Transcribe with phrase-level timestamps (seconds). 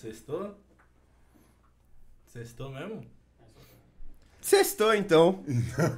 [0.00, 0.54] Sextou?
[2.26, 3.04] Sextou mesmo?
[4.40, 5.44] Sextou, então.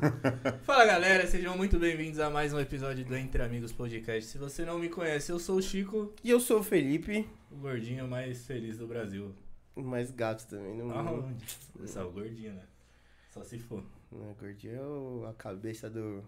[0.65, 4.29] Fala galera, sejam muito bem-vindos a mais um episódio do Entre Amigos Podcast.
[4.29, 7.57] Se você não me conhece, eu sou o Chico, E eu sou o Felipe, o
[7.57, 9.33] gordinho mais feliz do Brasil.
[9.77, 10.77] mais gato também.
[10.77, 11.45] Não, Aonde?
[11.87, 12.63] Só o gordinho, né?
[13.31, 13.85] Só se for.
[14.11, 16.25] não é gordinho, é o- a cabeça do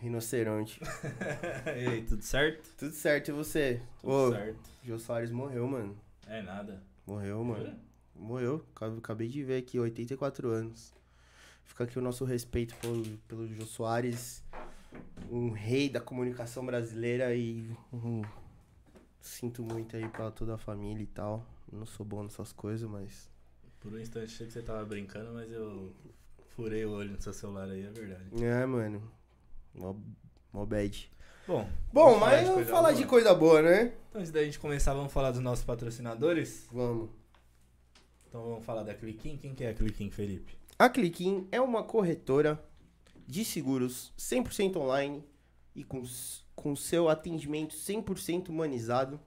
[0.00, 0.80] rinoceronte.
[1.66, 2.70] e aí, tudo certo?
[2.76, 3.82] Tudo certo, e você?
[4.00, 4.70] Tudo Ô, certo.
[4.84, 5.96] Jô Soares morreu, mano.
[6.26, 6.82] É nada.
[7.06, 7.78] Morreu, mano.
[8.14, 8.64] Morreu.
[8.74, 10.92] Acab- Acabei de ver aqui, 84 anos.
[11.64, 14.42] Fica aqui o nosso respeito pelo, pelo Jô Soares,
[15.30, 18.22] um rei da comunicação brasileira e um-
[19.20, 21.44] sinto muito aí pra toda a família e tal.
[21.70, 23.28] Não sou bom nessas coisas, mas
[23.80, 25.94] Por um instante achei que você tava brincando, mas eu
[26.56, 28.42] furei o olho no seu celular aí, é verdade.
[28.44, 29.02] É, mano.
[29.74, 29.94] Mó,
[30.52, 31.10] mó bad.
[31.46, 32.94] Bom, Bom, mas falar boa.
[32.94, 33.94] de coisa boa, né?
[34.08, 36.66] Então, antes da gente começar, vamos falar dos nossos patrocinadores?
[36.70, 37.08] Vamos.
[38.28, 39.38] Então vamos falar da Cliquim.
[39.38, 40.58] Quem que é a Cliquim, Felipe?
[40.78, 42.62] A Cliquim é uma corretora
[43.26, 45.24] de seguros 100% online
[45.74, 46.02] e com,
[46.54, 49.18] com seu atendimento 100% humanizado,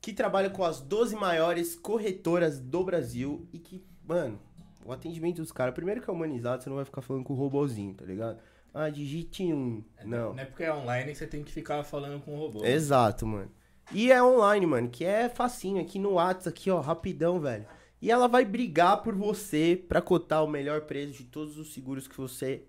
[0.00, 4.38] que trabalha com as 12 maiores corretoras do Brasil e que, mano,
[4.84, 7.36] o atendimento dos caras, primeiro que é humanizado, você não vai ficar falando com o
[7.36, 8.38] robozinho, tá ligado?
[8.74, 9.84] Ah, digite um.
[10.04, 10.32] Não.
[10.32, 12.64] Não é porque é online que você tem que ficar falando com o robô.
[12.64, 13.50] Exato, mano.
[13.92, 17.66] E é online, mano, que é facinho, aqui no WhatsApp, aqui, ó, rapidão, velho.
[18.00, 22.08] E ela vai brigar por você pra cotar o melhor preço de todos os seguros
[22.08, 22.64] que você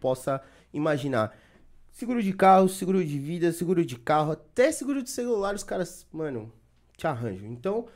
[0.00, 1.36] possa imaginar.
[1.92, 6.06] Seguro de carro, seguro de vida, seguro de carro, até seguro de celular, os caras,
[6.12, 6.52] mano,
[6.96, 7.48] te arranjam.
[7.48, 7.86] Então,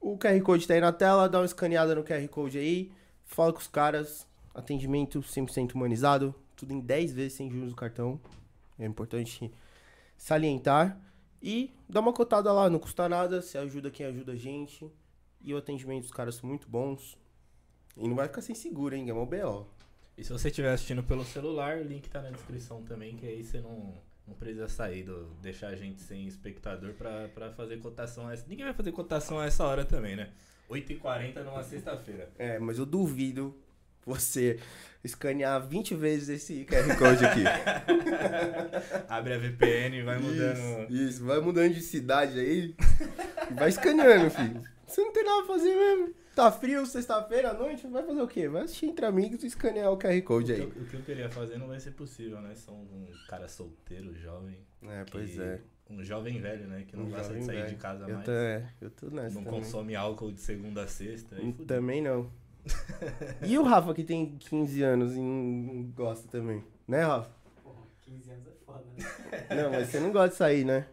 [0.00, 2.92] o QR Code tá aí na tela, dá uma escaneada no QR Code aí,
[3.24, 8.20] fala com os caras, atendimento 100% humanizado, tudo em 10 vezes sem juros do cartão.
[8.78, 9.50] É importante
[10.16, 10.98] salientar.
[11.42, 14.90] E dá uma cotada lá, não custa nada, você ajuda quem ajuda a gente.
[15.42, 17.16] E o atendimento dos caras são muito bons.
[17.96, 19.08] E não vai ficar sem seguro, hein?
[19.08, 19.66] É uma BO.
[20.16, 23.44] E se você estiver assistindo pelo celular, o link tá na descrição também, que aí
[23.44, 23.94] você não,
[24.26, 28.44] não precisa sair, do, deixar a gente sem espectador pra, pra fazer cotação a essa.
[28.48, 30.30] Ninguém vai fazer cotação a essa hora também, né?
[30.68, 32.28] 8h40 numa sexta-feira.
[32.38, 33.56] É, mas eu duvido
[34.04, 34.58] você
[35.02, 37.44] escanear 20 vezes esse QR Code aqui.
[39.08, 40.90] Abre a VPN e vai mudando.
[40.90, 42.74] Isso, isso, vai mudando de cidade aí.
[43.52, 44.62] vai escaneando, filho.
[44.86, 46.14] Você não tem nada pra fazer mesmo.
[46.36, 48.46] Tá frio, sexta-feira à noite, vai fazer o quê?
[48.46, 50.60] Vai assistir entre amigos e escanear o QR O Code que, aí.
[50.60, 52.54] eu, o que eu queria fazer não vai ser possível, né?
[52.54, 54.58] São um cara solteiro, jovem.
[54.82, 55.62] É, que- pois é.
[55.88, 56.84] Um jovem velho, né?
[56.86, 57.68] Que não Um gosta de sair velho.
[57.70, 58.26] de casa Eu mais.
[58.26, 59.60] tô, é, eu tô nessa Não também.
[59.62, 61.36] consome álcool de segunda a sexta.
[61.36, 61.52] aí Hum.
[61.66, 62.30] Também não.
[63.46, 66.62] e o Rafa que tem 15 anos e não gosta também?
[66.86, 67.30] Né, Rafa?
[67.64, 69.62] Porra, 15 anos é foda, né?
[69.62, 70.86] Não, mas você não gosta de sair, né?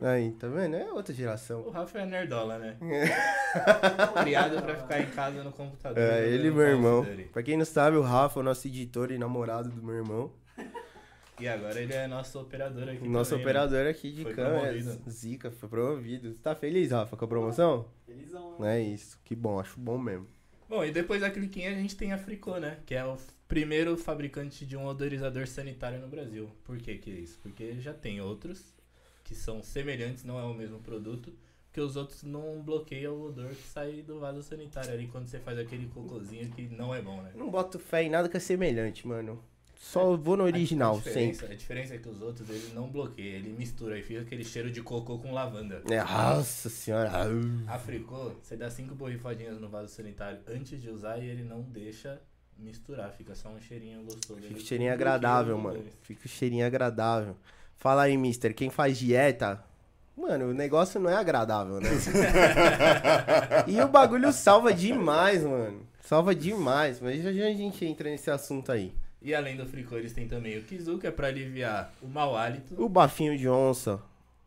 [0.00, 0.76] Aí, tá vendo?
[0.76, 1.68] É outra O geração.
[1.70, 2.76] Rafa é nerdola, né?
[4.22, 5.98] Criado pra ficar em casa no computador.
[5.98, 7.04] É, jogando ele e meu irmão.
[7.04, 7.22] Duty.
[7.24, 10.32] Pra quem não sabe, o Rafa é o nosso editor e namorado do meu irmão.
[11.40, 13.08] E agora ele é nosso operador aqui.
[13.08, 13.50] Nosso também, né?
[13.50, 14.82] operador aqui de Foi câmeras.
[14.82, 15.10] promovido.
[15.10, 16.34] Zica, foi promovido.
[16.34, 17.88] Tá feliz, Rafa, com a promoção?
[18.06, 18.78] Felizão, né?
[18.78, 19.18] É isso.
[19.24, 20.26] Que bom, acho bom mesmo.
[20.68, 22.78] Bom, e depois da Cliquinha a gente tem a Fricô, né?
[22.84, 23.16] Que é o
[23.46, 26.50] primeiro fabricante de um odorizador sanitário no Brasil.
[26.64, 27.38] Por que que é isso?
[27.42, 28.74] Porque já tem outros
[29.28, 31.30] que são semelhantes, não é o mesmo produto,
[31.70, 35.38] que os outros não bloqueiam o odor que sai do vaso sanitário ali quando você
[35.38, 37.32] faz aquele cocôzinho que não é bom, né?
[37.34, 39.44] Não boto fé em nada que é semelhante, mano.
[39.76, 41.54] Só vou no original, a diferença, sempre.
[41.54, 44.70] A diferença é que os outros ele não bloqueia, ele mistura e fica aquele cheiro
[44.70, 45.82] de cocô com lavanda.
[45.90, 47.12] É, nossa senhora.
[47.66, 51.60] A Fricô, você dá cinco borrifadinhas no vaso sanitário antes de usar e ele não
[51.60, 52.20] deixa
[52.56, 54.40] misturar, fica só um cheirinho gostoso.
[54.40, 55.84] Fica o cheirinho agradável, mano.
[56.00, 57.36] Fica o cheirinho agradável.
[57.78, 59.64] Fala aí, mister, quem faz dieta.
[60.16, 61.88] Mano, o negócio não é agradável, né?
[63.68, 65.86] e o bagulho salva demais, mano.
[66.00, 67.00] Salva demais.
[67.00, 68.92] Mas já já a gente entra nesse assunto aí.
[69.22, 72.36] E além do Fricô, eles têm também o Kizu, que é pra aliviar o mau
[72.36, 72.74] hálito.
[72.82, 74.00] O bafinho de onça.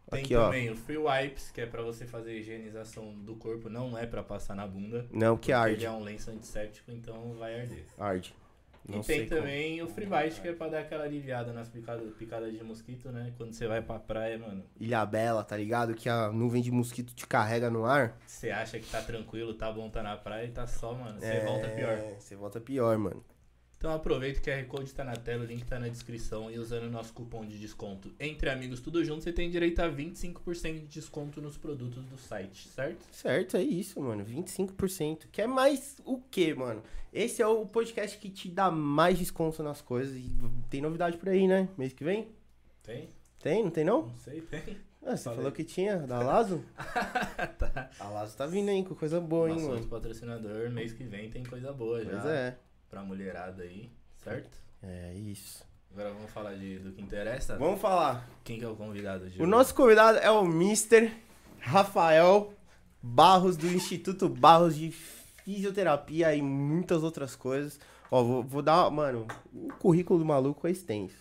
[0.10, 0.46] Tem Aqui, ó.
[0.46, 4.06] também o Free Wipes, que é pra você fazer a higienização do corpo, não é
[4.06, 5.06] pra passar na bunda.
[5.10, 5.76] Não, que arde.
[5.76, 7.86] Ele é um lenço antisséptico, então vai arder.
[7.98, 8.36] Arde.
[8.88, 9.42] Não e tem como.
[9.42, 13.12] também o Free Bite, que é pra dar aquela aliviada nas picadas, picadas de mosquito,
[13.12, 13.32] né?
[13.38, 15.94] Quando você vai pra praia, mano, Ilha Bela, tá ligado?
[15.94, 18.18] Que a nuvem de mosquito te carrega no ar.
[18.26, 21.20] você acha que tá tranquilo, tá bom, tá na praia e tá só, mano.
[21.20, 21.98] Você É, volta pior.
[22.20, 23.24] Você volta pior, mano.
[23.82, 26.60] Então aproveita que o QR Code tá na tela, o link tá na descrição e
[26.60, 30.74] usando o nosso cupom de desconto Entre Amigos Tudo Junto, você tem direito a 25%
[30.74, 33.04] de desconto nos produtos do site, certo?
[33.12, 34.24] Certo, é isso, mano.
[34.24, 35.22] 25%.
[35.32, 36.84] Quer mais o quê, mano?
[37.12, 40.16] Esse é o podcast que te dá mais desconto nas coisas.
[40.16, 40.30] E
[40.70, 41.68] tem novidade por aí, né?
[41.76, 42.28] Mês que vem?
[42.84, 43.10] Tem?
[43.40, 44.04] Tem, não tem não?
[44.04, 44.78] Não sei, tem.
[45.04, 45.38] Ah, você Falei.
[45.38, 46.64] falou que tinha, da Lazo?
[47.58, 47.90] tá.
[48.00, 49.78] A Lazo tá vindo aí com coisa boa, hein, Nosso mano.
[49.78, 52.12] outro patrocinador, mês que vem tem coisa boa já.
[52.12, 52.58] Pois é.
[52.92, 53.90] Pra mulherada aí,
[54.24, 54.56] certo?
[54.84, 55.64] É isso.
[55.94, 57.58] Agora vamos falar de, do que interessa.
[57.58, 58.30] Vamos falar.
[58.44, 59.50] Quem que é o convidado de O hoje?
[59.52, 61.12] nosso convidado é o Mr.
[61.60, 62.54] Rafael
[63.02, 67.80] Barros, do Instituto Barros de Fisioterapia e muitas outras coisas.
[68.10, 71.16] Ó, vou, vou dar, mano, o currículo do maluco é extenso.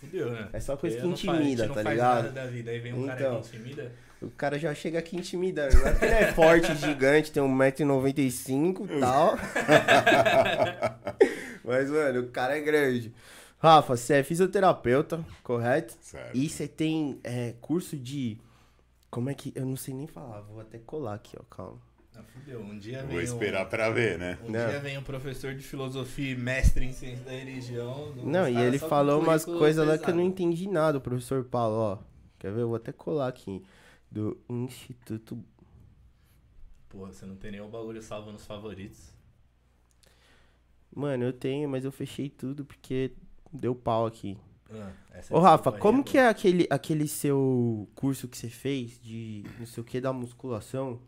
[0.00, 0.48] Fudeu, né?
[0.52, 2.16] É só coisa que não faz- a gente intimida, não tá faz ligado?
[2.24, 2.70] nada da vida.
[2.70, 3.42] Aí vem um cara Então.
[3.42, 3.92] que intimida.
[4.26, 5.76] O cara já chega aqui intimidando.
[5.76, 9.36] Não é que ele é forte, gigante, tem 1,95m e tal.
[11.64, 13.12] Mas, mano, o cara é grande.
[13.58, 15.96] Rafa, você é fisioterapeuta, correto?
[16.00, 16.36] Certo.
[16.36, 18.38] E você tem é, curso de.
[19.10, 19.52] Como é que.
[19.54, 21.78] Eu não sei nem falar, vou até colar aqui, ó, calma.
[22.16, 22.60] Ah, fudeu.
[22.60, 24.38] Um dia Vou vem esperar um, pra ver, né?
[24.44, 24.68] um Não.
[24.68, 28.12] dia vem um professor de filosofia e mestre em ciência da religião.
[28.22, 31.76] Não, e ele falou umas coisas lá que eu não entendi nada, o professor Paulo,
[31.76, 31.98] ó.
[32.38, 32.60] Quer ver?
[32.60, 33.64] Eu vou até colar aqui.
[34.14, 35.36] Do Instituto.
[36.88, 39.12] Porra, você não tem o bagulho salvo nos favoritos.
[40.94, 43.10] Mano, eu tenho, mas eu fechei tudo porque
[43.52, 44.38] deu pau aqui.
[44.70, 44.92] Ah,
[45.30, 49.44] Ô, Rafa, aí, como é que é aquele, aquele seu curso que você fez de
[49.58, 51.00] não sei o que da musculação?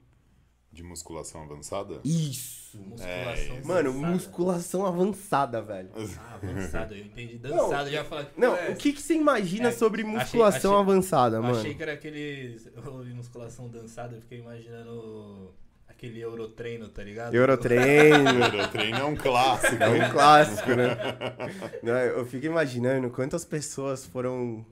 [0.77, 2.01] De musculação avançada?
[2.05, 2.77] Isso!
[2.77, 3.09] Musculação
[3.57, 4.13] É, Mano, dançada.
[4.13, 5.89] musculação avançada, velho.
[5.97, 7.39] Ah, avançado, eu entendi.
[7.39, 8.27] Dançado, já falei.
[8.37, 11.59] Não, é, o que, que você imagina É, sobre achei- musculação achei- avançada, eu mano?
[11.59, 12.61] achei que era aquele.
[12.77, 15.55] Eu ouvi musculação dançada, eu fiquei imaginando
[15.89, 17.33] aquele Eurotreino, tá ligado?
[17.35, 18.29] Eurotreino.
[18.45, 19.83] Eurotreino é um clássico.
[19.83, 20.97] É um clássico, né?
[21.83, 24.67] Não, eu fico imaginando quantas pessoas foram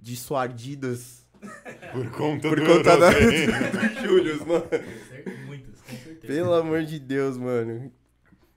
[0.00, 1.26] dissuadidas
[1.92, 4.64] Por conta por do conta da, do Július, mano.
[5.46, 6.26] Muitas, com certeza.
[6.26, 7.90] Pelo amor de Deus, mano.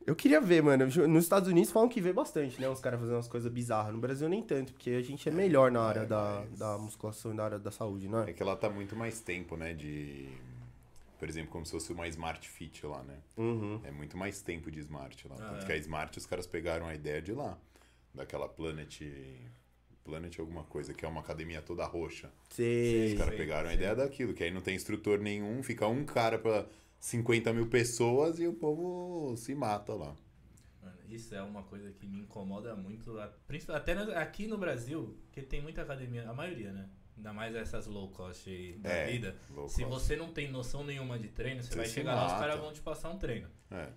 [0.05, 0.85] Eu queria ver, mano.
[1.07, 2.67] Nos Estados Unidos falam que vê bastante, né?
[2.67, 3.93] Os caras fazendo umas coisas bizarras.
[3.93, 6.77] No Brasil nem tanto, porque a gente é melhor na área É, da, mas- da
[6.77, 8.33] musculação e na área da saúde, não É é?
[8.33, 9.73] que ela tá muito mais tempo, né?
[9.73, 10.27] De.
[11.19, 13.15] Por exemplo, como se fosse uma Smart Fit lá, né?
[13.37, 13.79] Uhum.
[13.83, 15.35] É muito mais tempo de Smart lá.
[15.39, 15.65] Ah, Tanto é.
[15.67, 17.55] que a Smart os caras pegaram a ideia de lá.
[18.13, 19.01] Daquela Planet.
[20.03, 22.31] Planet alguma coisa, que é uma academia toda roxa.
[22.49, 23.13] Sei.
[23.13, 23.77] Os caras Sim, pegaram a sim.
[23.77, 26.65] ideia daquilo, que aí não tem instrutor nenhum, fica um cara pra
[26.99, 30.15] 50 mil pessoas e o povo se mata lá.
[30.81, 33.15] Mano, isso é uma coisa que me incomoda muito,
[33.69, 36.89] até aqui no Brasil, que tem muita academia, a maioria, né?
[37.17, 39.35] Ainda mais essas low cost aí da É, vida.
[39.67, 42.43] Se você não tem noção nenhuma de treino, você, Você vai chegar lá, os mata.
[42.45, 43.47] caras vão te passar um treino.
[43.69, 43.89] É.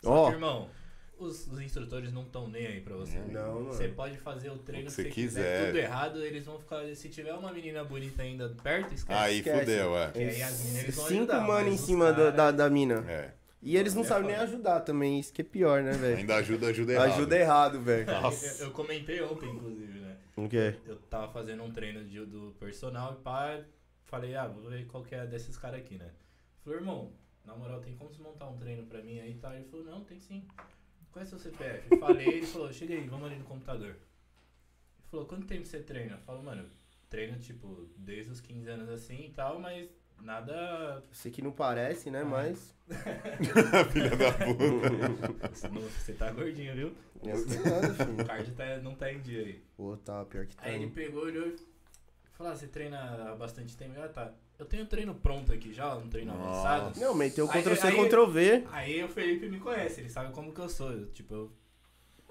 [0.00, 0.26] Só Ó.
[0.28, 0.70] que, irmão,
[1.18, 3.18] os, os instrutores não estão nem aí pra você.
[3.18, 3.72] Não, mano.
[3.72, 5.66] Você pode fazer o treino O que que você quiser, quiser.
[5.66, 6.84] tudo errado, eles vão ficar.
[6.94, 9.18] Se tiver uma menina bonita ainda perto, esquece.
[9.20, 9.60] Aí Esquece.
[9.60, 10.10] fudeu, é.
[10.12, 13.04] Que aí as eles vão Cinco ajudar, mano em cima do- caras- da, da mina.
[13.08, 13.34] É.
[13.60, 16.16] E eles não É sabem nem ajudar também, isso que é pior, né, velho?
[16.18, 17.10] Ainda ajuda, ajuda errado.
[17.12, 18.06] Ajuda errado, velho.
[18.06, 18.62] Nossa.
[18.62, 20.16] Eu, eu comentei ontem, inclusive, né?
[20.36, 20.76] O quê?
[20.86, 23.58] Eu tava fazendo um treino de, do personal e pá,
[24.04, 26.08] falei, ah, vou ver qual que é desses caras aqui, né?
[26.62, 27.10] Falei, irmão,
[27.44, 29.52] na moral, tem como você montar um treino pra mim aí e tal?
[29.52, 30.44] Ele falou, não, tem sim.
[31.12, 31.90] Qual é seu CPF?
[31.92, 33.90] Eu falei, ele falou, chega aí, vamos ali no computador.
[33.90, 33.98] Ele
[35.10, 36.14] falou, quanto tempo você treina?
[36.16, 36.68] Eu falo, mano,
[37.08, 39.88] treino, tipo, desde os 15 anos assim e tal, mas
[40.20, 41.02] nada.
[41.12, 42.74] Sei que não parece, né, mas...
[43.92, 45.48] Filha da puta.
[45.48, 46.94] Você, não- você tá gordinho, viu?
[47.24, 49.62] Eu sei nada, O card tá, não tá em dia aí.
[49.76, 50.62] Pô, tá, pior que tá.
[50.64, 51.56] Aí ele pegou, olhou e
[52.32, 54.00] falou: ah, você treina há bastante tempo?
[54.00, 54.32] Ah, tá.
[54.58, 56.68] Eu tenho treino pronto aqui já, um treino Nossa.
[56.68, 57.00] avançado.
[57.00, 58.64] Não, meteu Aí- Ctrl-C, aí- Ctrl-V.
[58.72, 60.90] Aí o Felipe me conhece, ele sabe como que eu sou.
[60.92, 61.52] Eu, tipo, eu-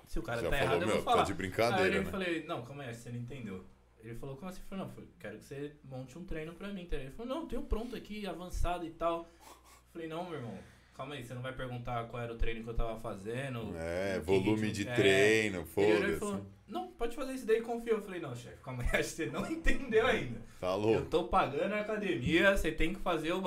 [0.06, 1.24] se o cara Já tá falou, errado, eu meu, vou tá falar.
[1.24, 2.12] de aí brincadeira, eu né?
[2.12, 3.64] falei: não, calma aí, você não entendeu.
[4.04, 4.60] Ele falou: como assim?
[4.62, 6.86] Eu falei: não, eu quero que você monte um treino pra mim.
[6.86, 6.98] tá?
[6.98, 9.22] Ele falou: não, tenho pronto aqui, avançado e tal.
[9.22, 9.56] Eu
[9.94, 10.58] falei: não, meu irmão.
[10.98, 13.72] Calma aí, você não vai perguntar qual era o treino que eu tava fazendo.
[13.78, 14.96] É, volume de é.
[14.96, 16.44] treino, falou, foda-se.
[16.68, 17.94] não, pode fazer isso daí, confia.
[17.94, 20.42] Eu falei, não, chefe, calma aí, acho que você não entendeu ainda.
[20.60, 23.42] Tá Eu tô pagando a academia, você tem que fazer o...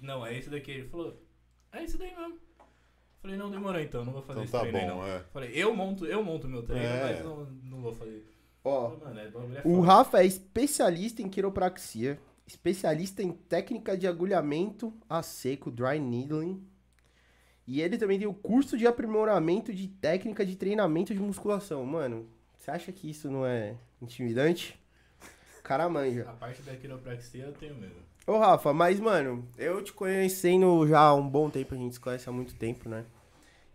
[0.00, 0.72] Não, é isso daqui.
[0.72, 1.16] Ele falou,
[1.72, 2.34] é isso daí mesmo.
[2.34, 2.40] Eu
[3.22, 5.06] falei, não, demorou então, não vou fazer Então esse tá treino aí, bom, não.
[5.06, 5.20] é.
[5.32, 7.02] Falei, eu monto, eu monto meu treino, É.
[7.04, 8.26] mas não, não vou fazer.
[8.64, 9.80] Ó, Falei, Mano, é, é o.
[9.80, 16.66] Rafa é especialista em quiropraxia, especialista em técnica de agulhamento a seco, dry needling.
[17.70, 21.86] E ele também tem o curso de aprimoramento de técnica de treinamento de musculação.
[21.86, 22.26] Mano,
[22.58, 24.76] você acha que isso não é intimidante?
[25.60, 26.28] O cara manja.
[26.28, 27.94] A parte da quiropraxia eu tenho medo.
[28.26, 32.00] Ô, Rafa, mas, mano, eu te conhecendo já há um bom tempo, a gente se
[32.00, 33.04] conhece há muito tempo, né?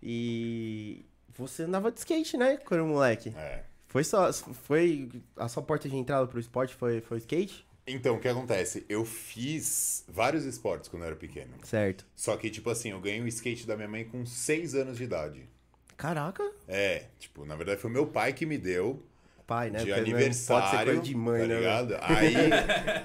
[0.04, 3.34] E você andava de skate, né, quando moleque?
[3.38, 3.64] É.
[3.88, 7.66] Foi só, foi a sua porta de entrada pro esporte foi, foi skate?
[7.88, 8.84] Então, o que acontece?
[8.90, 11.54] Eu fiz vários esportes quando eu era pequeno.
[11.64, 12.06] Certo.
[12.16, 15.04] Só que, tipo assim, eu ganhei o skate da minha mãe com 6 anos de
[15.04, 15.48] idade.
[15.96, 16.44] Caraca.
[16.68, 19.02] É, tipo, na verdade foi meu pai que me deu.
[19.46, 19.80] pai, né?
[19.80, 21.56] de Porque não aniversário, Pode ser coisa de mãe, tá né?
[21.58, 21.96] ligado?
[22.02, 22.36] Aí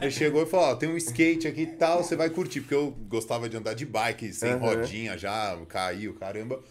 [0.01, 2.75] ele chegou e falou, ó, tem um skate aqui e tal, você vai curtir, porque
[2.75, 4.59] eu gostava de andar de bike, sem Aham.
[4.61, 6.63] rodinha já, caiu, caramba.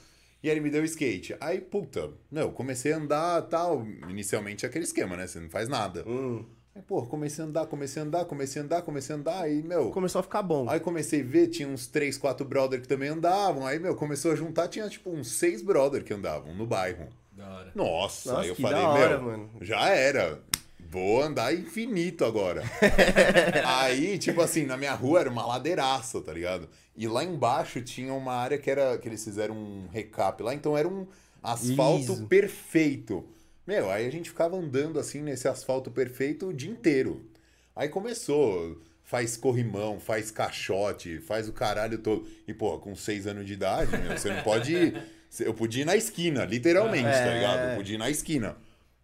[0.42, 1.36] E aí ele me deu o skate.
[1.40, 5.28] Aí, puta, meu, comecei a andar tal, inicialmente é aquele esquema, né?
[5.28, 6.04] Você não faz nada.
[6.08, 6.44] Hum,
[6.88, 9.90] pô, comecei a andar, comecei a andar, comecei a andar, comecei a andar, aí, meu...
[9.92, 10.70] começou a ficar bom.
[10.70, 13.66] Aí comecei a ver, tinha uns 3, 4 brother que também andavam.
[13.66, 17.08] Aí, meu, começou a juntar, tinha tipo uns 6 brother que andavam no bairro.
[17.32, 17.72] Da hora.
[17.74, 19.50] Nossa, Nossa, aí eu que falei, da hora, meu, mano.
[19.62, 20.40] já era.
[20.92, 22.64] Vou andar infinito agora.
[23.66, 26.68] aí, tipo assim, na minha rua era uma ladeiraça, tá ligado?
[26.98, 30.76] E lá embaixo tinha uma área que era que eles fizeram um recap lá, então
[30.76, 31.08] era um
[31.44, 32.28] asfalto Liso.
[32.28, 33.24] perfeito.
[33.70, 37.24] Meu, aí a gente ficava andando assim nesse asfalto perfeito o dia inteiro.
[37.76, 42.28] Aí começou, faz corrimão, faz caixote, faz o caralho todo.
[42.48, 45.04] E, pô, com seis anos de idade, meu, você não pode ir.
[45.42, 47.34] Eu podia ir na esquina, literalmente, tá É.
[47.36, 47.70] ligado?
[47.70, 48.58] Eu podia ir na esquina.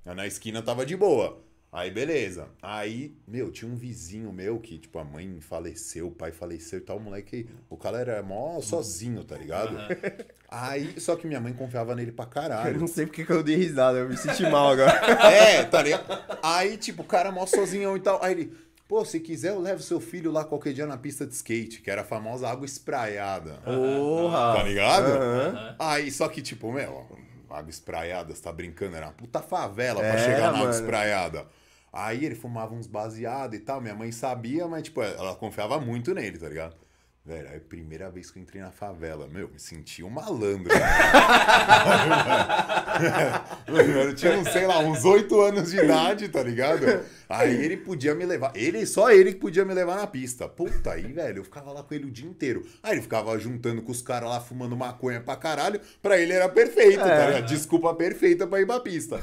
[0.03, 1.39] Na esquina tava de boa.
[1.71, 2.47] Aí, beleza.
[2.59, 6.81] Aí, meu, tinha um vizinho meu que, tipo, a mãe faleceu, o pai faleceu e
[6.81, 6.97] tal.
[6.97, 9.77] O moleque, o cara era mó sozinho, tá ligado?
[10.49, 12.79] Aí, só que minha mãe confiava nele pra Eu caralho.
[12.79, 14.91] não sei porque que eu dei risada, eu me senti mal agora.
[15.31, 16.05] É, tá ligado?
[16.43, 18.23] Aí, tipo, o cara mó sozinhão e tal.
[18.23, 18.53] Aí ele,
[18.87, 21.89] pô, se quiser, eu levo seu filho lá qualquer dia na pista de skate, que
[21.89, 23.53] era a famosa água espraiada.
[23.65, 24.55] Porra!
[24.57, 25.05] Tá ligado?
[25.11, 25.75] Aham.
[25.79, 27.05] Aí, só que, tipo, meu,
[27.49, 28.95] água espraiada, você tá brincando?
[28.95, 30.71] Era uma puta favela pra Era, chegar na água mano.
[30.71, 31.45] espraiada.
[31.91, 33.79] Aí ele fumava uns baseados e tal.
[33.81, 36.75] Minha mãe sabia, mas, tipo, ela confiava muito nele, tá ligado?
[37.25, 40.71] Velho, aí a primeira vez que eu entrei na favela, meu, me senti um malandro.
[43.67, 46.85] Mano, eu tinha, sei lá, uns oito anos de idade, tá ligado?
[47.27, 48.51] Aí ele podia me levar.
[48.55, 50.47] Ele, só ele que podia me levar na pista.
[50.47, 52.63] Puta, aí, velho, eu ficava lá com ele o dia inteiro.
[52.83, 55.81] Aí ele ficava juntando com os caras lá, fumando maconha pra caralho.
[56.03, 57.27] Pra ele era perfeito, tá É.
[57.27, 57.47] ligado?
[57.47, 59.17] Desculpa perfeita pra ir pra pista.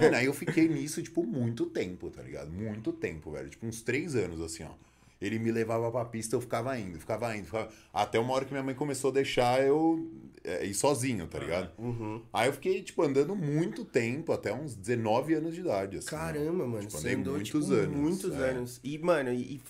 [0.00, 2.50] Mano, aí eu fiquei nisso, tipo, muito tempo, tá ligado?
[2.52, 3.48] Muito tempo, velho.
[3.48, 4.87] Tipo, uns três anos, assim, ó.
[5.20, 7.46] Ele me levava pra pista, eu ficava indo, ficava indo.
[7.46, 7.68] Ficava...
[7.92, 10.08] Até uma hora que minha mãe começou a deixar eu
[10.44, 11.70] é, ir sozinho, tá ligado?
[11.78, 12.22] Uhum.
[12.32, 16.08] Aí eu fiquei, tipo, andando muito tempo, até uns 19 anos de idade, assim.
[16.10, 16.80] Caramba, mano.
[16.86, 18.50] Tipo, você andei andou, muitos tipo, anos, Muitos é.
[18.50, 18.80] anos.
[18.84, 19.60] E, mano, e e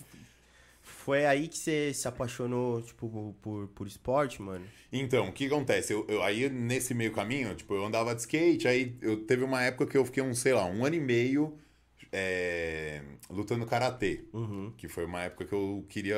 [0.83, 4.65] foi aí que você se apaixonou, tipo, por, por esporte, mano?
[4.93, 5.93] Então, o que acontece?
[5.93, 9.63] Eu, eu- aí, nesse meio caminho, tipo, eu andava de skate, aí eu teve uma
[9.63, 11.57] época que eu fiquei um, sei lá, um ano e meio
[12.13, 14.25] é, lutando karatê.
[14.33, 14.73] Uhum.
[14.77, 16.17] Que foi uma época que eu queria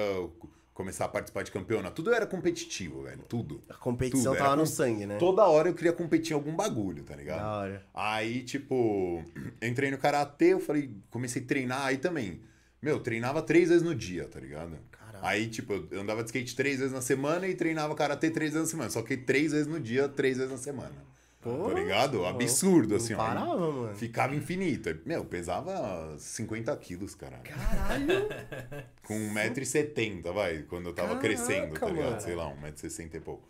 [0.72, 1.96] começar a participar de campeonato.
[1.96, 3.22] Tudo era competitivo, velho.
[3.28, 3.62] Tudo.
[3.68, 5.18] A competição Tudo, era tava no com- sangue, né?
[5.18, 7.40] Toda hora eu queria competir em algum bagulho, tá ligado?
[7.40, 7.86] Da hora.
[7.92, 9.22] Aí, tipo,
[9.62, 12.40] entrei no karatê, eu falei, comecei a treinar aí também.
[12.80, 14.78] Meu, treinava três vezes no dia, tá ligado?
[14.90, 15.26] Caralho.
[15.26, 18.68] Aí, tipo, eu andava de skate três vezes na semana e treinava karatê três vezes
[18.68, 18.90] na semana.
[18.90, 20.94] Só que três vezes no dia, três vezes na semana.
[21.40, 22.26] Pô, tá ligado?
[22.26, 23.16] Absurdo, não assim, ó.
[23.16, 23.94] parava, mano.
[23.96, 24.94] Ficava infinito.
[25.06, 27.42] Meu, pesava 50 quilos, caralho.
[27.44, 28.28] Caralho.
[29.02, 32.10] Com 1,70m, vai, quando eu tava Caraca, crescendo, tá ligado?
[32.10, 32.20] mano.
[32.20, 33.48] Sei lá, 1,60m e pouco.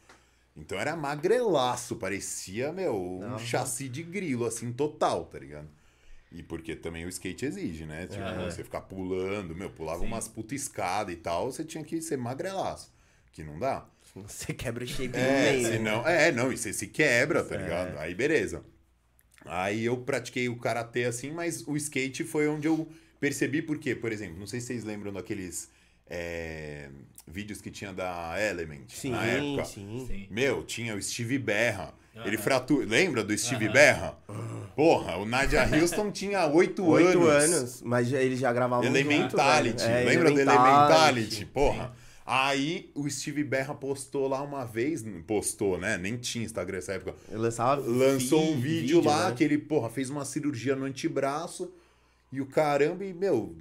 [0.57, 3.39] Então era magrelaço, parecia, meu, um Aham.
[3.39, 5.69] chassi de grilo, assim, total, tá ligado?
[6.31, 8.07] E porque também o skate exige, né?
[8.07, 10.07] Tipo, você ficar pulando, meu, pulava Sim.
[10.07, 12.93] umas puta escada e tal, você tinha que ser magrelaço.
[13.33, 13.85] Que não dá.
[14.15, 15.67] Você quebra o shape É, no meio.
[15.73, 17.59] senão, é, não, e você se quebra, tá É.
[17.59, 17.99] ligado?
[17.99, 18.63] Aí beleza.
[19.45, 22.89] Aí eu pratiquei o karatê assim, mas o skate foi onde eu
[23.19, 25.71] percebi porque, por exemplo, não sei se vocês lembram daqueles
[26.09, 26.89] é,
[27.27, 29.65] vídeos que tinha da Element Sim, na época.
[29.65, 30.05] sim.
[30.09, 30.27] Sim.
[30.31, 31.95] Meu, tinha o Steve Berra.
[32.25, 32.43] Ele Aham.
[32.45, 32.85] fratura.
[32.87, 33.73] Lembra do Steve Aham.
[33.73, 34.19] Berra?
[34.75, 37.07] Porra, o Nadia Houston tinha oito anos.
[37.07, 39.79] Oito anos, mas já- eles já gravavam Elementality.
[39.81, 39.91] junto.
[39.91, 40.69] É, Lembra do Elementality.
[40.69, 41.45] Elementality?
[41.47, 41.95] Porra.
[42.33, 45.99] Aí o Steve Berra postou lá uma vez, postou, né?
[45.99, 47.17] Nem tinha Instagram nessa época.
[47.29, 49.35] Eu lançava Lançou um vi- vídeo, lá né?
[49.37, 51.73] que ele, porra, fez uma cirurgia no antebraço
[52.31, 53.57] e o caramba, e, meu,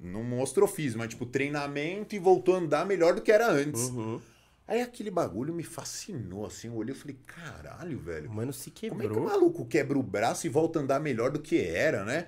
[0.00, 3.82] não mostrou físico, mas tipo, treinamento e voltou a andar melhor do que era antes.
[3.90, 4.20] Uhum.
[4.66, 8.28] Aí aquele bagulho me fascinou, assim, eu olhei e falei, caralho, velho.
[8.28, 9.24] Mano, se Como é que o quebrou.
[9.28, 12.26] maluco quebra o braço e volta a andar melhor do que era, né?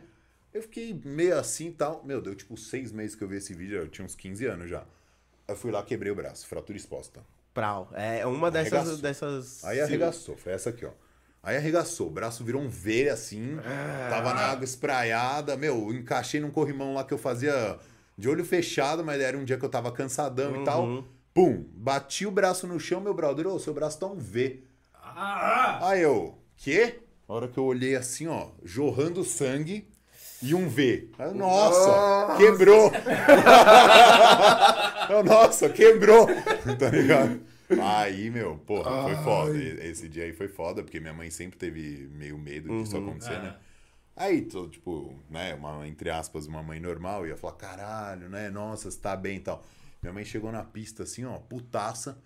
[0.54, 2.04] Eu fiquei meio assim e tal.
[2.04, 4.70] Meu, deu tipo seis meses que eu vi esse vídeo, eu tinha uns 15 anos
[4.70, 4.84] já.
[5.48, 7.24] Eu fui lá, quebrei o braço, fratura exposta.
[7.54, 7.90] Prau.
[7.94, 8.72] É uma dessas.
[8.74, 8.98] Arregaçou.
[8.98, 9.64] dessas...
[9.64, 10.92] Aí arregaçou, foi essa aqui, ó.
[11.42, 13.56] Aí arregaçou, o braço virou um V assim,
[14.10, 15.56] tava na água espraiada.
[15.56, 17.78] Meu, eu encaixei num corrimão lá que eu fazia
[18.18, 20.84] de olho fechado, mas era um dia que eu tava cansadão e tal.
[20.84, 21.04] Uhum.
[21.32, 24.64] Pum, bati o braço no chão, meu brother, ô, seu braço tá um V.
[24.92, 25.88] Ah!
[25.88, 27.00] Aí eu, quê?
[27.28, 29.88] A hora que eu olhei assim, ó, jorrando sangue
[30.42, 31.11] e um V.
[31.18, 32.92] Eu, nossa, quebrou!
[35.25, 36.26] Nossa, quebrou!
[36.78, 37.40] Tá ligado?
[37.83, 39.59] Aí, meu, porra, foi foda.
[39.85, 43.09] Esse dia aí foi foda, porque minha mãe sempre teve meio medo disso Uhum.
[43.09, 43.57] acontecer, né?
[44.16, 48.90] Aí, tô, tipo, né, uma, entre aspas, uma mãe normal, ia falar, caralho, né, nossa,
[48.90, 49.64] você tá bem e tal.
[50.02, 52.18] Minha mãe chegou na pista assim, ó, putaça.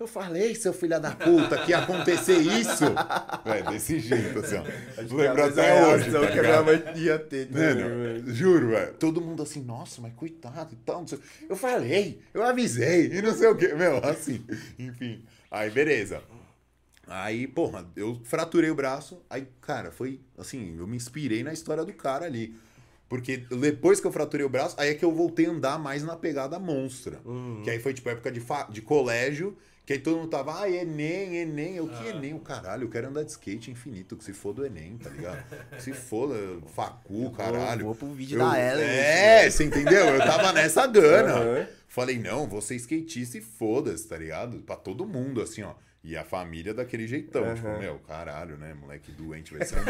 [0.00, 2.84] Eu falei, seu filho da puta, que ia acontecer isso.
[3.44, 4.62] É, desse jeito, assim, ó.
[5.14, 6.10] Lembro até hoje.
[6.10, 8.34] Tá que a minha mãe ia ter também, Mano, mano.
[8.34, 8.94] juro, velho.
[8.94, 11.00] Todo mundo assim, nossa, mas coitado e tal.
[11.00, 13.68] não sei- Eu falei, eu avisei e não sei o quê.
[13.74, 14.44] Meu, assim,
[14.78, 15.22] enfim.
[15.50, 16.22] Aí, beleza.
[17.06, 19.20] Aí, porra, eu fraturei o braço.
[19.28, 22.54] Aí, cara, foi assim, eu me inspirei na história do cara ali.
[23.08, 26.02] Porque depois que eu fraturei o braço, aí é que eu voltei a andar mais
[26.04, 27.18] na pegada monstra.
[27.24, 27.62] Uhum.
[27.64, 29.56] Que aí foi tipo época de, fa- de colégio,
[29.90, 31.74] que aí todo mundo tava, ah, Enem, Enem.
[31.74, 32.10] Eu, que Ah.
[32.10, 32.32] Enem?
[32.32, 35.42] O caralho, eu quero andar de skate infinito, que se foda o Enem, tá ligado?
[35.74, 36.36] Que se foda,
[36.76, 37.86] facu, caralho.
[37.86, 38.84] Vou, vou pro vídeo Eu- da Ellen.
[38.88, 40.06] É, você entendeu?
[40.06, 41.32] Eu tava nessa gana.
[41.32, 41.66] Aham.
[41.88, 44.58] Falei, não, vou ser skatista e foda-se, tá ligado?
[44.58, 45.72] Pra todo mundo, assim, ó.
[46.04, 47.42] E a família daquele jeitão.
[47.42, 47.54] Aham.
[47.56, 48.72] Tipo, meu, caralho, né?
[48.80, 49.84] Moleque doente, vai ser um,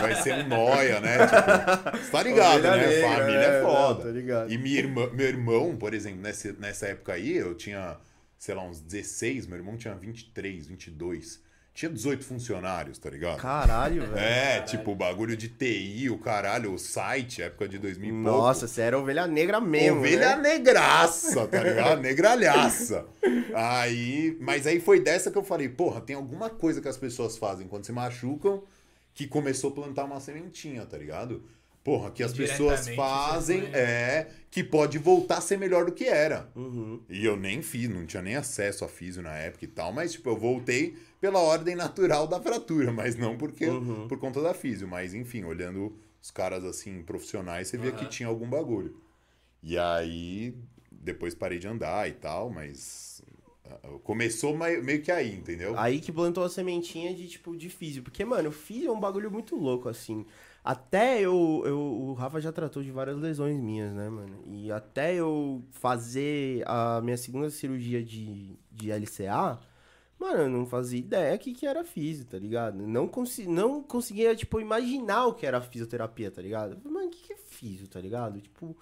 [0.00, 1.18] vai ser um noia, né?
[1.26, 2.76] Tipo, você tá ligado, né?
[2.86, 4.04] negra, família é, é foda.
[4.04, 4.52] não, ligado.
[4.52, 7.96] E minha irmã, meu irmão, por exemplo, nessa, nessa época aí, eu tinha,
[8.40, 11.42] sei lá, uns 16, meu irmão tinha 23, 22.
[11.74, 13.38] Tinha 18 funcionários, tá ligado?
[13.38, 14.18] Caralho, velho.
[14.18, 18.38] É, tipo, o bagulho de TI, o caralho, o site, época de 2000 e pouco.
[18.38, 20.54] Nossa, você era ovelha negra mesmo, Ovelha né?
[20.54, 22.00] negraça, tá ligado?
[22.02, 23.06] Negralhaça.
[23.54, 27.36] Aí, mas aí foi dessa que eu falei, porra, tem alguma coisa que as pessoas
[27.36, 28.64] fazem quando se machucam
[29.12, 31.44] que começou a plantar uma sementinha, tá ligado?
[31.82, 36.50] Porra, que as pessoas fazem é que pode voltar a ser melhor do que era.
[36.54, 37.00] Uhum.
[37.08, 40.12] E eu nem fiz, não tinha nem acesso a físio na época e tal, mas
[40.12, 44.06] tipo, eu voltei pela ordem natural da fratura, mas não porque Uhum.
[44.08, 47.98] por conta da físio, mas enfim, olhando os caras assim profissionais, você via Aham.
[47.98, 49.00] que tinha algum bagulho.
[49.62, 50.54] E aí
[50.92, 53.22] depois parei de andar e tal, mas
[53.64, 55.78] ah, começou mai- meio que aí, entendeu?
[55.78, 58.02] Aí que plantou a sementinha de, tipo, de físio.
[58.02, 60.26] Porque, mano, físio é um bagulho muito louco, assim.
[60.64, 61.78] Até eu, eu...
[61.78, 64.42] O Rafa já tratou de várias lesões minhas, né, mano?
[64.46, 69.58] E até eu fazer a minha segunda cirurgia de, de LCA...
[70.18, 72.86] Mano, eu não fazia ideia que, que era físio, tá ligado?
[72.86, 76.78] Não, consi não conseguia, tipo, imaginar o que era fisioterapia, tá ligado?
[76.84, 78.38] Mano, o que, que é físio, tá ligado?
[78.38, 78.76] Tipo...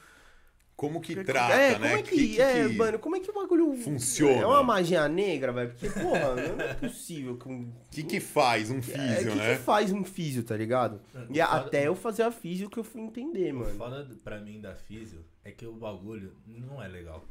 [0.78, 1.94] Como que É, trata, como né?
[1.94, 4.42] é que, é, mano, como é que o bagulho funciona?
[4.42, 5.70] É uma magia negra, velho?
[5.72, 7.62] Porque, porra, não é possível que um.
[7.62, 9.56] O que que faz um É, físio, que né?
[9.56, 11.00] que faz um físio, tá ligado?
[11.30, 13.74] E foda- até eu fazer a físio que eu fui entender, O mano.
[13.74, 17.24] foda do- pra mim da físio é que o bagulho não é legal.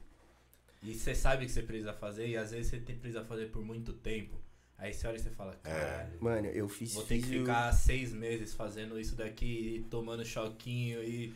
[0.83, 3.63] E você sabe que você precisa fazer, e às vezes você tem, precisa fazer por
[3.63, 4.36] muito tempo.
[4.77, 8.12] Aí você olha e você fala, caralho, Mano, eu fiz vou ter que ficar seis
[8.13, 11.33] meses fazendo isso daqui, e tomando choquinho e.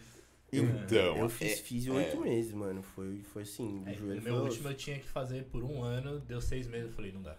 [0.54, 1.98] Então, eu fiz é- físio é.
[1.98, 2.84] oito meses, mano.
[2.84, 5.82] Foi, foi assim, o É, joelho meu foi último eu tinha que fazer por um
[5.84, 7.38] ano, deu seis meses, eu falei, não dá.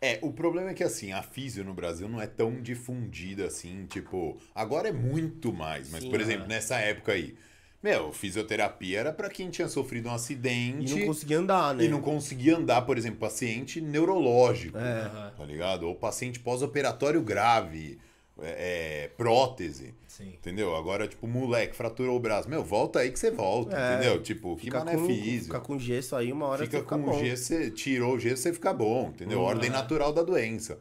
[0.00, 3.84] É, o problema é que assim, a físio no Brasil não é tão difundida assim,
[3.86, 6.22] tipo, agora é muito mais, mas Sim, por aham.
[6.22, 7.36] exemplo, nessa época aí,
[7.82, 11.84] meu, fisioterapia era pra quem tinha sofrido um E acidente não conseguia andar, né?
[11.84, 15.32] e não conseguia andar, por exemplo, paciente neurológico, É.
[15.36, 15.84] Tá ligado?
[15.84, 17.98] Ou paciente pós-operatório grave,
[18.42, 20.28] é, é, prótese, sim.
[20.34, 20.74] entendeu?
[20.76, 24.22] Agora, tipo, moleque, fraturou o braço, meu, volta aí que você volta, É, entendeu?
[24.22, 25.44] Tipo, que Fica mané com, físio.
[25.46, 27.18] fica com gesso aí, uma hora Fica você fica com bom.
[27.18, 29.40] gesso, você tirou o gesso, você fica bom, entendeu?
[29.40, 29.44] Uhum.
[29.46, 30.78] Ordem natural da doença.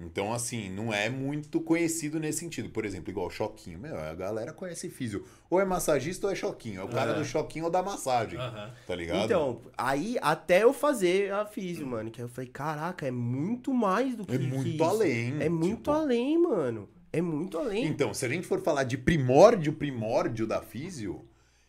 [0.00, 2.70] Então, assim, não é muito conhecido nesse sentido.
[2.70, 3.78] Por exemplo, igual choquinho.
[3.78, 5.24] Meu, a galera conhece físio.
[5.48, 6.80] Ou é massagista ou é choquinho.
[6.80, 7.20] É o cara Aham.
[7.20, 8.38] do choquinho ou da massagem.
[8.38, 8.72] Aham.
[8.86, 9.24] Tá ligado?
[9.24, 12.10] Então, aí até eu fazer a físio, mano.
[12.10, 15.36] Que aí eu falei, caraca, é muito mais do que é muito além.
[15.40, 15.90] É muito tipo.
[15.90, 16.88] além, mano.
[17.12, 17.86] É muito além.
[17.86, 21.24] Então, se a gente for falar de primórdio, primórdio da físio,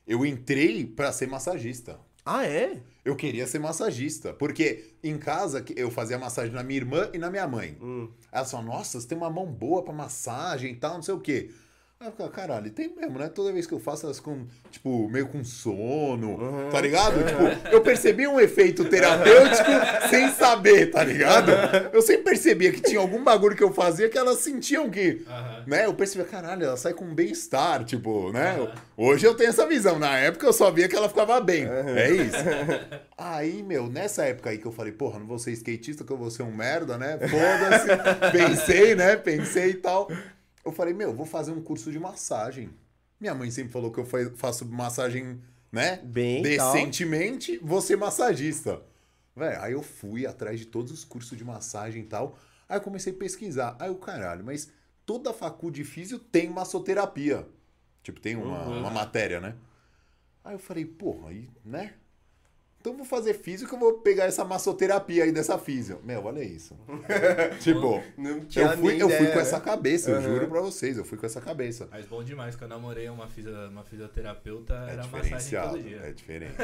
[0.07, 1.99] eu entrei pra ser massagista.
[2.23, 2.81] Ah, é?
[3.03, 4.33] Eu queria ser massagista.
[4.33, 7.77] Porque em casa eu fazia massagem na minha irmã e na minha mãe.
[7.81, 8.09] Hum.
[8.31, 11.19] Ela falou, nossa, você tem uma mão boa pra massagem e tal, não sei o
[11.19, 11.51] quê.
[12.01, 13.29] Aí eu ficava, caralho, tem mesmo, né?
[13.29, 16.69] Toda vez que eu faço elas com, tipo, meio com sono, Uhum.
[16.71, 17.23] tá ligado?
[17.23, 19.69] Tipo, eu percebi um efeito terapêutico
[20.09, 21.51] sem saber, tá ligado?
[21.93, 25.23] Eu sempre percebia que tinha algum bagulho que eu fazia que elas sentiam que,
[25.67, 25.85] né?
[25.85, 28.67] Eu percebia, caralho, ela sai com um bem-estar, tipo, né?
[28.97, 29.99] Hoje eu tenho essa visão.
[29.99, 31.65] Na época eu só via que ela ficava bem.
[31.67, 32.37] É isso.
[33.15, 36.17] Aí, meu, nessa época aí que eu falei, porra, não vou ser skatista, que eu
[36.17, 37.19] vou ser um merda, né?
[37.19, 37.87] Foda-se.
[38.33, 39.15] Pensei, né?
[39.15, 40.09] Pensei e tal.
[40.63, 42.69] Eu falei, meu, vou fazer um curso de massagem.
[43.19, 45.97] Minha mãe sempre falou que eu fa- faço massagem, né?
[46.03, 46.73] Bem e tal.
[46.73, 48.81] Decentemente, vou ser massagista.
[49.35, 52.37] Véi, aí eu fui atrás de todos os cursos de massagem e tal.
[52.67, 53.75] Aí eu comecei a pesquisar.
[53.79, 54.69] Aí o caralho, mas
[55.05, 57.47] toda faculdade de físio tem massoterapia.
[58.03, 58.79] Tipo, tem uma, Uhum.
[58.79, 59.55] uma matéria, né?
[60.43, 61.93] Aí eu falei, porra, aí, né?
[62.81, 65.99] Então eu vou fazer físico que eu vou pegar essa massoterapia aí dessa físio.
[66.03, 66.75] Meu, olha isso.
[67.61, 69.41] tipo, Não tinha eu fui, eu fui com né?
[69.41, 71.87] essa cabeça, eu juro pra vocês, eu fui com essa cabeça.
[71.91, 76.01] Mas bom demais, que eu namorei uma, fisio, uma fisioterapeuta, É era massagem todo dia.
[76.03, 76.55] é diferente.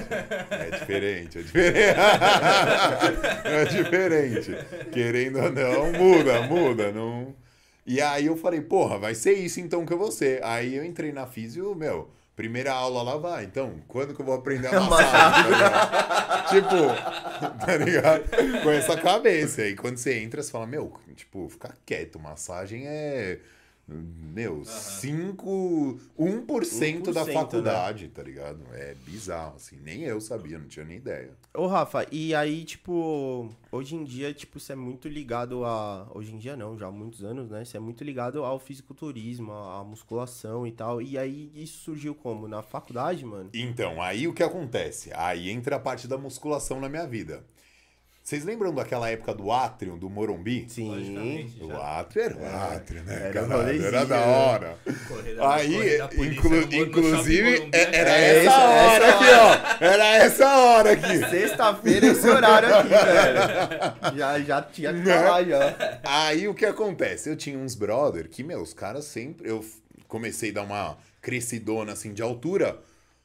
[0.49, 1.97] É diferente, é diferente.
[3.45, 4.51] É diferente.
[4.91, 6.91] Querendo ou não, muda, muda.
[6.91, 7.36] Não...
[7.86, 10.43] E aí eu falei, porra, vai ser isso então que eu vou ser.
[10.43, 13.43] Aí eu entrei na físio, meu, primeira aula lá vai.
[13.43, 15.43] Então, quando que eu vou aprender a massagem?
[15.43, 16.50] tá ligado?
[16.50, 18.63] tipo, tá ligado?
[18.63, 19.63] Com essa cabeça.
[19.63, 22.19] Aí quando você entra, você fala, meu, tipo, fica quieto.
[22.19, 23.39] Massagem é.
[23.89, 28.60] Meu, 5, 1% da 1%, faculdade, tá ligado?
[28.73, 29.78] É bizarro, assim.
[29.82, 31.32] Nem eu sabia, não tinha nem ideia.
[31.54, 36.06] Ô, Rafa, e aí, tipo, hoje em dia, tipo, você é muito ligado a.
[36.13, 37.63] Hoje em dia não, já há muitos anos, né?
[37.63, 41.02] Você é muito ligado ao fisiculturismo, à musculação e tal.
[41.02, 42.45] E aí isso surgiu como?
[42.45, 43.50] Na faculdade, mano?
[43.54, 45.12] Então, aí o que acontece?
[45.15, 47.43] Aí entra a parte da musculação na minha vida.
[48.27, 50.65] Vocês lembram daquela época do átrio, do Morumbi?
[50.67, 51.49] Sim.
[51.61, 53.15] O átrio era o átrio, né?
[53.29, 54.77] Era Caralho, era da hora.
[55.49, 58.09] Aí, inclu- inclusive, Morumbi, é- era?
[58.17, 59.77] É essa essa- hora essa aqui, ó.
[59.85, 61.17] Era essa hora aqui.
[61.29, 64.17] Sexta-feira esse horário aqui, velho.
[64.17, 65.15] Já, já tinha que Né?
[65.21, 65.99] lá já.
[66.03, 67.29] Aí o que acontece?
[67.29, 69.49] Eu tinha uns brother que, meu, os caras sempre.
[69.49, 69.63] Eu
[70.05, 72.77] comecei a dar uma crescidona assim de altura.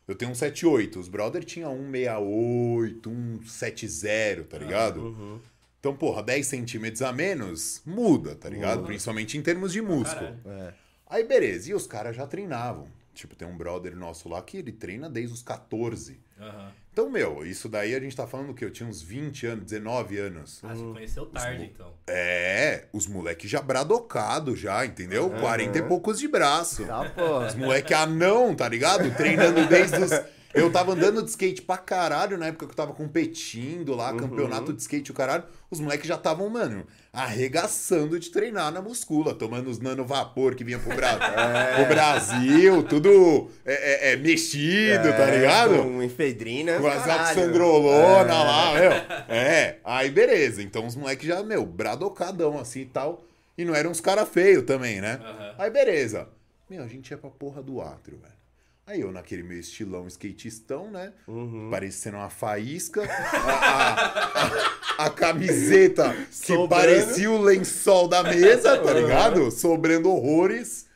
[0.07, 0.99] Eu tenho um 78.
[0.99, 5.41] Os brother tinha um 68, um 70, tá ligado?
[5.79, 8.85] Então, porra, 10 centímetros a menos muda, tá ligado?
[8.85, 10.37] Principalmente em termos de músculo.
[10.47, 10.75] É.
[11.09, 11.71] Aí, beleza.
[11.71, 12.89] E os caras já treinavam.
[13.15, 16.19] Tipo, tem um brother nosso lá que ele treina desde os 14.
[16.41, 16.73] Aham.
[16.93, 20.19] Então, meu, isso daí a gente tá falando que eu tinha uns 20 anos, 19
[20.19, 20.61] anos.
[20.63, 21.91] Ah, você conheceu tarde, então.
[22.07, 25.31] É, os moleque já bradocado já, entendeu?
[25.31, 26.85] 40 e poucos de braço.
[26.85, 27.47] Tá, porra.
[27.47, 29.11] Os moleque anão, tá ligado?
[29.17, 30.11] Treinando desde os...
[30.55, 34.73] Eu tava andando de skate pra caralho na época que eu tava competindo lá, campeonato
[34.73, 35.45] de skate o caralho.
[35.71, 40.63] Os moleques já estavam, mano, arregaçando de treinar na muscula, tomando os nano vapor que
[40.65, 41.17] vinha pro, Bra...
[41.77, 45.83] pro Brasil, tudo é, é, é mexido, tá ligado?
[45.83, 46.79] Com efedrina.
[46.79, 48.45] Com as oxandrolona É.
[48.45, 48.93] lá, meu.
[49.35, 50.63] É, aí beleza.
[50.63, 53.25] Então os moleques já, meu, bradocadão assim e tal.
[53.57, 55.21] E não eram uns cara feio também, né?
[55.23, 55.55] Aham.
[55.59, 56.29] Aí beleza.
[56.69, 58.42] Meu, a gente ia pra porra do átrio, velho.
[58.87, 61.13] Aí eu, naquele meu estilão skatistão, né?
[61.29, 61.71] Uhum.
[61.71, 63.03] Parecendo uma faísca.
[63.07, 66.69] A, a- a- a camiseta que Sobrando.
[66.69, 69.51] parecia o lençol da mesa, tá ligado?
[69.51, 70.87] Sobrando horrores.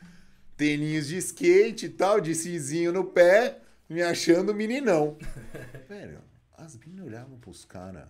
[0.55, 5.17] Teninhos de skate e tal, de cizinho no pé, me achando meninão.
[5.89, 6.19] Velho,
[6.57, 8.07] as meninas olhavam pros caras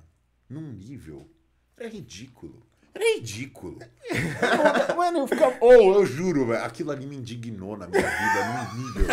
[0.50, 1.30] num nível.
[1.78, 2.67] Era ridículo.
[2.98, 3.78] Era ridículo.
[4.98, 5.56] Mano, eu ficava.
[5.62, 9.08] Ou eu juro, velho, aquilo ali me indignou na minha vida num nível.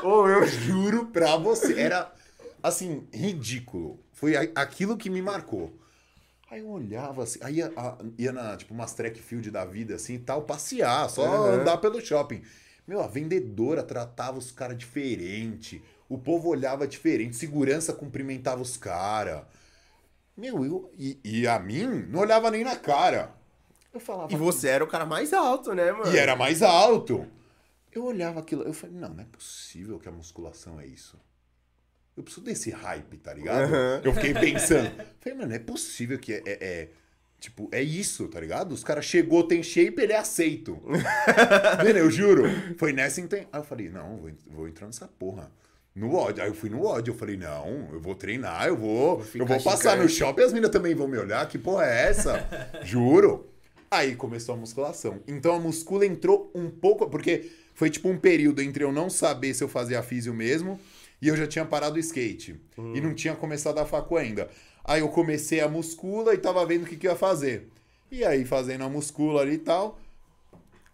[0.02, 1.78] Ou eu juro pra você.
[1.78, 2.10] Era,
[2.62, 4.02] assim, ridículo.
[4.14, 5.78] Foi aquilo que me marcou.
[6.50, 7.70] Aí eu olhava assim, aí ia,
[8.16, 11.60] ia na, tipo, umas track field da vida, assim, e tal, passear, só Aham.
[11.60, 12.40] andar pelo shopping.
[12.86, 19.42] Meu, a vendedora tratava os caras diferente, o povo olhava diferente, segurança cumprimentava os caras.
[20.38, 23.34] Meu, eu, e, e a mim não olhava nem na cara.
[23.92, 24.32] Eu falava...
[24.32, 26.14] E você era o cara mais alto, né, mano?
[26.14, 27.26] E era mais alto.
[27.92, 31.18] Eu olhava aquilo, eu falei, não, não é possível que a musculação é isso.
[32.16, 33.64] Eu preciso desse hype, tá ligado?
[33.64, 34.00] Aham.
[34.04, 34.90] Eu fiquei pensando.
[35.20, 36.88] Falei, mano, não é possível que é, é- é-
[37.40, 38.72] Tipo, é isso, tá ligado?
[38.72, 40.76] Os caras chegou, tem shape, ele é aceito.
[41.78, 42.42] Mano, eu juro.
[42.76, 43.46] Foi nessa inten...
[43.52, 45.48] Aí eu falei, não, vou, vou entrar nessa porra.
[45.98, 46.42] No ódio.
[46.42, 47.12] Aí eu fui no ódio.
[47.12, 49.24] Eu falei, não, eu vou treinar, eu vou.
[49.34, 51.46] eu vou passar no shopping, as meninas também vão me olhar.
[51.48, 52.48] Que porra é essa?
[52.84, 53.46] Juro.
[53.90, 55.20] Aí começou a musculação.
[55.26, 57.08] Então a muscula entrou um pouco.
[57.08, 60.78] Porque foi tipo um período entre eu não saber se eu fazia físio mesmo
[61.20, 62.60] e eu já tinha parado o skate.
[62.94, 64.48] E não tinha começado a facu ainda.
[64.84, 67.68] Aí eu comecei a muscula e tava vendo o que, que ia fazer.
[68.10, 69.98] E aí, fazendo a muscula ali e tal.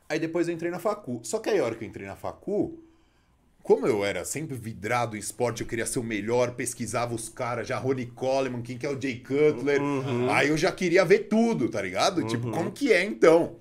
[0.08, 1.20] Aí depois eu entrei na facu.
[1.22, 2.78] Só que aí, a hora que eu entrei na facu,
[3.64, 7.66] como eu era sempre vidrado em esporte, eu queria ser o melhor, pesquisava os caras,
[7.66, 9.80] já Ronnie Coleman, quem que é o Jay Cutler.
[10.30, 12.22] Aí eu já queria ver tudo, tá ligado?
[12.26, 13.56] Tipo, como que é então?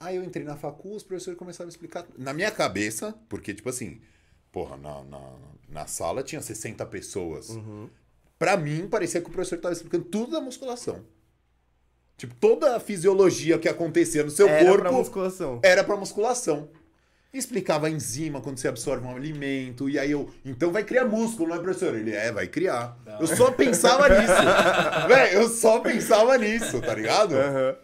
[0.00, 2.06] Aí eu entrei na facu, os professores começaram a explicar.
[2.16, 4.00] Na minha cabeça, porque, tipo assim,
[4.50, 5.20] porra, na, na,
[5.68, 7.50] na sala tinha 60 pessoas.
[8.38, 11.04] Pra mim, parecia que o professor tava explicando tudo da musculação.
[12.16, 15.60] Tipo, toda a fisiologia que acontecia no seu Era corpo pra musculação.
[15.62, 16.68] era pra musculação.
[17.32, 19.88] Explicava a enzima quando você absorve um alimento.
[19.88, 20.30] E aí eu.
[20.44, 21.94] Então vai criar músculo, não é, professor?
[21.94, 22.96] Ele é, vai criar.
[23.20, 24.32] Eu só pensava nisso.
[25.08, 27.34] Véi, eu só pensava nisso, tá ligado?
[27.34, 27.76] Aham.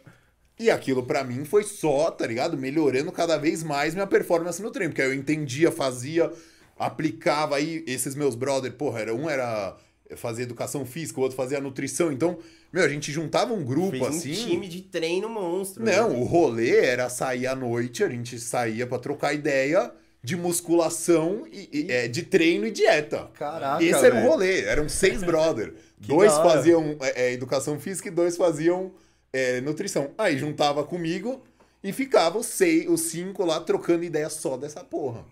[0.59, 2.57] E aquilo pra mim foi só, tá ligado?
[2.57, 4.93] Melhorando cada vez mais minha performance no treino.
[4.93, 6.33] Porque aí eu entendia, fazia,
[6.79, 9.77] aplicava aí esses meus brother, porra, era, um era
[10.17, 12.13] fazia educação física, o outro fazia nutrição.
[12.13, 12.39] Então,
[12.75, 14.33] meu, a gente juntava um grupo Fez um assim.
[14.33, 15.85] time de treino monstro.
[15.85, 16.19] Não, né?
[16.19, 21.69] o rolê era sair à noite, a gente saía pra trocar ideia de musculação, e,
[21.71, 23.31] e, é, de treino e dieta.
[23.35, 24.29] Caraca, Esse era o velho.
[24.29, 25.73] rolê, eram seis brother.
[25.99, 28.91] Dois faziam é, é, educação física e dois faziam
[29.33, 30.11] é, nutrição.
[30.19, 31.45] Aí juntava comigo
[31.83, 35.25] e ficava os, seis, os cinco lá trocando ideia só dessa porra.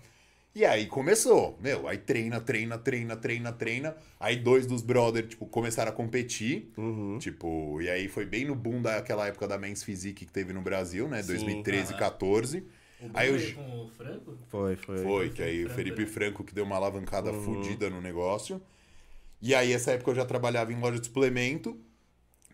[0.54, 3.96] E aí começou, meu, aí treina, treina, treina, treina, treina.
[4.20, 6.70] Aí dois dos brother, tipo, começaram a competir.
[6.76, 7.18] Uhum.
[7.18, 10.60] Tipo, e aí foi bem no boom daquela época da Men's Physique que teve no
[10.60, 11.22] Brasil, né?
[11.22, 11.98] Sim, 2013, aham.
[11.98, 12.58] 14.
[13.00, 14.36] O Aí eu- com o Franco?
[14.48, 14.98] Foi, foi.
[14.98, 16.06] Foi, que aí o Felipe né?
[16.06, 17.42] Franco que deu uma alavancada Uhum.
[17.42, 18.60] fodida no negócio.
[19.40, 21.76] E aí, essa época eu já trabalhava em loja de suplemento.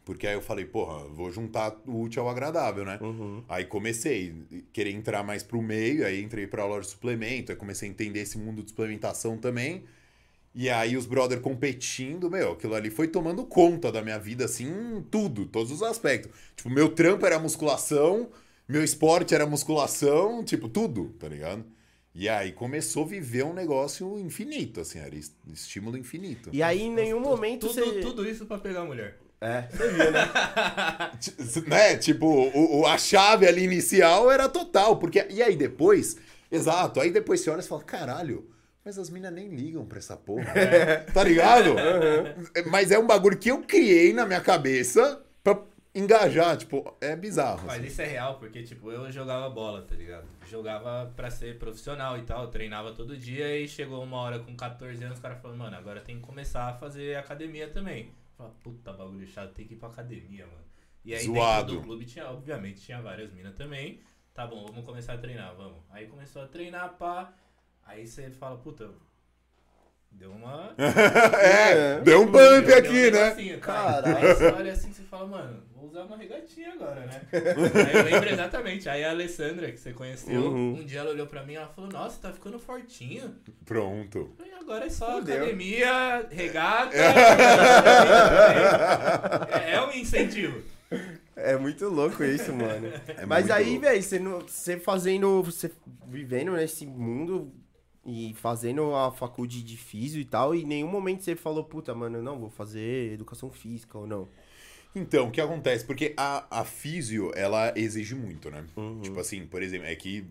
[0.09, 2.99] Porque aí eu falei, porra, vou juntar o útil ao agradável, né?
[3.03, 3.45] Uhum.
[3.47, 7.59] Aí comecei a querer entrar mais pro meio, aí entrei pra loja de suplemento, aí
[7.59, 9.85] comecei a entender esse mundo de suplementação também.
[10.55, 15.05] E aí os brother competindo, meu, aquilo ali foi tomando conta da minha vida, assim,
[15.11, 16.33] tudo, todos os aspectos.
[16.57, 18.31] Tipo, meu trampo era musculação,
[18.67, 21.67] meu esporte era musculação, tipo, tudo, tá ligado?
[22.15, 26.49] E aí começou a viver um negócio infinito, assim, era es- estímulo infinito.
[26.51, 28.01] E aí, em nenhum momento Tudo, você.
[28.01, 29.19] tudo isso pra pegar a mulher.
[29.41, 30.29] É, você viu, né?
[31.67, 31.97] Né?
[31.97, 34.97] Tipo, o, o- a chave ali inicial era total.
[34.99, 36.17] Porque, e aí depois,
[36.51, 38.51] exato, aí depois você olha e fala, caralho,
[38.85, 40.53] mas as minas nem ligam pra essa porra.
[41.15, 41.75] Tá ligado?
[42.71, 45.61] Mas é um bagulho que eu criei na minha cabeça pra
[45.95, 46.57] engajar.
[46.57, 47.67] Tipo, é bizarro.
[47.67, 47.87] Mas assim.
[47.87, 50.27] isso é real, porque, tipo, eu jogava bola, tá ligado?
[50.47, 55.05] Jogava pra ser profissional e tal, treinava todo dia e chegou uma hora com 14
[55.05, 58.11] anos, o cara falou, mano, agora tem que começar a fazer academia também.
[58.39, 60.65] Fala, puta bagulho chato, tem que ir pra academia, mano.
[61.05, 61.73] E aí Zoado.
[61.73, 64.01] dentro do clube tinha, obviamente, tinha várias minas também.
[64.33, 65.83] Tá bom, vamos começar a treinar, vamos.
[65.91, 67.35] Aí começou a treinar, pá.
[67.83, 68.95] Aí você fala, puta,
[70.13, 70.75] deu uma.
[71.41, 73.25] é, deu um bump Deu- aqui, deu um né?
[73.31, 74.03] negocinho, cara.
[74.03, 74.17] Caralho.
[74.29, 77.21] Aí você olha assim e você fala, mano, vou usar uma regatinha agora, né?
[77.33, 78.89] Aí eu lembro exatamente.
[78.89, 80.75] Aí a Alessandra, que você conheceu, Uhum.
[80.81, 83.35] um dia ela olhou pra mim e ela falou, nossa, tá ficando fortinho.
[83.65, 84.31] Pronto.
[84.45, 85.37] E agora é só Fudeu.
[85.37, 86.97] academia, regata.
[89.65, 90.63] é, é um incentivo.
[91.37, 92.89] É muito louco isso, mano.
[93.07, 95.43] É Mas aí, velho, você, não- você fazendo.
[95.43, 95.71] Você
[96.07, 97.53] vivendo nesse mundo
[98.09, 101.95] e fazendo a faculdade de físio e tal, e em nenhum momento você falou, puta,
[101.95, 104.27] mano, não, vou fazer educação física ou não.
[104.95, 105.85] Então, o que acontece?
[105.85, 108.65] Porque a, a físio, ela exige muito, né?
[108.75, 109.03] Uhum.
[109.03, 110.25] Tipo assim, por exemplo, é que,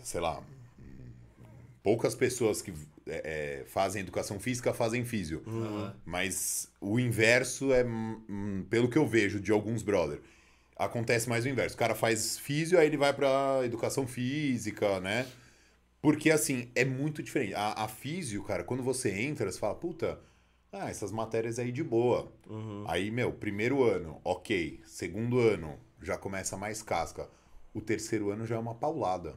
[0.00, 0.40] sei lá,
[1.82, 2.72] poucas pessoas que
[3.08, 5.42] é, é, fazem educação física fazem físio.
[5.46, 5.94] Aham.
[6.04, 10.20] Mas o inverso é, hum, pelo que eu vejo de alguns brother,
[10.76, 11.74] acontece mais o inverso.
[11.74, 15.26] O cara faz físio, aí ele vai pra educação física, né?
[16.06, 17.52] Porque, assim, é muito diferente.
[17.56, 20.20] A, a físio, cara, quando você entra, você fala, puta,
[20.72, 22.32] ah, essas matérias aí de boa.
[22.86, 24.78] Aí, meu, primeiro ano, ok.
[24.86, 27.28] Segundo ano, já começa mais casca.
[27.74, 29.34] O terceiro ano já é uma paulada.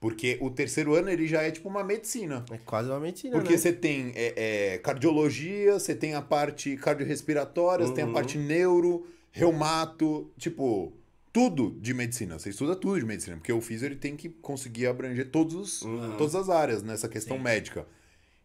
[0.00, 2.44] Porque o terceiro ano, ele já é tipo uma medicina.
[2.50, 3.58] É quase uma medicina, Porque né?
[3.58, 8.12] você tem é, é, cardiologia, você tem a parte cardiorrespiratória, você tem a Uhum.
[8.12, 10.92] parte neuro, reumato, tipo,
[11.32, 12.38] tudo de medicina.
[12.38, 15.82] Você estuda tudo de medicina, porque o físio ele tem que conseguir abranger todos os,
[15.82, 16.16] Uhum.
[16.16, 17.42] todas as áreas nessa questão Sim.
[17.42, 17.86] médica.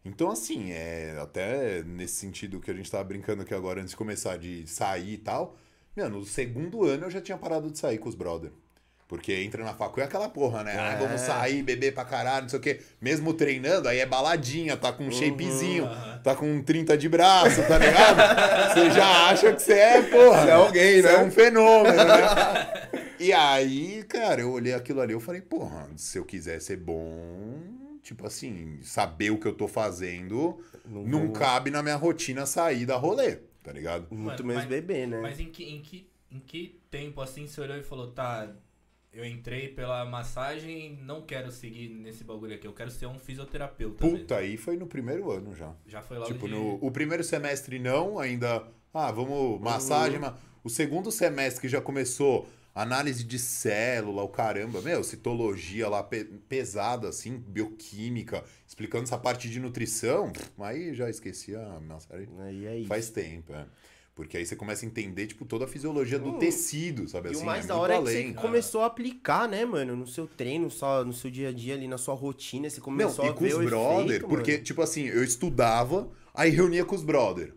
[0.04, 3.96] Então, assim, é, até nesse sentido que a gente tava brincando aqui agora antes de
[3.96, 5.58] começar de sair e tal,
[5.96, 8.52] mano, no segundo ano eu já tinha parado de sair com os brother.
[9.08, 10.74] Porque entra na facu é aquela porra, né?
[10.76, 10.96] Ah, É.
[10.96, 12.80] vamos sair, beber pra caralho, não sei o quê.
[13.00, 16.18] Mesmo treinando, aí é baladinha, tá com um shapezinho, aham.
[16.24, 18.16] tá com 30 de braço, tá ligado?
[18.74, 20.42] Você já acha que você é, porra.
[20.42, 21.14] Você é alguém, Você né?
[21.14, 22.88] é um fenômeno, né?
[23.20, 27.62] e aí, cara, eu olhei aquilo ali, eu falei, porra, se eu quiser ser bom,
[28.02, 32.84] tipo assim, saber o que eu tô fazendo, Não não, cabe na minha rotina sair
[32.84, 34.08] da rolê, tá ligado?
[34.10, 35.20] Muito menos bebê, né?
[35.22, 38.48] Mas em que, em, que, em que tempo assim você olhou e falou, tá,
[39.16, 44.04] eu entrei pela massagem não quero seguir nesse bagulho aqui, eu quero ser um fisioterapeuta.
[44.04, 45.72] mesmo." Puta, aí foi no primeiro ano já.
[45.86, 46.54] Já foi logo Tipo, de...
[46.54, 48.62] no, o primeiro semestre não, ainda.
[48.92, 50.18] Ah, vamos, massagem.
[50.18, 56.02] ma- O segundo semestre que já começou análise de célula, o caramba, meu, citologia lá
[56.02, 62.66] pe- pesada, assim, bioquímica, explicando essa parte de nutrição, aí já esqueci a massagem Aí
[62.66, 62.88] é isso.
[62.88, 63.64] faz tempo, é.
[64.16, 66.38] Porque aí você começa a entender, tipo, toda a fisiologia do Hum.
[66.38, 67.42] tecido, sabe E assim?
[67.42, 68.32] o mais é da hora é além.
[68.32, 69.94] que você começou a aplicar, né, mano?
[69.94, 73.26] No seu treino, só, no seu dia a dia ali, na sua rotina, você começou
[73.26, 74.64] e a com ver os brother, efeito, porque, mano.
[74.64, 77.52] tipo assim, eu estudava, aí reunia com os brother.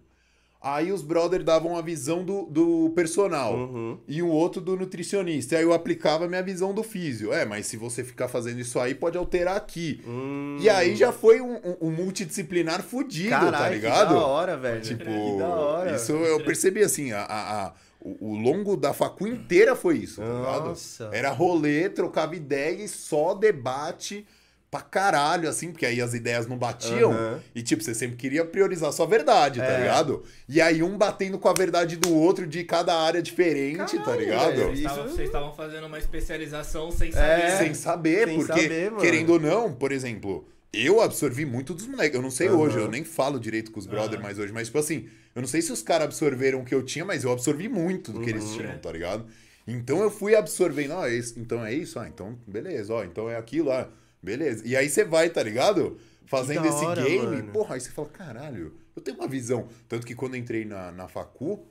[0.62, 3.98] Aí os brother davam a visão do, do personal Uhum.
[4.06, 5.56] e o outro do nutricionista.
[5.56, 7.32] Aí eu aplicava a minha visão do físio.
[7.32, 10.02] É, mas se você ficar fazendo isso aí, pode alterar aqui.
[10.06, 10.58] Hum.
[10.60, 14.16] E aí já foi um, um- um multidisciplinar fudido, Caralho, tá que ligado?
[14.16, 14.82] da hora, velho.
[14.82, 15.96] Tipo, que da hora.
[15.96, 20.22] isso eu percebi assim, a, a- a- o, o longo da facu inteira foi isso,
[20.22, 20.68] tá ligado?
[20.70, 21.10] Nossa.
[21.14, 24.26] Era rolê, trocava ideia e só debate
[24.72, 27.12] pra caralho, assim, porque aí as ideias não batiam.
[27.12, 27.40] Aham.
[27.56, 29.80] E, tipo, você sempre queria priorizar a sua verdade, tá É.
[29.80, 30.24] ligado?
[30.48, 34.20] E aí um batendo com a verdade do outro de cada área diferente, tá Caralho,
[34.22, 34.56] ligado?
[34.56, 37.42] Vocês estavam- Isso- Vocês estavam fazendo uma especialização sem saber.
[37.46, 37.58] É.
[37.58, 39.02] Sem saber, Sem porque, saber, mano.
[39.02, 42.16] querendo ou não, por exemplo, eu absorvi muito dos moleques.
[42.16, 42.58] Eu não sei Aham.
[42.58, 44.24] hoje, eu nem falo direito com os brothers Aham.
[44.24, 46.84] mais hoje, mas, tipo assim, eu não sei se os caras absorveram o que eu
[46.84, 48.58] tinha, mas eu absorvi muito do que eles Uhum.
[48.58, 49.26] tinham, tá ligado?
[49.68, 53.72] Então eu fui absorvendo, ó, então é isso, ah, então beleza, ó, então é aquilo,
[53.72, 53.88] ah,
[54.22, 54.66] beleza.
[54.66, 56.00] E aí você vai, tá ligado?
[56.26, 57.52] Fazendo esse hora, game, mano.
[57.52, 59.68] porra, aí você fala, caralho, eu tenho uma visão.
[59.88, 61.66] Tanto que quando eu entrei na, na facu,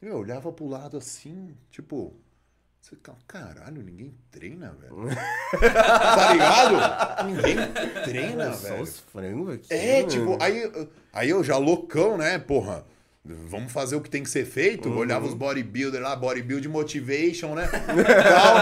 [0.00, 2.14] eu olhava pro lado assim, tipo,
[2.82, 2.96] você
[3.28, 5.08] caralho, ninguém treina, velho.
[5.60, 7.26] tá ligado?
[7.26, 7.56] Ninguém
[8.04, 8.82] treina, Mano, só velho.
[8.82, 9.72] os frangos aqui.
[9.72, 10.08] É, mano.
[10.08, 12.84] tipo, aí, aí eu já loucão, né, porra?
[13.24, 14.88] Vamos fazer o que tem que ser feito.
[14.88, 14.98] Uhum.
[14.98, 17.68] Olhava os bodybuilder lá, bodybuild motivation, né?
[17.68, 18.56] Tal.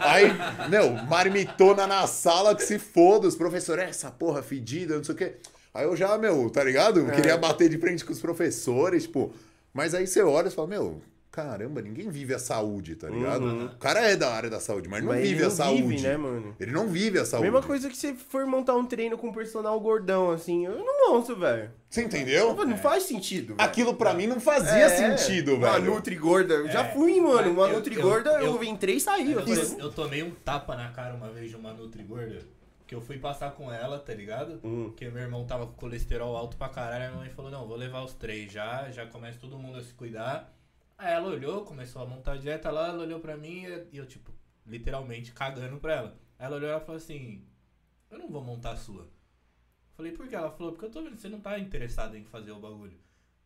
[0.08, 0.30] Aí,
[0.70, 3.26] meu, marmitona na sala que se foda.
[3.26, 5.34] Os professores, "É, essa porra fedida, não sei o quê.
[5.74, 7.10] Aí eu já, meu, tá ligado?
[7.10, 7.14] É.
[7.16, 9.34] Queria bater de frente com os professores, tipo.
[9.72, 11.02] Mas aí você olha e fala, meu,
[11.34, 13.64] caramba, ninguém vive a saúde, tá ligado?
[13.66, 15.08] O cara é da área da saúde, mas, Uhum.
[15.08, 15.82] Mas não ele vive a não saúde.
[15.82, 16.56] vive, né, mano?
[16.60, 17.50] Ele não vive a saúde.
[17.50, 20.64] Mesma coisa que você for montar um treino com um personal gordão, assim.
[20.64, 21.70] Eu não monto, velho.
[21.90, 22.54] Você entendeu?
[22.64, 23.60] Não faz sentido, velho.
[23.68, 25.94] Aquilo pra mim não fazia É, sentido, Uma velho.
[25.94, 26.54] Nutri gorda.
[26.54, 27.50] Eu já É, fui, mano.
[27.50, 29.32] Uma eu- Nutri eu- gorda, eu, eu- entrei e saí.
[29.32, 32.38] Eu Eu, eu tomei um tapa na cara uma vez de uma Nutri gorda.
[32.86, 34.60] Que eu fui passar com ela, tá ligado?
[34.62, 34.84] Hum.
[34.90, 37.04] Porque meu irmão tava com colesterol alto pra caralho.
[37.04, 38.90] A minha mãe falou: Não, vou levar os três já.
[38.90, 40.52] Já começa todo mundo a se cuidar.
[41.04, 42.88] Aí ela olhou, começou a montar a dieta lá.
[42.88, 44.32] Ela olhou pra mim e eu, tipo,
[44.64, 46.18] literalmente cagando pra ela.
[46.38, 47.46] Ela olhou e falou assim:
[48.10, 49.06] Eu não vou montar a sua.
[49.92, 50.34] Falei: Por quê?
[50.34, 52.98] Ela falou: Porque eu tô vendo você não tá interessado em fazer o bagulho.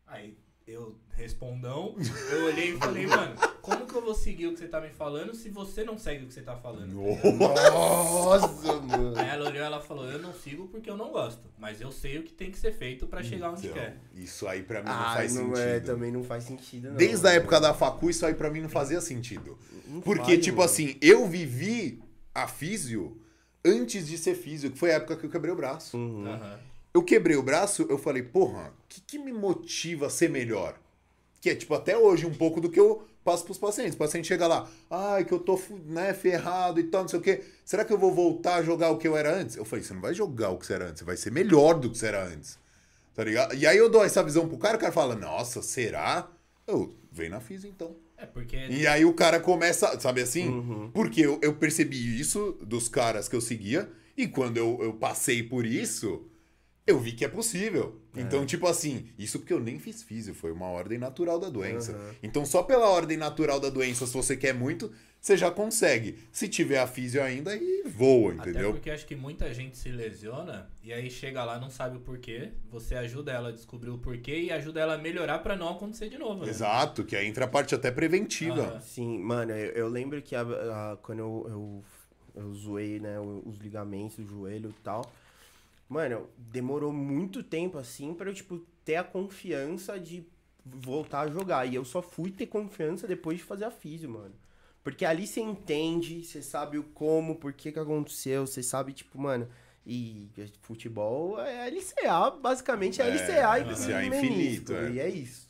[0.06, 0.38] Aí
[0.68, 1.96] eu respondão,
[2.30, 4.90] eu olhei e falei: Mano, como que eu vou seguir o que você tá me
[4.90, 6.92] falando se você não segue o que você tá falando?
[6.94, 9.18] Nossa, mano.
[9.18, 11.48] Aí ela olhou e ela falou, eu não sigo porque eu não gosto.
[11.58, 13.96] Mas eu sei o que tem que ser feito pra chegar onde Então, quer.
[14.14, 15.58] isso aí pra mim não Ah, faz não sentido.
[15.60, 16.96] é, também não faz sentido, não.
[16.96, 19.58] Desde a época da facu, isso aí pra mim não fazia sentido.
[19.86, 20.70] Não Porque, faz, tipo mano.
[20.70, 22.00] assim, eu vivi
[22.34, 23.20] a físio
[23.64, 25.96] antes de ser físio, que foi a época que eu quebrei o braço.
[25.96, 26.26] Uhum.
[26.26, 26.58] Aham.
[26.92, 30.78] Eu quebrei o braço, eu falei, porra, o que, que me motiva a ser melhor?
[31.40, 33.94] Que é, tipo, até hoje, um pouco do que eu passo pros pacientes.
[33.94, 37.22] O paciente chega lá, ai, que eu tô né, ferrado e tal, não sei o
[37.22, 37.44] quê.
[37.64, 39.56] Será que eu vou voltar a jogar o que eu era antes?
[39.56, 41.74] Eu falei, você não vai jogar o que você era antes, você vai ser melhor
[41.74, 42.58] do que você era antes.
[43.14, 43.54] Tá ligado?
[43.54, 46.28] E aí eu dou essa visão pro cara, o cara fala, nossa, será?
[46.66, 47.96] Eu, vem na física então.
[48.16, 50.48] É porque E aí o cara começa, sabe assim?
[50.48, 50.90] Uhum.
[50.92, 55.42] Porque eu, eu percebi isso dos caras que eu seguia, e quando eu, eu passei
[55.42, 56.27] por isso,
[56.90, 58.00] eu vi que é possível.
[58.16, 61.92] Então, tipo assim, isso porque eu nem fiz físio, foi uma ordem natural da doença.
[61.92, 62.10] Uhum.
[62.22, 66.18] Então, só pela ordem natural da doença, se você quer muito, você já consegue.
[66.32, 68.72] Se tiver a físio ainda, aí voa, Até entendeu?
[68.72, 72.50] porque acho que muita gente se lesiona e aí chega lá não sabe o porquê.
[72.70, 76.08] Você ajuda ela a descobrir o porquê e ajuda ela a melhorar pra não acontecer
[76.08, 76.44] de novo.
[76.44, 76.50] né?
[76.50, 78.62] Exato, que aí entra a parte até preventiva.
[78.62, 78.80] Aham.
[78.80, 81.84] Sim, mano, eu, eu lembro que a- a- quando eu, eu,
[82.42, 85.02] eu zoei, né, o- os ligamentos do joelho e tal.
[85.88, 90.24] Mano, demorou muito tempo, assim, pra eu, tipo, ter a confiança de
[90.64, 91.66] voltar a jogar.
[91.66, 94.34] E eu só fui ter confiança depois de fazer a físio, mano.
[94.84, 99.18] Porque ali você entende, você sabe o como, por que que aconteceu, você sabe, tipo,
[99.18, 99.48] mano...
[99.90, 100.28] E
[100.60, 104.90] futebol é LCA, basicamente é, É, LCA e LCA menisco, infinito, é.
[104.90, 105.48] E é isso.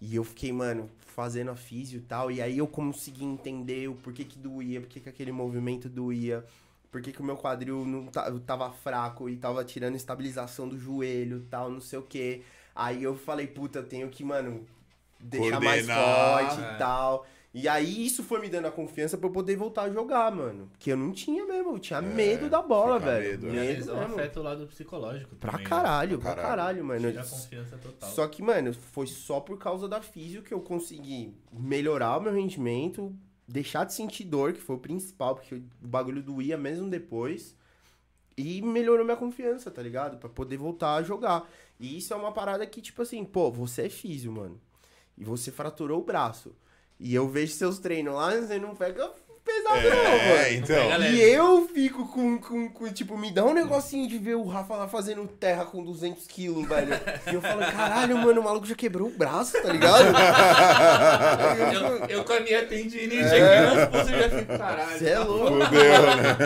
[0.00, 2.30] E eu fiquei, mano, fazendo a físio e tal.
[2.30, 6.44] E aí eu consegui entender o porquê que doía, porquê que aquele movimento doía,
[6.90, 8.06] porquê que o meu quadril não
[8.40, 12.42] tava fraco e tava tirando estabilização do joelho e tal, não sei o quê.
[12.74, 14.64] Aí eu falei, puta, eu tenho que, mano,
[15.18, 16.46] deixar mais Coordenar.
[16.48, 16.74] forte É.
[16.74, 17.26] e tal.
[17.54, 20.68] E aí isso foi me dando a confiança pra eu poder voltar a jogar, mano.
[20.72, 23.30] Porque eu não tinha mesmo, eu tinha medo da bola, velho.
[23.30, 24.14] medo, a Medo mesmo.
[24.14, 25.70] afeta o lado psicológico Pra também, né?
[25.70, 26.56] caralho, Pra pra caralho.
[26.56, 27.08] caralho, mano.
[27.10, 28.10] Tira a confiança total.
[28.10, 32.34] Só que, mano, foi só por causa da físio que eu consegui melhorar o meu
[32.34, 33.12] rendimento,
[33.48, 37.56] deixar de sentir dor, que foi o principal, porque o bagulho doía mesmo depois.
[38.36, 40.18] E melhorou minha confiança, tá ligado?
[40.18, 41.50] Pra poder voltar a jogar.
[41.80, 44.60] E isso é uma parada que, tipo assim, pô, você é físio, mano.
[45.16, 46.54] E você fraturou o braço.
[47.00, 49.12] E eu vejo seus treinos lá, você não pega
[49.48, 50.38] pesado, não, mano.
[50.38, 51.02] É, então.
[51.02, 54.76] E eu fico com, com, com, tipo, me dá um negocinho de ver o Rafa
[54.76, 56.92] lá fazendo terra com 200 quilos, velho.
[57.30, 60.04] E eu falo, caralho, mano, o maluco já quebrou o braço, tá ligado?
[61.74, 64.98] Eu, eu com a minha tendinite aqui nos pulsos já fico, caralho.
[64.98, 65.64] Você é louco.
[65.64, 66.36] Fudeu, né?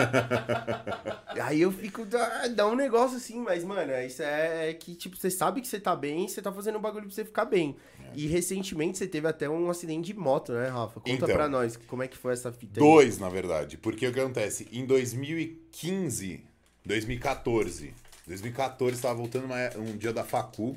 [1.41, 5.17] Aí eu fico, dá, dá um negócio assim, mas, mano, isso é, é que, tipo,
[5.17, 7.75] você sabe que você tá bem, você tá fazendo um bagulho pra você ficar bem.
[8.15, 10.99] E recentemente você teve até um acidente de moto, né, Rafa?
[10.99, 11.27] Conta Então.
[11.29, 12.85] pra nós, como é que foi essa fita aí?
[12.93, 13.77] Dois, na verdade.
[13.77, 14.67] Porque o que acontece?
[14.71, 16.41] Em 2015,
[16.85, 17.93] 2014,
[18.27, 20.75] 2014 tava voltando uma- um dia da facu.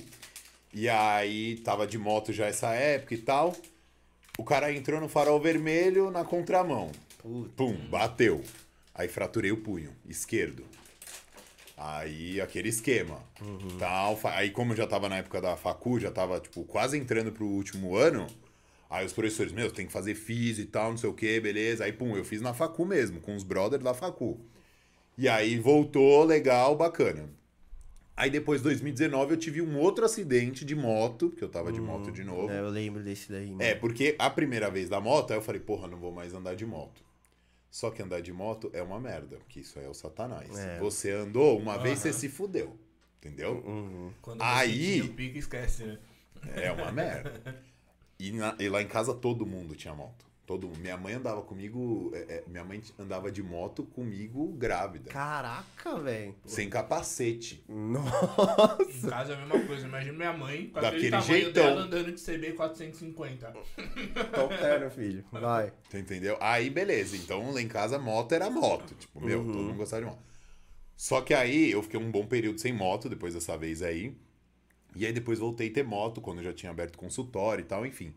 [0.72, 3.54] E aí tava de moto já essa época e tal.
[4.38, 6.90] O cara entrou no farol vermelho na contramão.
[7.18, 7.50] Puta.
[7.56, 8.42] Pum, bateu.
[8.94, 10.64] Aí fraturei o punho esquerdo.
[11.76, 13.20] Aí aquele esquema.
[13.78, 17.30] Tal, fa- aí como já tava na época da facu, já tava tipo quase entrando
[17.32, 18.26] pro último ano,
[18.96, 21.84] aí os professores, meu, tem que fazer físio e tal, não sei o que, beleza.
[21.84, 24.40] Aí pum, eu fiz na facu mesmo, com os brothers da facu.
[25.16, 27.28] E aí voltou legal, bacana.
[28.16, 32.10] Aí depois, 2019, eu tive um outro acidente de moto, porque eu tava de moto
[32.10, 32.50] de novo.
[32.50, 33.62] É, eu lembro desse daí, mano.
[33.62, 36.54] É, porque a primeira vez da moto, aí eu falei, porra, não vou mais andar
[36.54, 37.04] de moto.
[37.70, 40.58] Só que andar de moto é uma merda, porque isso aí é o satanás.
[40.58, 40.78] É.
[40.78, 42.78] Você andou, uma vez você se fudeu.
[43.18, 43.62] Entendeu?
[43.66, 44.12] Uhum.
[44.22, 45.98] Quando Aí- você o pico, esquece, né?
[46.54, 47.62] É uma merda.
[48.18, 50.24] E, na- e lá em casa todo mundo tinha moto.
[50.46, 50.78] Todo mundo.
[50.78, 52.12] Minha mãe andava comigo.
[52.14, 55.10] é, é, minha mãe andava de moto comigo grávida.
[55.10, 56.36] Caraca, velho.
[56.44, 57.64] Sem capacete.
[57.68, 59.06] Nossa.
[59.06, 59.86] Em casa é a mesma coisa.
[59.88, 61.64] Imagina minha mãe com Daquele aquele tamanho jeitão.
[61.64, 63.52] dela andando de CB 450.
[64.32, 65.24] Topero, filho.
[65.32, 65.72] Vai.
[65.90, 66.36] Você entendeu?
[66.40, 67.16] Aí, beleza.
[67.16, 68.94] Então, lá em casa, moto era moto.
[68.94, 69.46] Tipo, meu, Uhum.
[69.52, 70.22] todo mundo gostava de moto.
[70.96, 74.16] Só que aí, eu fiquei um bom período sem moto, depois dessa vez aí.
[74.96, 77.84] E aí, depois voltei a ter moto, quando eu já tinha aberto consultório e tal,
[77.86, 78.14] enfim.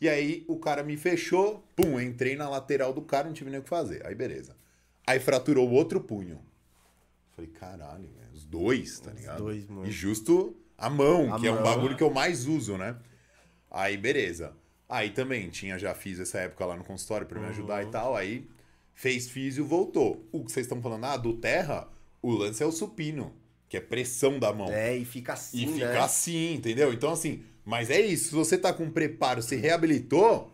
[0.00, 3.60] E aí, o cara me fechou, pum, entrei na lateral do cara, não tive nem
[3.60, 4.04] o que fazer.
[4.06, 4.56] Aí, beleza.
[5.06, 6.40] Aí, fraturou o outro punho.
[7.36, 9.38] Falei, caralho, velho, os dois, tá ligado?
[9.38, 9.86] dois, mano.
[9.86, 11.64] E justo a mão, A que é um mão.
[11.64, 12.96] bagulho que eu mais uso, né?
[13.70, 14.54] Aí, beleza.
[14.88, 18.14] Aí também tinha, já fiz essa época lá no consultório pra me ajudar e tal.
[18.14, 18.46] Aí
[18.94, 20.28] fez físio, voltou.
[20.30, 21.88] O que vocês estão falando, ah, do terra,
[22.20, 23.32] o lance é o supino,
[23.72, 24.70] que é pressão da mão.
[24.70, 25.72] É, e fica assim, e né?
[25.72, 26.92] fica assim, entendeu?
[26.92, 28.28] Então, assim, mas é isso.
[28.28, 30.52] Se você tá com preparo, se reabilitou,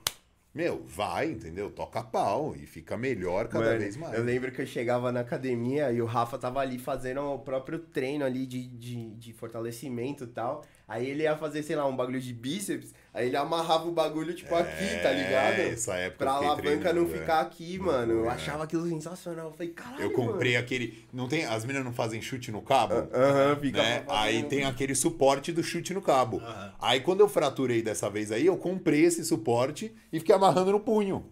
[0.54, 1.68] meu, vai, entendeu?
[1.68, 4.14] Toca pau e fica melhor cada Mano, vez mais.
[4.14, 7.80] Eu lembro que eu chegava na academia e o Rafa tava ali fazendo o próprio
[7.80, 10.64] treino ali de, de, de fortalecimento e tal.
[10.88, 14.32] Aí ele ia fazer, sei lá, um bagulho de bíceps, aí ele amarrava o bagulho,
[14.34, 15.58] tipo, aqui, tá ligado?
[15.58, 17.08] É, essa época Pra alavanca não é.
[17.08, 18.12] ficar aqui, mano.
[18.14, 18.28] Eu É.
[18.30, 19.48] achava aquilo sensacional.
[19.48, 21.06] Eu falei, caralho, Eu comprei aquele.
[21.12, 21.44] Não tem.
[21.44, 22.94] As meninas não fazem chute no cabo?
[22.94, 23.10] mano.
[23.12, 24.04] Aham, fica né?
[24.08, 26.38] Aí tem aquele suporte do chute no cabo.
[26.38, 26.72] Aham.
[26.80, 30.80] Aí quando eu fraturei dessa vez aí, eu comprei esse suporte e fiquei amarrando no
[30.80, 31.26] punho.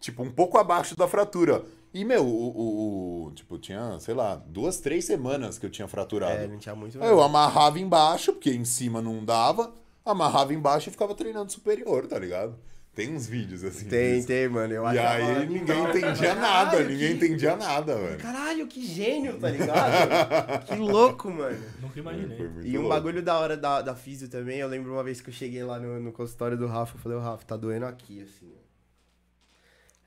[0.00, 1.62] Tipo, um pouco abaixo da fratura.
[1.98, 5.86] E, meu, o, o- o- Tipo, tinha, sei lá, duas, três semanas que eu tinha
[5.88, 6.32] fraturado.
[6.42, 7.02] É, não tinha muito.
[7.02, 9.72] Aí eu amarrava embaixo, porque em cima não dava.
[10.04, 12.56] Amarrava embaixo e ficava treinando superior, tá ligado?
[12.94, 13.86] Tem uns vídeos assim.
[13.88, 14.26] Tem, disso.
[14.28, 14.72] tem, mano.
[14.72, 18.18] Eu E aí ninguém entendia Caralho, nada, que- ninguém entendia nada, velho.
[18.18, 20.64] Caralho, que gênio, tá ligado?
[20.66, 21.58] que louco, mano.
[21.82, 22.38] Nunca imaginei.
[22.62, 22.88] E um louco.
[22.94, 25.78] bagulho da hora da, da físio também, eu lembro uma vez que eu cheguei lá
[25.78, 28.50] no, no consultório do Rafa, eu falei, ô Rafa, tá doendo aqui, assim.
[28.54, 28.65] ó.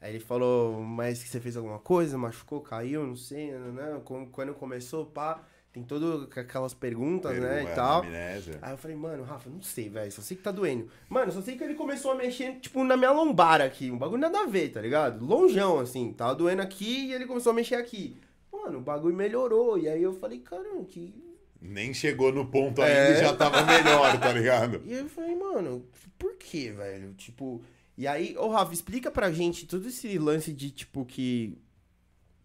[0.02, 4.02] Aí ele falou, mas que você fez alguma coisa, machucou, caiu, não sei, né, né,
[4.06, 5.44] quando quando começou, pá,
[5.74, 8.02] tem todas aquelas perguntas, né, É, e tal.
[8.04, 8.60] amnésia.
[8.62, 10.90] Aí eu falei, mano, Rafa, não sei, velho, só sei que tá doendo.
[11.10, 14.22] Mano, só sei que ele começou a mexer, tipo, na minha lombar aqui, um bagulho
[14.22, 15.24] nada a ver, tá ligado?
[15.26, 18.18] Longeão, assim, tava doendo aqui e ele começou a mexer aqui.
[18.52, 21.14] Mano, o bagulho melhorou, e aí eu falei, caramba, que
[21.62, 23.12] Nem chegou no ponto ainda É.
[23.18, 24.82] e já tava melhor, tá ligado?
[24.88, 25.86] E aí eu falei, mano,
[26.18, 27.14] por que, velho?
[27.16, 27.62] Tipo.
[28.00, 31.58] E aí, ô Rafa, explica pra gente todo esse lance de, tipo, que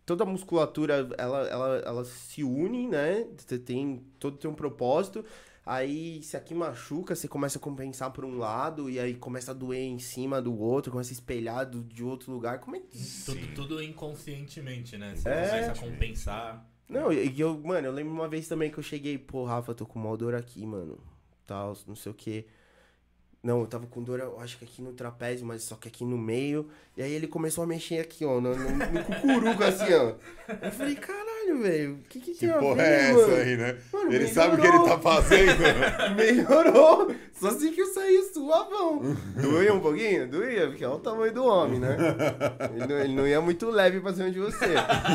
[0.05, 3.25] toda a musculatura, ela, ela, ela se une, né?
[3.37, 5.25] Você tem todo tem um propósito.
[5.65, 9.55] Aí, se aqui machuca, você começa a compensar por um lado, e aí começa a
[9.55, 12.59] doer em cima do outro, começa a espelhar do, de outro lugar.
[12.59, 12.99] Como é que.
[13.25, 15.15] Tudo, tudo inconscientemente, né?
[15.15, 15.49] Você É.
[15.49, 16.69] começa a compensar.
[16.89, 19.87] Não, e eu, mano, eu lembro uma vez também que eu cheguei, pô, Rafa, tô
[19.87, 20.99] com uma dor aqui, mano.
[21.47, 22.45] Tal, não sei o que.
[23.45, 26.03] Não, eu tava com dor, eu acho que aqui no trapézio, mas só que aqui
[26.03, 26.66] no meio.
[26.97, 30.14] E aí ele começou a mexer aqui, ó, no, no, no cucuruco, assim, ó.
[30.62, 33.20] Eu falei, caralho, velho, o que que Que tem a porra ver, é mano?
[33.32, 33.78] essa aí, né?
[33.92, 34.97] Mano, ele sabe o que ele melhorou.
[34.97, 35.59] tá fazendo.
[36.16, 37.14] Melhorou!
[37.34, 39.03] Só assim que eu saí suavão.
[39.36, 40.26] Doía um pouquinho?
[40.26, 41.97] Doía, porque é o tamanho do homem, né?
[42.74, 44.68] Ele não, ele não ia muito leve pra cima de você.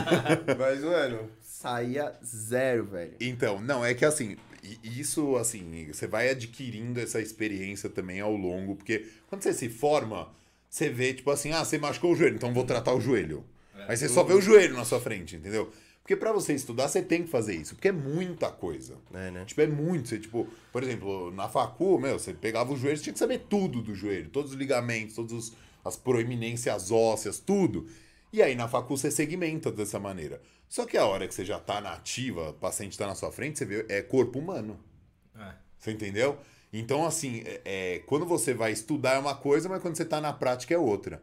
[0.59, 3.13] Mas, mano, saía zero, velho.
[3.19, 4.37] Então, não, é que assim,
[4.83, 9.69] e- isso, assim, você vai adquirindo essa experiência também ao longo, porque quando você se
[9.69, 10.29] forma,
[10.69, 13.43] você vê, tipo assim, ah, você machucou o joelho, então vou tratar o joelho.
[13.75, 13.85] É.
[13.91, 15.71] Aí você só vê o joelho na sua frente, entendeu?
[16.01, 18.95] Porque pra você estudar, você tem que fazer isso, porque é muita coisa.
[19.13, 19.45] É, né?
[19.45, 20.09] Tipo, é muito.
[20.09, 23.45] Você, tipo, por exemplo, na facu, meu, você pegava o joelho, você tinha que saber
[23.47, 25.53] tudo do joelho, todos os ligamentos, todas os-
[25.85, 27.87] as proeminências ósseas, tudo.
[28.33, 30.41] E aí na facu você segmenta dessa maneira.
[30.69, 33.31] Só que a hora que você já tá na ativa, o paciente tá na sua
[33.31, 34.79] frente, você vê, é corpo humano.
[35.35, 35.53] É.
[35.79, 36.37] Você entendeu?
[36.71, 40.21] Então, assim, é, é, quando você vai estudar é uma coisa, mas quando você tá
[40.21, 41.21] na prática é outra.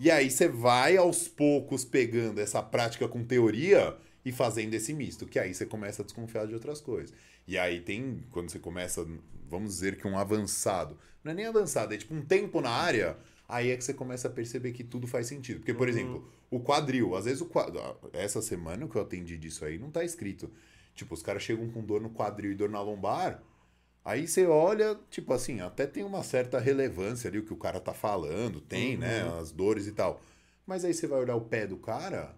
[0.00, 5.26] E aí você vai aos poucos pegando essa prática com teoria e fazendo esse misto,
[5.26, 7.14] que aí você começa a desconfiar de outras coisas.
[7.46, 9.06] E aí tem, quando você começa,
[9.48, 13.16] vamos dizer que um avançado, não é nem avançado, é tipo um tempo na área,
[13.48, 15.60] aí é que você começa a perceber que tudo faz sentido.
[15.60, 17.82] Porque, por exemplo, o quadril, às vezes o quadril,
[18.12, 20.50] essa semana que eu atendi disso aí, não tá escrito.
[20.94, 23.42] Tipo, os caras chegam com dor no quadril e dor na lombar,
[24.08, 27.78] Aí você olha, tipo assim, até tem uma certa relevância ali o que o cara
[27.78, 30.22] tá falando, tem, né, as dores e tal.
[30.66, 32.34] Mas aí você vai olhar o pé do cara,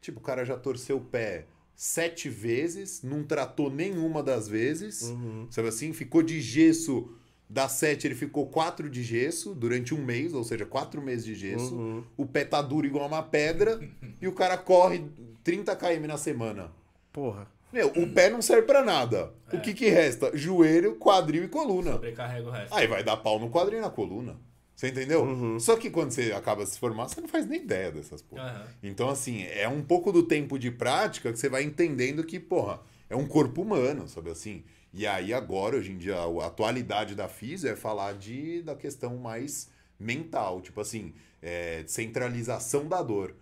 [0.00, 1.46] tipo, o cara já torceu o pé
[1.76, 5.12] sete vezes, não tratou nenhuma das vezes,
[5.48, 5.92] sabe assim?
[5.92, 7.08] Ficou de gesso,
[7.52, 11.34] das sete ele ficou quatro de gesso durante um mês, ou seja, quatro meses de
[11.34, 12.02] gesso.
[12.16, 13.78] O pé tá duro igual uma pedra
[14.22, 15.04] e o cara corre
[15.44, 16.72] 30 km na semana.
[17.12, 17.46] Porra.
[17.70, 19.34] Meu, o pé não serve pra nada.
[19.52, 20.34] O que que resta?
[20.34, 21.92] Joelho, quadril e coluna.
[21.92, 22.74] Sobrecarrega o resto.
[22.74, 24.36] Aí vai dar pau no quadril e na coluna.
[24.74, 25.60] Você entendeu?
[25.60, 28.44] Só que quando você acaba de se formar, você não faz nem ideia dessas porra.
[28.44, 28.66] Aham.
[28.82, 32.80] Então, assim, é um pouco do tempo de prática que você vai entendendo que, porra,
[33.10, 34.64] é um corpo humano, sabe assim?
[34.92, 39.16] E aí agora, hoje em dia, a atualidade da física é falar de, da questão
[39.16, 43.34] mais mental, tipo assim, é, centralização da dor.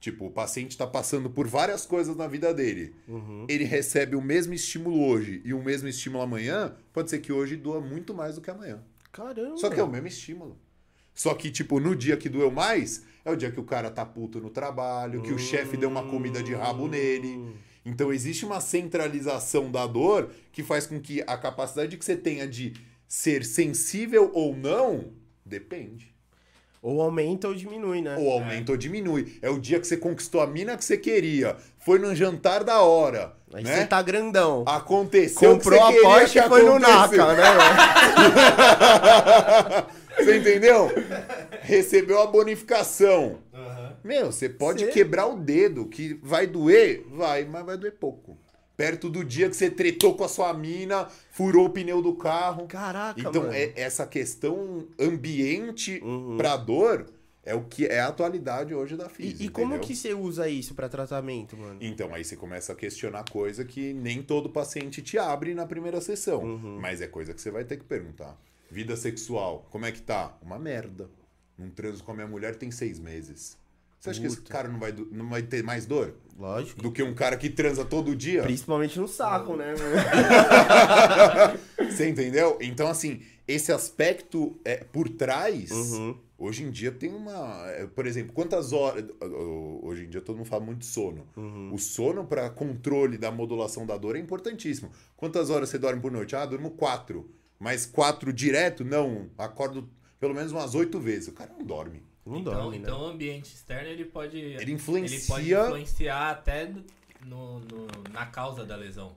[0.00, 2.94] Tipo, o paciente está passando por várias coisas na vida dele.
[3.48, 7.56] Ele recebe o mesmo estímulo hoje e o mesmo estímulo amanhã, pode ser que hoje
[7.56, 8.80] doa muito mais do que amanhã.
[9.10, 9.56] Caramba.
[9.56, 10.56] Só que é o mesmo estímulo.
[11.14, 14.06] Só que, tipo, no dia que doeu mais, é o dia que o cara tá
[14.06, 17.56] puto no trabalho, que o chefe deu uma comida de rabo nele.
[17.88, 22.46] Então existe uma centralização da dor que faz com que a capacidade que você tenha
[22.46, 22.74] de
[23.06, 25.06] ser sensível ou não
[25.44, 26.14] depende.
[26.80, 28.16] Ou aumenta ou diminui, né?
[28.18, 29.38] Ou aumenta ou diminui.
[29.42, 31.56] É o dia que você conquistou a mina que você queria.
[31.78, 33.32] Foi num jantar da hora.
[33.52, 33.76] Aí né?
[33.76, 34.64] você tá grandão.
[34.66, 37.26] Aconteceu Comprou a que você queria Porsche que e foi no aconteceu.
[37.26, 37.44] NACA, né?
[40.18, 40.90] Você entendeu?
[41.62, 43.38] Recebeu a bonificação.
[43.54, 43.77] Aham.
[44.04, 47.04] Meu, você pode Cê- quebrar o dedo, que vai doer?
[47.10, 48.36] Vai, mas vai doer pouco.
[48.76, 52.66] Perto do dia que você tretou com a sua mina, furou o pneu do carro.
[52.68, 53.52] Caraca, Então, mano.
[53.52, 56.36] é- essa questão ambiente Uhum.
[56.36, 57.06] pra dor
[57.44, 59.42] é o que é a atualidade hoje da física.
[59.42, 61.78] E, e como que você usa isso pra tratamento, mano?
[61.80, 66.00] Então, aí você começa a questionar coisa que nem todo paciente te abre na primeira
[66.00, 66.42] sessão.
[66.44, 66.78] Uhum.
[66.80, 68.38] Mas é coisa que você vai ter que perguntar.
[68.70, 70.36] Vida sexual, como é que tá?
[70.42, 71.10] Uma merda.
[71.58, 73.56] Não transo com a minha mulher tem seis meses.
[74.00, 74.52] Você acha que esse Puta.
[74.52, 76.14] cara não vai, não vai ter mais dor?
[76.38, 76.80] Lógico.
[76.80, 78.42] Do que um cara que transa todo dia?
[78.44, 79.74] Principalmente no saco, né?
[81.90, 82.58] Você entendeu?
[82.60, 86.16] Então, assim, esse aspecto é, por trás, Uhum.
[86.38, 87.64] hoje em dia tem uma.
[87.70, 89.04] é, Por exemplo, quantas horas.
[89.82, 91.26] Hoje em dia todo mundo fala muito de sono.
[91.36, 91.72] Uhum.
[91.74, 94.90] O sono para controle da modulação da dor é importantíssimo.
[95.16, 96.36] Quantas horas você dorme por noite?
[96.36, 97.28] Ah, durmo quatro.
[97.58, 98.84] Mas quatro direto?
[98.84, 99.28] Não.
[99.36, 99.88] Acordo
[100.20, 101.28] pelo menos umas oito vezes.
[101.28, 102.02] O cara não dorme.
[102.28, 102.84] Não Então, dorme, né?
[102.84, 104.36] então o ambiente externo ele pode.
[104.38, 106.66] Ele influencia- Ele pode influenciar até
[107.24, 109.16] no, no- na causa da lesão.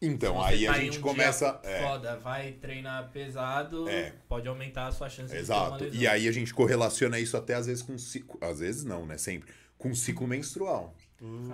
[0.00, 1.58] Então, aí a tá gente um começa.
[1.62, 4.12] dia é, Foda, vai treinar pesado, É.
[4.28, 5.84] pode aumentar a sua chance de ter uma Exato.
[5.84, 6.00] lesão.
[6.00, 8.38] E aí a gente correlaciona isso até às vezes com ciclo.
[8.42, 9.16] Às vezes não, né?
[9.16, 9.50] Sempre.
[9.78, 10.94] Com ciclo menstrual.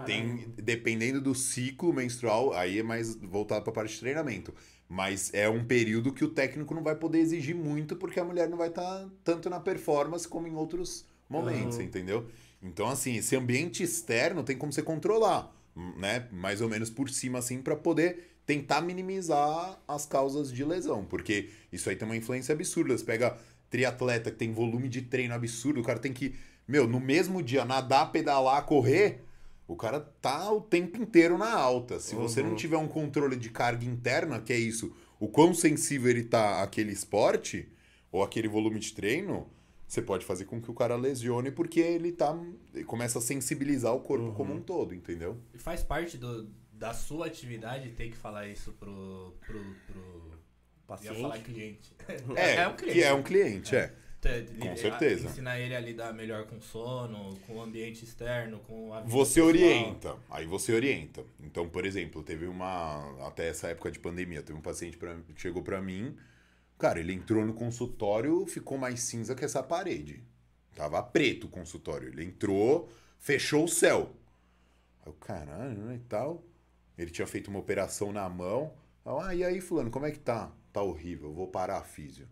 [0.05, 4.53] Tem, dependendo do ciclo menstrual, aí é mais voltado para a parte de treinamento.
[4.93, 8.47] Mas é um período que o técnico não vai poder exigir muito, porque a mulher
[8.47, 12.28] não vai estar tanto na performance como em outros momentos, entendeu?
[12.62, 15.51] Então, assim, esse ambiente externo tem como você controlar,
[15.97, 16.28] né?
[16.30, 21.07] Mais ou menos por cima, assim, para poder tentar minimizar as causas de lesão.
[21.07, 22.95] Porque isso aí tem uma influência absurda.
[22.95, 23.38] Você pega
[23.70, 26.34] triatleta que tem volume de treino absurdo, o cara tem que,
[26.68, 29.24] meu, no mesmo dia nadar, pedalar, correr.
[29.67, 31.99] O cara tá o tempo inteiro na alta.
[32.01, 36.11] Se você não tiver um controle de carga interna, que é isso, o quão sensível
[36.11, 37.69] ele tá àquele esporte
[38.11, 39.49] ou aquele volume de treino,
[39.87, 42.37] você pode fazer com que o cara lesione porque ele tá
[42.75, 45.39] ele começa a sensibilizar o corpo como um todo, entendeu?
[45.55, 49.35] E faz parte do, da sua atividade ter que falar isso pro.
[49.47, 50.33] pro, pro...
[50.85, 51.15] Paciente.
[51.15, 51.97] Ia falar cliente.
[52.37, 53.89] É, um que é um cliente, é.
[53.89, 54.01] Com
[54.61, 55.29] Com certeza.
[55.29, 59.41] Ensinar ele a lidar melhor com sono, com o ambiente externo, com a vida Você
[59.41, 59.49] pessoal.
[59.49, 61.25] orienta, aí você orienta.
[61.41, 63.27] Então, por exemplo, teve uma.
[63.27, 66.16] Até essa época de pandemia, teve um paciente pra, que chegou pra mim.
[66.79, 70.23] Cara, ele entrou no consultório, ficou mais cinza que essa parede.
[70.75, 72.09] Tava preto o consultório.
[72.09, 74.12] Ele entrou, fechou o céu.
[75.05, 76.43] Aí o caralho, né, e tal.
[76.97, 78.73] Ele tinha feito uma operação na mão.
[79.05, 80.53] Eu, Ah, e aí, fulano, como é que tá?
[80.73, 82.29] Tá horrível, eu vou parar a físio.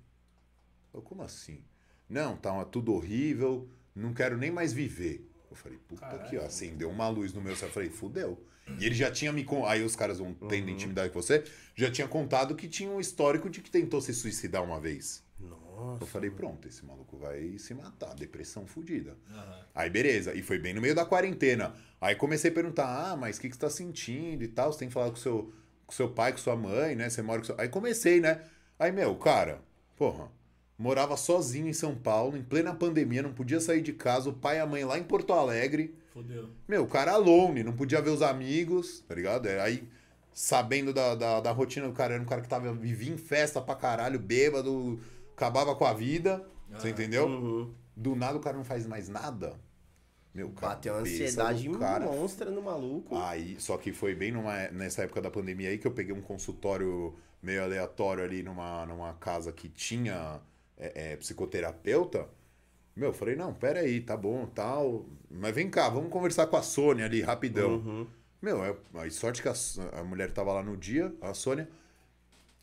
[0.95, 1.63] Eu, como assim?
[2.11, 5.27] Não, tá tudo horrível, não quero nem mais viver.
[5.49, 7.69] Eu falei, puta que ó, acendeu uma luz no meu céu.
[7.69, 8.45] Eu falei, fudeu.
[8.79, 11.43] E ele já tinha me con- Aí os caras vão tendo intimidade com você,
[11.75, 15.25] já tinha contado que tinha um histórico de que tentou se suicidar uma vez.
[15.41, 16.05] Nossa.
[16.05, 19.17] Eu falei, pronto, esse maluco vai se matar, depressão fodida.
[19.29, 19.67] Aham.
[19.75, 21.75] Aí beleza, e foi bem no meio da quarentena.
[22.01, 24.73] Aí comecei a perguntar, ah, mas o que, que você tá sentindo e tal?
[24.73, 25.53] Você tem que falar com seu,
[25.87, 27.09] com seu pai, com sua mãe, né?
[27.11, 27.55] Você mora com seu...
[27.59, 28.45] Aí comecei, né?
[28.79, 29.63] Aí, meu, cara,
[29.97, 30.31] porra,
[30.81, 34.57] morava sozinho em São Paulo, em plena pandemia, não podia sair de casa, o pai
[34.57, 35.95] e a mãe lá em Porto Alegre.
[36.11, 36.49] Fudeu.
[36.67, 39.47] Meu, o cara alone, não podia ver os amigos, tá ligado?
[39.47, 39.87] É, Aí,
[40.33, 43.61] sabendo da, da, da rotina do cara, era um cara que tava, vivia em festa
[43.61, 44.99] pra caralho, bêbado,
[45.37, 46.91] acabava com a vida, você Ah.
[46.91, 47.27] entendeu?
[47.27, 47.75] Uhum.
[47.95, 49.61] Do nada o cara não faz mais nada.
[50.35, 50.75] Meu, cara.
[50.77, 52.07] Bateu uma ansiedade cara.
[52.07, 53.17] monstra no maluco.
[53.19, 56.23] Aí, só que foi bem numa, nessa época da pandemia aí que eu peguei um
[56.23, 60.41] consultório meio aleatório ali numa, numa casa que tinha
[60.81, 62.27] é, é, psicoterapeuta.
[62.97, 65.07] Meu, eu falei, não, pera aí, tá bom, tal.
[65.31, 67.75] Mas vem cá, vamos conversar com a Sônia ali, rapidão.
[67.75, 68.07] Uhum.
[68.43, 69.55] Meu, é, aí sorte que a,
[69.93, 71.69] a mulher tava lá no dia, a Sônia.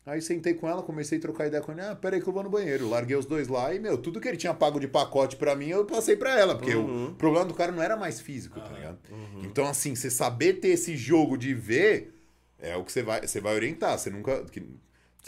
[0.04, 1.92] Aí sentei com ela, comecei a trocar ideia com ela.
[1.92, 2.88] Ah, peraí que eu vou no banheiro.
[2.88, 5.68] Larguei os dois lá e, meu, tudo que ele tinha pago de pacote pra mim,
[5.68, 6.56] eu passei pra ela.
[6.56, 8.98] Porque o problema do cara não era mais físico, tá ligado?
[9.44, 12.14] Então, assim, você saber ter esse jogo de ver
[12.58, 13.98] é o que você vai, você vai orientar.
[13.98, 14.44] Você nunca.
[14.44, 14.66] Que,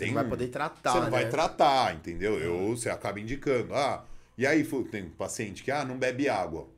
[0.05, 1.11] Você não vai poder tratar, Você não né?
[1.11, 2.39] vai tratar, entendeu?
[2.39, 3.75] Eu, você acaba indicando.
[3.75, 4.05] Ah,
[4.37, 6.69] e aí, tem um paciente que, ah, não bebe água.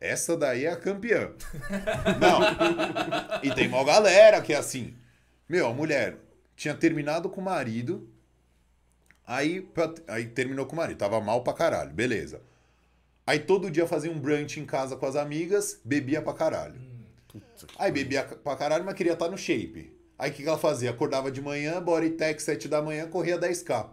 [0.00, 1.30] Essa daí é a campeã.
[2.18, 2.40] Não.
[3.42, 4.94] E tem uma galera que é assim.
[5.46, 6.16] Meu, a mulher
[6.56, 8.08] tinha terminado com o marido.
[9.26, 10.96] Aí, pra- aí terminou com o marido.
[10.96, 11.90] Tava mal pra caralho.
[11.92, 12.40] Beleza.
[13.26, 16.80] Aí todo dia fazia um brunch em casa com as amigas, bebia pra caralho.
[17.78, 19.92] Aí bebia pra caralho, mas queria estar no shape.
[20.20, 20.90] Aí o que, que ela fazia?
[20.90, 23.88] Acordava de manhã, body tech 7 da manhã, corria 10k.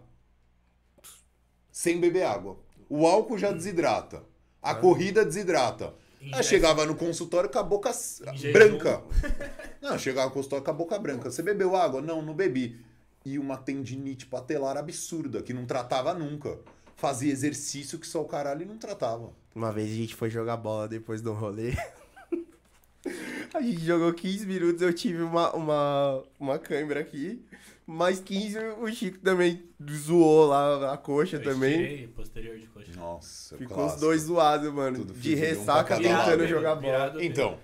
[1.72, 2.58] Sem beber água.
[2.86, 4.22] O álcool já desidrata.
[4.60, 5.94] A corrida desidrata.
[6.20, 6.42] Ingesta.
[6.42, 7.90] chegava no consultório com a boca
[8.52, 9.02] branca.
[9.80, 11.30] Não, chegava no consultório com a boca branca.
[11.30, 12.02] Você bebeu água?
[12.02, 12.84] Não, não bebi.
[13.24, 16.58] E uma tendinite patelar absurda, que não tratava nunca.
[16.96, 19.32] Fazia exercício que só o caralho não tratava.
[19.54, 21.72] Uma vez a gente foi jogar bola depois do rolê.
[23.54, 27.42] A gente jogou 15 minutos, eu tive uma, uma, uma câimbra aqui.
[27.86, 31.70] Mais 15, o Chico também zoou lá a coxa Eu também.
[31.70, 32.92] estirei posterior de coxa.
[32.94, 33.94] Nossa, Ficou clássico.
[33.94, 34.98] os dois zoados, mano.
[34.98, 36.92] Tudo de um ressaca cada tentando jogar bola.
[36.92, 37.58] Virado Então,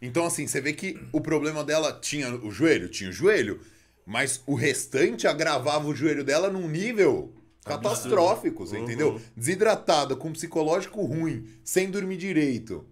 [0.00, 3.60] então assim, você vê que o problema dela tinha o joelho, tinha o joelho,
[4.04, 7.32] mas o restante agravava o joelho dela num nível
[7.64, 9.20] catastrófico, você entendeu?
[9.34, 12.84] Desidratada, com psicológico ruim, sem dormir direito.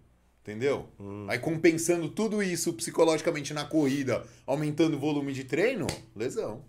[0.51, 0.88] Entendeu?
[1.28, 5.86] Aí compensando tudo isso psicologicamente na corrida, aumentando o volume de treino,
[6.16, 6.64] lesão.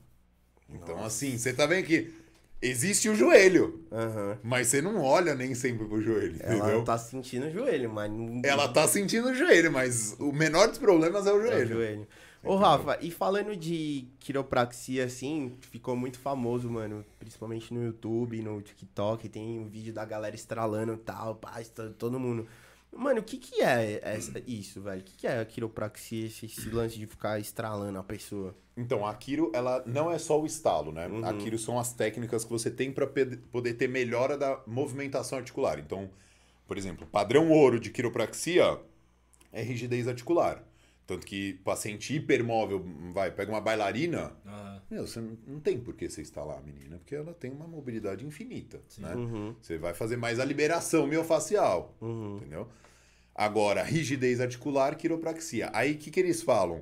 [0.69, 2.13] Então, assim, você tá vendo que
[2.61, 4.37] existe o joelho, Aham.
[4.43, 6.83] mas você não olha nem sempre pro joelho, Ela entendeu?
[6.83, 8.41] tá sentindo o joelho, mas não.
[8.45, 11.67] Ela tá sentindo o joelho, mas o menor dos problemas é o É o joelho.
[11.75, 12.07] joelho.
[12.43, 17.03] Ô, Rafa, e falando de quiropraxia, assim, ficou muito famoso, mano.
[17.19, 19.29] Principalmente no YouTube, no TikTok.
[19.29, 21.61] Tem um vídeo da galera estralando e tal, pá,
[21.99, 22.47] todo mundo.
[22.93, 25.01] Mano, o que que é essa- isso, velho?
[25.01, 28.55] O que que é a quiropraxia, esse, esse lance de ficar estralando a pessoa?
[28.75, 31.07] Então, a Kiro, ela não é só o estalo, né?
[31.07, 31.25] Uhum.
[31.25, 35.79] A Kiro são as técnicas que você tem para poder ter melhora da movimentação articular.
[35.79, 36.09] Então,
[36.67, 38.79] por exemplo, padrão ouro de quiropraxia
[39.51, 40.63] é rigidez articular.
[41.11, 44.81] Tanto que paciente hipermóvel, vai, pega uma bailarina, Aham.
[44.89, 47.67] meu, você não, não tem por que você instalar a menina, porque ela tem uma
[47.67, 49.13] mobilidade infinita, né?
[49.13, 52.37] Uhum, Você vai fazer mais a liberação miofacial, uhum.
[52.37, 52.65] entendeu?
[53.35, 55.69] Agora, rigidez articular, quiropraxia.
[55.73, 56.81] Aí, o que, que eles falam?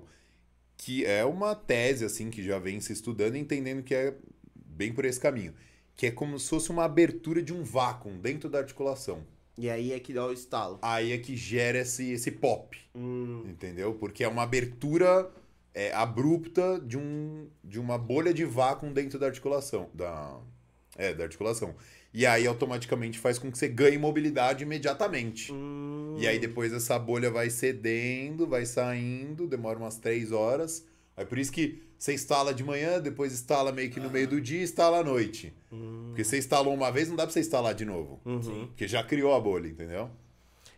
[0.78, 4.16] Que é uma tese, assim, que já vem se estudando e entendendo que é
[4.54, 5.56] bem por esse caminho.
[5.96, 9.26] Que é como se fosse uma abertura de um vácuo dentro da articulação.
[9.60, 10.80] E aí é que dá o estalo.
[10.82, 13.94] Aí é que gera esse, esse pop, Hum, entendeu?
[13.94, 15.30] Porque é uma abertura
[15.74, 19.90] é, abrupta de, um, de uma bolha de vácuo dentro da articulação.
[19.94, 20.40] Da,
[20.98, 21.76] é, da articulação.
[22.14, 25.52] E aí, automaticamente, faz com que você ganhe mobilidade imediatamente.
[25.52, 26.16] hum.
[26.18, 30.86] E aí depois essa bolha vai cedendo, vai saindo, demora umas três horas.
[31.16, 34.40] É por isso que você instala de manhã, depois instala meio que no meio do
[34.40, 35.54] dia e instala à noite.
[36.08, 38.22] Porque você instalou uma vez, não dá pra você instalar de novo.
[38.26, 38.68] Uhum.
[38.68, 40.10] Porque já criou a bolha, entendeu?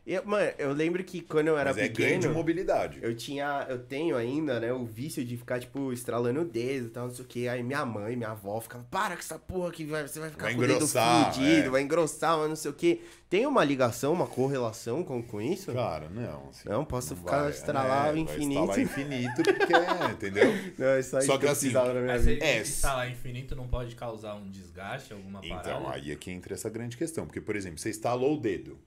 [0.06, 2.98] Eu, mano, eu lembro que quando eu era Mas é de pequeno, mobilidade.
[3.04, 6.90] eu tinha, eu tenho ainda, né, o vício de ficar, tipo, estralando o dedo e
[6.90, 7.48] tal, não sei o que.
[7.48, 10.46] Aí minha mãe, minha avó ficava, para com essa porra que vai, você vai ficar
[10.46, 11.70] Vai com o dedo fudido, é.
[11.70, 13.02] vai engrossar, mas não sei o que.
[13.30, 15.72] Tem uma ligação, uma correlação com, com isso?
[15.72, 16.50] Cara, não.
[16.50, 18.60] assim, Não, posso não ficar vai, estralar é, o vai infinito.
[18.60, 20.52] Estralar infinito porque, é, entendeu?
[20.78, 22.46] Não, é só, isso Só que que assim, na minha Mas se vida.
[22.46, 25.70] É, instalar infinito não pode causar um desgaste, alguma parada?
[25.70, 27.26] Então, aí é que entra essa grande questão.
[27.26, 28.78] Porque, por exemplo, você instalou o dedo.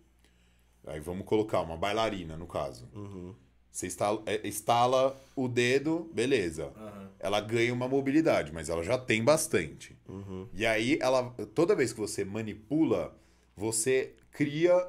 [0.86, 2.88] Aí vamos colocar uma bailarina, no caso.
[2.94, 3.34] Uhum.
[3.70, 6.72] Você instala, é, instala o dedo, beleza.
[6.76, 7.10] Aham.
[7.18, 9.96] Ela ganha uma mobilidade, mas ela já tem bastante.
[10.08, 10.46] Uhum.
[10.52, 13.16] E aí, ela, toda vez que você manipula,
[13.56, 14.88] você cria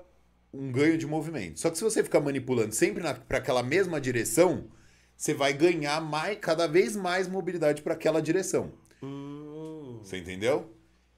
[0.53, 1.59] um ganho de movimento.
[1.59, 4.67] Só que se você ficar manipulando sempre para aquela mesma direção,
[5.15, 8.71] você vai ganhar mais, cada vez mais mobilidade para aquela direção.
[9.01, 9.99] Hum.
[10.03, 10.71] Você entendeu?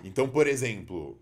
[0.03, 1.19] Então, por exemplo,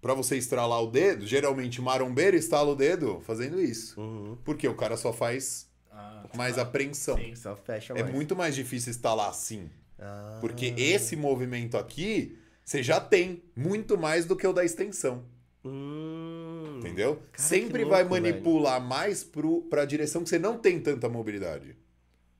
[0.00, 4.00] para você estralar o dedo, geralmente marombeiro estala o dedo fazendo isso.
[4.00, 4.36] Uhum.
[4.44, 7.16] Porque o cara só faz Ah, mais ah, apreensão.
[7.16, 7.34] sim.
[7.34, 8.14] Só fecha É mais.
[8.14, 9.68] muito mais difícil instalar assim.
[9.98, 10.38] Ah.
[10.40, 15.24] Porque esse movimento aqui, você já tem muito mais do que o da extensão.
[15.64, 16.76] Hum.
[16.78, 17.20] Entendeu?
[17.32, 21.76] que Sempre louco, vai manipular mais pro, pra direção que você não tem tanta mobilidade.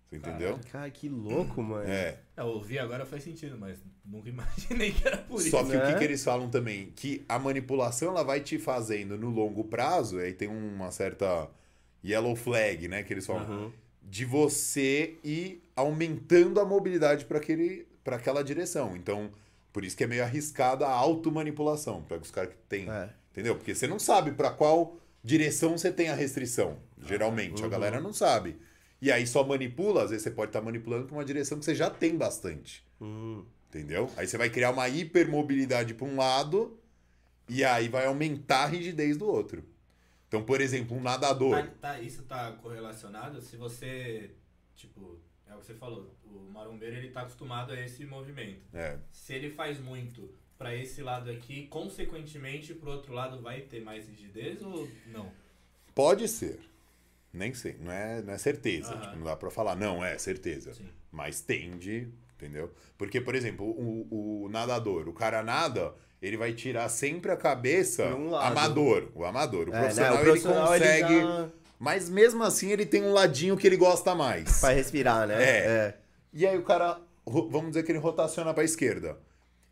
[0.06, 0.58] Você entendeu?
[0.72, 1.86] Cara, que louco, mano.
[1.90, 2.20] É.
[2.36, 3.78] Eu ouvi agora faz sentido, mas
[4.10, 5.70] nunca imaginei que era por Só isso.
[5.70, 5.98] que o que, né?
[5.98, 6.92] que eles falam também?
[6.96, 11.48] Que a manipulação ela vai te fazendo no longo prazo, aí tem uma certa
[12.04, 13.02] yellow flag, né?
[13.02, 13.48] Que eles falam.
[13.48, 13.72] Uhum.
[14.02, 17.40] De você ir aumentando a mobilidade para
[18.02, 18.96] para aquela direção.
[18.96, 19.30] Então,
[19.72, 22.02] por isso que é meio arriscada a automanipulação.
[22.02, 22.88] Pega os caras que tem.
[22.90, 23.10] É.
[23.30, 23.54] Entendeu?
[23.54, 26.78] Porque você não sabe para qual direção você tem a restrição.
[27.04, 27.70] Geralmente, a Uhum.
[27.70, 28.56] galera não sabe.
[29.00, 31.74] E aí só manipula, às vezes você pode estar manipulando para uma direção que você
[31.74, 32.82] já tem bastante.
[33.00, 33.44] Hum.
[33.68, 34.10] Entendeu?
[34.16, 36.78] Aí você vai criar uma hipermobilidade para um lado
[37.48, 39.62] e aí vai aumentar a rigidez do outro.
[40.26, 41.62] Então, por exemplo, um nadador.
[41.62, 44.30] Tá- tá- isso tá correlacionado se você,
[44.74, 48.60] tipo, é o que você falou, o marombeiro ele tá acostumado a esse movimento.
[48.74, 53.80] É, Se ele faz muito pra esse lado aqui, consequentemente pro outro lado vai ter
[53.80, 55.30] mais rigidez ou não?
[55.94, 56.60] pode ser.
[57.32, 58.92] Nem sei, não é, não é certeza.
[58.94, 59.00] Aham.
[59.02, 60.72] Tipo, não dá pra falar, não, é certeza.
[60.74, 60.88] Sim.
[61.12, 62.08] Mas tende,
[62.38, 62.70] entendeu?
[62.96, 68.06] Porque, por exemplo, o, o nadador, o cara nada, ele vai tirar sempre a cabeça
[68.14, 69.08] um amador.
[69.14, 69.68] O amador.
[69.68, 71.20] O É, né, profissional, o profissional, ele ele consegue.
[71.20, 74.60] já- Mas mesmo assim, ele tem um ladinho que ele gosta mais.
[74.60, 75.42] Pra respirar, né?
[75.42, 75.94] É.
[76.32, 79.18] E aí o cara, vamos dizer que ele rotaciona pra esquerda.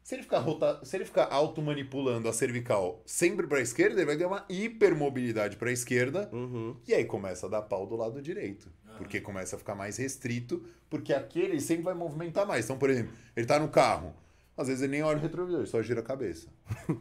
[0.07, 0.79] Se ele ficar, rota...
[0.85, 5.73] Se ele ficar automanipulando a cervical sempre pra esquerda, ele vai ganhar uma hipermobilidade pra
[5.73, 6.31] esquerda.
[6.33, 6.77] Uhum.
[6.87, 8.71] E aí começa a dar pau do lado direito.
[8.99, 12.65] Porque começa a ficar mais restrito, porque aquele sempre vai movimentar mais.
[12.65, 14.15] Então, por exemplo, ele tá no carro.
[14.57, 16.49] Às vezes ele nem olha o retrovisor, só gira a cabeça.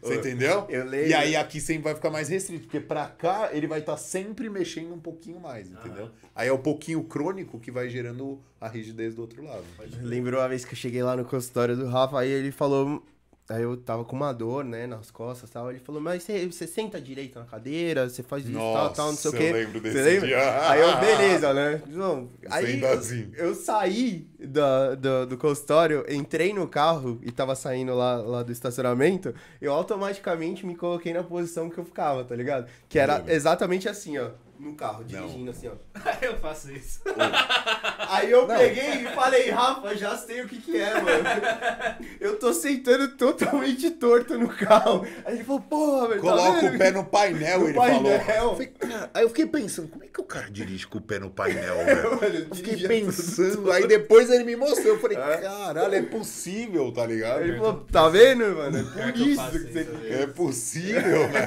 [0.00, 0.66] Você entendeu?
[0.70, 3.80] eu lembro- E aí aqui sempre vai ficar mais restrito, porque pra cá ele vai
[3.80, 6.10] estar sempre mexendo um pouquinho mais, entendeu?
[6.34, 9.62] Aí é o pouquinho crônico que vai gerando a rigidez do outro lado.
[10.02, 13.04] Lembrou uma vez que eu cheguei lá no consultório do Rafa, aí ele falou.
[13.50, 15.70] Aí eu tava com uma dor, né, nas costas e tal.
[15.70, 19.16] Ele falou, mas você, você senta direito na cadeira, você faz isso, tal, tal, não
[19.16, 19.50] sei o Nossa, quê.
[19.50, 20.26] eu lembro desse Você lembra?
[20.28, 20.70] dia.
[20.70, 21.82] Aí eu, beleza, né?
[21.90, 23.32] Não, aí eu, assim.
[23.36, 28.52] eu saí da, do, do consultório, entrei no carro e tava saindo lá, lá do
[28.52, 32.68] estacionamento, eu automaticamente me coloquei na posição que eu ficava, tá ligado?
[32.88, 34.30] Que era exatamente assim, ó.
[34.60, 35.72] No carro, dirigindo assim, ó.
[36.20, 37.00] eu faço isso.
[38.10, 41.24] Aí eu peguei e falei, Rafa, já sei o que que é, mano.
[42.20, 45.06] Eu tô sentando totalmente torto no carro.
[45.24, 46.22] Aí ele falou, porra, velho.
[46.22, 46.74] tá Coloca vendo?
[46.74, 48.20] o pé no painel, No ele painel.
[48.20, 48.50] falou.
[48.50, 51.00] Eu falei, cara, aí eu fiquei pensando, como é que o cara dirige com o
[51.00, 51.76] pé no painel,
[52.20, 52.46] velho?
[52.50, 54.88] Eu fiquei pensando, aí depois ele me mostrou.
[54.94, 55.36] Eu falei, É.
[55.38, 57.40] caralho, é possível, tá ligado?
[57.42, 58.78] Ele falou, tá vendo, mano?
[58.78, 58.82] É
[59.12, 59.88] por eu isso que você...
[60.10, 61.46] É possível, né,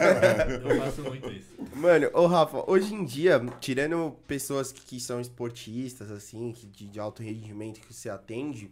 [0.55, 0.69] mano?
[0.71, 1.53] Eu faço muito isso.
[1.75, 6.87] Mano, ô Rafa, hoje em dia, tirando pessoas que, que são esportistas, assim, que de,
[6.87, 8.71] de alto rendimento que você atende,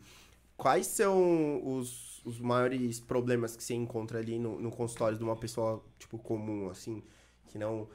[0.57, 5.35] quais são os, os maiores problemas que você encontra ali no, no consultório de uma
[5.35, 7.01] pessoa, tipo, comum, assim,
[7.47, 7.87] que não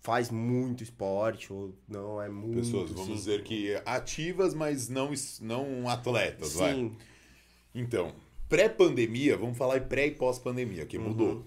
[0.00, 3.14] faz muito esporte ou não é muito, Pessoas, vamos assim?
[3.14, 5.10] dizer que ativas, mas não,
[5.40, 6.74] não atletas, vai.
[6.74, 6.96] Sim,
[7.74, 8.14] Então,
[8.48, 11.44] pré-pandemia, vamos falar em pré e pós-pandemia, que mudou.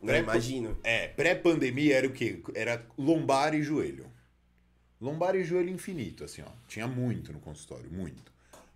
[0.00, 0.78] Não Pré- imagino.
[0.82, 2.42] É, pré-pandemia era o quê?
[2.54, 4.06] Era lombar e joelho.
[5.00, 6.50] Lombar e joelho infinito, assim, ó.
[6.68, 8.30] Tinha muito no consultório, muito.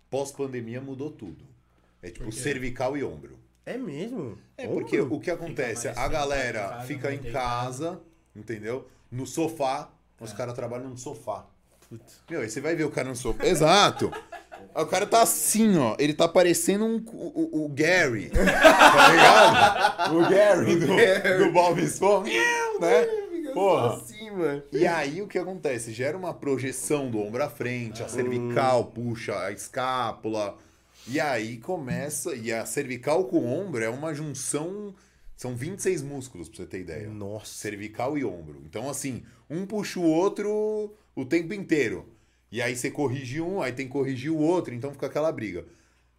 [0.09, 1.45] Pós-pandemia mudou tudo.
[2.01, 3.37] É tipo cervical e ombro.
[3.65, 4.37] É mesmo?
[4.57, 4.81] É, Ombro?
[4.81, 5.87] porque o que acontece?
[5.87, 7.99] A galera casa, fica em casa,
[8.35, 8.87] entendeu?
[9.11, 9.91] No sofá.
[10.19, 10.35] Os É.
[10.35, 11.47] caras trabalham no sofá.
[11.89, 12.21] Putz.
[12.29, 13.45] Meu, aí você vai ver o cara no sofá.
[13.45, 14.11] Exato!
[14.75, 15.95] O cara tá assim, ó.
[15.99, 18.29] Ele tá parecendo um, o, o- o Gary.
[18.35, 20.15] Tá ligado?
[20.17, 20.87] O Gary do,
[21.45, 22.31] do Bob Esponja,
[22.79, 23.05] né?
[23.53, 23.95] Porra.
[23.95, 24.63] assim, mano.
[24.71, 25.93] E aí o que acontece?
[25.93, 30.55] Gera uma projeção do ombro à frente, a cervical puxa a escápula.
[31.07, 32.35] E aí começa.
[32.35, 34.93] E a cervical com o ombro é uma junção.
[35.37, 37.07] São 26 músculos, pra você ter ideia.
[37.09, 37.45] Nossa.
[37.53, 38.61] Cervical e ombro.
[38.65, 42.09] Então, assim, um puxa o outro o tempo inteiro.
[42.51, 45.65] E aí você corrige um, aí tem que corrigir o outro, então fica aquela briga.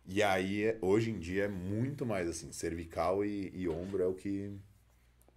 [0.07, 4.07] E aí, é- hoje em dia, é muito mais assim, cervical e, e ombro é
[4.07, 4.53] o que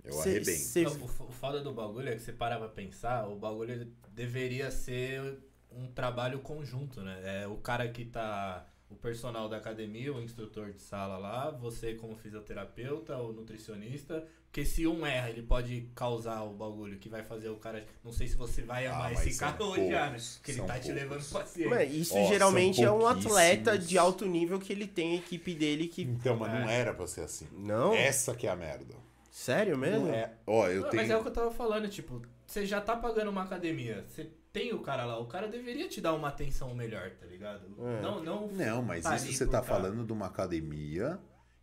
[0.04, 0.60] eu Cê- arrebento.
[0.60, 4.72] cê- Não, o, foda do bagulho é que você parar pra pensar, o bagulho deveria
[4.72, 5.40] ser
[5.72, 7.44] um trabalho conjunto, né?
[7.44, 8.66] É o cara que tá.
[8.90, 14.66] O personal da academia, o instrutor de sala lá, você como fisioterapeuta, o nutricionista, porque
[14.66, 17.86] se um erra, ele pode causar o bagulho que vai fazer o cara.
[18.04, 20.08] Não sei se você vai Ah, amar mas esse cara hoje já, né?
[20.10, 20.95] poucos, Porque ele tá te poucos.
[20.95, 21.70] levando paciente.
[21.70, 25.54] Mano, isso Ó, geralmente é um atleta de alto nível que ele tem a equipe
[25.54, 26.02] dele que.
[26.02, 27.47] Então, mas não era pra ser assim.
[27.52, 27.93] Não?
[27.93, 28.95] Essa que é a merda.
[29.30, 30.08] Sério mesmo?
[30.08, 30.34] Não é.
[30.47, 31.04] Ó, eu Não, tenho.
[31.04, 34.28] Mas é o que eu tava falando, tipo, você já tá pagando uma academia, você
[34.52, 37.62] tem o cara lá, o cara deveria te dar uma atenção melhor, tá ligado?
[37.80, 38.02] É.
[38.02, 38.47] Não, não.
[38.47, 39.64] Não, mas tá isso você tá tá.
[39.64, 41.20] falando de uma academia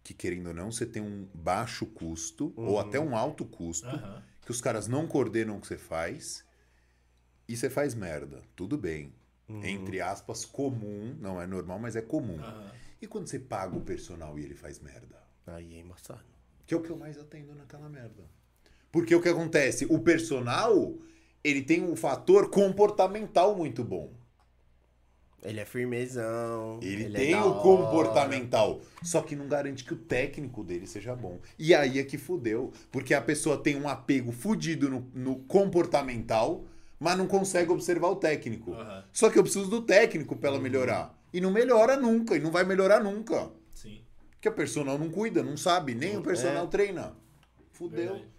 [0.07, 2.69] que, querendo ou não, você tem um baixo custo Uhum.
[2.69, 4.23] ou até um alto custo, Aham.
[4.45, 6.45] que os caras não coordenam o que você faz
[7.49, 8.41] e você faz merda.
[8.55, 9.13] Tudo bem.
[9.49, 9.65] Uhum.
[9.65, 11.17] Entre aspas, comum.
[11.21, 12.39] Não é normal, mas é comum.
[13.03, 15.21] E quando você paga o personal e ele faz merda?
[15.45, 16.23] Aí é embaçado.
[16.65, 18.23] Que é o que eu mais atendo naquela merda.
[18.93, 19.87] Porque o que acontece?
[19.91, 20.95] O personal,
[21.43, 24.13] ele tem um fator comportamental muito bom.
[25.43, 26.81] Ele é firmezão.
[26.83, 31.15] Ele, é tem da o comportamental, só que não garante que o técnico dele seja
[31.15, 31.39] bom.
[31.59, 32.73] E aí é que fudeu.
[32.91, 36.65] Porque a pessoa tem um apego fudido no, no comportamental,
[36.99, 38.73] mas não consegue observar o técnico.
[38.73, 39.05] Aham.
[39.13, 41.17] Só que eu preciso do técnico pra ela melhorar.
[41.33, 43.51] E não melhora nunca, e não vai melhorar nunca.
[43.75, 44.01] Sim.
[44.31, 46.69] Porque a personal não cuida, não sabe, nem o personal É.
[46.69, 47.15] treina.
[47.73, 48.15] Fudeu.
[48.15, 48.36] Verdade.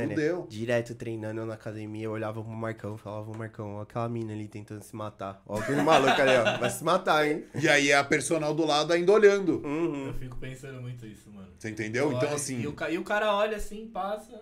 [0.00, 0.46] Mano, Fudeu.
[0.48, 4.48] direto treinando na academia, eu olhava pro Marcão, falava, ô Marcão, ó aquela mina ali
[4.48, 5.42] tentando se matar.
[5.46, 6.58] Ó aquele maluco ali, ó.
[6.58, 7.44] Vai se matar, hein?
[7.54, 9.60] E aí é a personal do lado ainda olhando.
[9.64, 10.06] Uhum.
[10.08, 11.48] Eu fico pensando muito isso, mano.
[11.58, 12.04] Você entendeu?
[12.10, 12.60] Eu Então, olho- assim.
[12.60, 14.40] E o, e o cara olha assim, passa.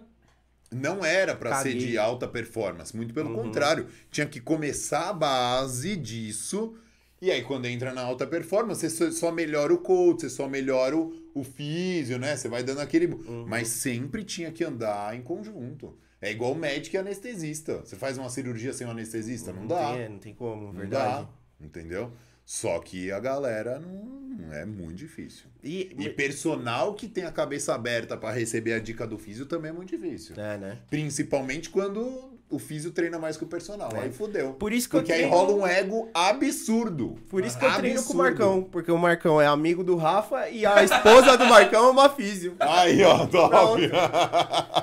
[0.72, 3.42] não era pra ser de alta performance, muito pelo Uhum.
[3.44, 3.86] contrário.
[4.10, 6.74] Tinha que começar a base disso.
[7.22, 10.96] E aí, quando entra na alta performance, você só- melhora o coach, você só melhora
[10.96, 12.34] o, o físio, né?
[12.36, 13.06] Você vai dando aquele.
[13.06, 13.44] Uhum.
[13.46, 15.96] Mas sempre tinha que andar em conjunto.
[16.22, 17.78] É igual médico e anestesista.
[17.80, 19.52] Você faz uma cirurgia sem um anestesista?
[19.52, 19.94] Não, dá.
[19.96, 21.24] Tem, não tem como, Não verdade.
[21.24, 21.28] dá.
[21.64, 22.10] Entendeu?
[22.44, 25.44] Só que a galera não é muito difícil.
[25.62, 29.70] E, E personal que tem a cabeça aberta pra receber a dica do físio também
[29.70, 30.34] é muito difícil.
[30.36, 30.78] É, né?
[30.90, 33.88] Principalmente quando o físio treina mais que o personal.
[33.94, 34.00] É.
[34.00, 34.52] Aí fudeu.
[34.54, 37.16] Por isso que eu Porque aí treino- rola um ego absurdo.
[37.28, 38.22] Por isso que eu treino com o Absurdo.
[38.22, 42.08] Marcão, porque o Marcão é amigo do Rafa e a esposa do Marcão é uma
[42.08, 42.54] físio.
[42.58, 43.90] Aí, ó, top.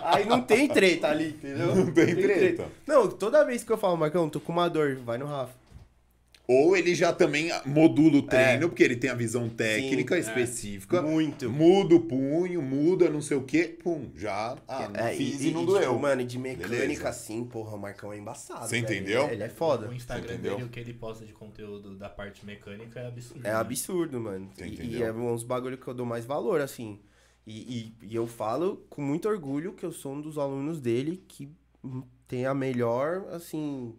[0.03, 1.75] Aí não tem treta ali, entendeu?
[1.75, 2.65] Não tem treta.
[2.87, 5.53] Não, toda vez que eu falo, Marcão, tô com uma dor, vai no Rafa.
[6.49, 10.21] Ou ele já também modula o treino, porque ele tem a visão técnica É.
[10.21, 11.01] Sim, específica.
[11.01, 11.49] Muito.
[11.49, 13.77] Muda o punho, muda não sei o quê.
[13.83, 14.57] Pum, já.
[14.65, 15.81] Ah, não É, fiz e, e, não e, doeu.
[15.89, 17.09] tipo, mano, de mecânica Beleza.
[17.09, 18.65] assim, porra, o Marcão é embaçado.
[18.65, 19.25] Você entendeu?
[19.25, 19.89] Ele, ele é foda.
[19.89, 23.45] O Instagram dele, o que ele posta de conteúdo da parte mecânica é absurdo.
[23.45, 23.55] É né?
[23.55, 24.49] absurdo, mano.
[24.55, 25.05] Você E, e entendeu?
[25.07, 27.01] é uns bagulho que eu dou mais valor, assim.
[27.45, 31.21] E, e, e eu falo com muito orgulho que eu sou um dos alunos dele
[31.27, 31.51] que
[32.27, 33.93] tem a melhor, assim,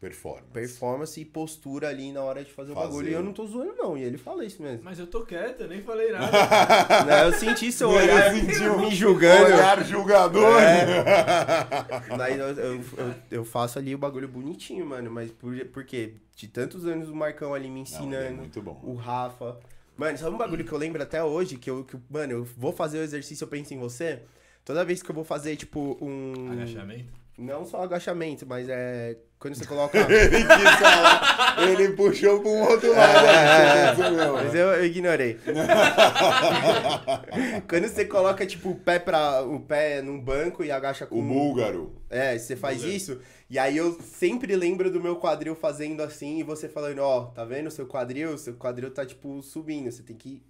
[0.00, 0.46] Performance.
[0.52, 2.86] performance e postura ali na hora de fazer, o Fazer.
[2.86, 3.08] bagulho.
[3.08, 3.98] E eu não tô zoando, não.
[3.98, 4.80] E ele fala isso mesmo.
[4.84, 6.30] Mas eu tô quieto, eu nem falei nada.
[7.04, 9.46] Né, eu senti seu olhar sentiu me julgando.
[9.46, 10.56] Olhar julgador.
[10.62, 12.14] É.
[12.16, 15.10] Mas eu, eu, eu, eu faço ali o bagulho bonitinho, mano.
[15.10, 16.14] Mas por, por quê?
[16.36, 18.36] De tantos anos o Marcão ali me Não, é ensinando.
[18.36, 18.80] muito bom.
[18.84, 19.58] o Rafa.
[19.96, 21.56] Mano, sabe um bagulho que eu lembro até hoje?
[21.56, 24.20] Que eu, que, eu- mano, eu vou fazer o exercício, eu penso em você.
[24.64, 26.52] Toda vez que eu vou fazer, tipo, um.
[26.52, 27.12] Agachamento.
[27.36, 29.16] Não só agachamento, mas é.
[29.38, 29.96] Quando você coloca.
[30.10, 33.26] Ele quis falar, ele puxou pra um outro lado.
[33.26, 34.32] É, Isso mesmo.
[34.32, 35.38] mas eu, eu ignorei.
[37.68, 41.22] Quando você coloca, tipo, o pé para o pé num banco e agacha com O
[41.22, 41.92] búlgaro.
[42.10, 42.96] É, você faz Búlgaro.
[42.96, 47.26] isso, e aí eu sempre lembro do meu quadril fazendo assim, e você falando, ó,
[47.26, 48.36] tá vendo o seu quadril?
[48.38, 50.42] Seu quadril tá, tipo, subindo, você tem que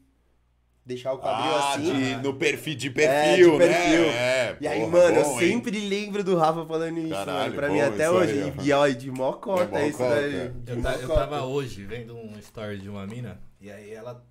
[0.88, 1.92] deixar o quadril Ah, assim.
[1.92, 3.66] de, no perfil, de É, perfil, de né?
[3.68, 4.04] perfil.
[4.10, 5.52] É, E aí, porra, mano, bom, eu hein?
[5.52, 8.32] sempre lembro do Rafa falando isso, Caralho, mano, pra bom mim até hoje.
[8.42, 8.62] aí, ó.
[8.62, 10.48] e, ó, de mó cota mó isso daí.
[10.48, 14.24] de Eu, ta- eu tava hoje vendo um story de uma mina, e aí ela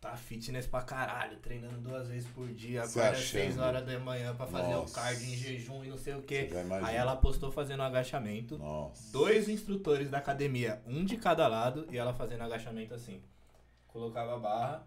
[0.00, 3.40] tá fitness pra caralho, treinando duas vezes por dia, Se acorda às achando.
[3.42, 4.92] 6 horas da manhã pra fazer Nossa.
[4.92, 6.48] o cardio em jejum e não sei o que.
[6.84, 9.10] Aí ela postou fazendo um agachamento, Nossa.
[9.10, 13.20] dois instrutores da academia, um de cada lado, e ela fazendo agachamento assim.
[13.88, 14.86] Colocava a barra,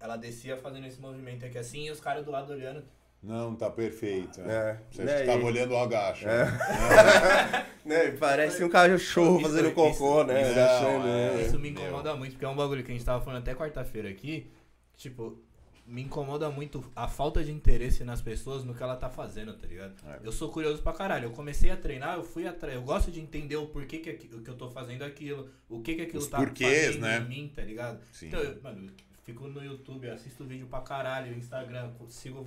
[0.00, 2.84] ela descia fazendo esse movimento aqui assim, e os caras do lado olhando.
[3.22, 4.40] Não, tá perfeito.
[4.42, 4.54] né?
[4.54, 4.78] É.
[4.90, 6.24] Você Né, tava e- olhando o agacho.
[7.84, 10.42] Né, parece um cachorro Isso- fazendo isso- cocô, né?
[10.42, 11.34] Não, agachando, é.
[11.36, 11.42] né?
[11.42, 14.10] Isso me incomoda muito, porque é um bagulho que a gente tava falando até quarta-feira
[14.10, 14.50] aqui.
[14.94, 15.42] Tipo,
[15.86, 19.66] me incomoda muito a falta de interesse nas pessoas no que ela tá fazendo, tá
[19.66, 19.94] ligado?
[20.06, 20.18] É.
[20.22, 21.26] Eu sou curioso pra caralho.
[21.26, 22.74] Eu comecei a treinar, eu fui atrás.
[22.74, 25.94] Eu gosto de entender o porquê que, aqui- que eu tô fazendo aquilo, o que
[25.94, 27.18] que aquilo Os tá porquês, fazendo né?
[27.18, 28.00] em mim, tá ligado?
[28.12, 28.26] Sim.
[28.26, 28.92] Então, eu, mano, eu
[29.28, 32.42] fico no YouTube, assisto vídeo pra caralho, Instagram, sigo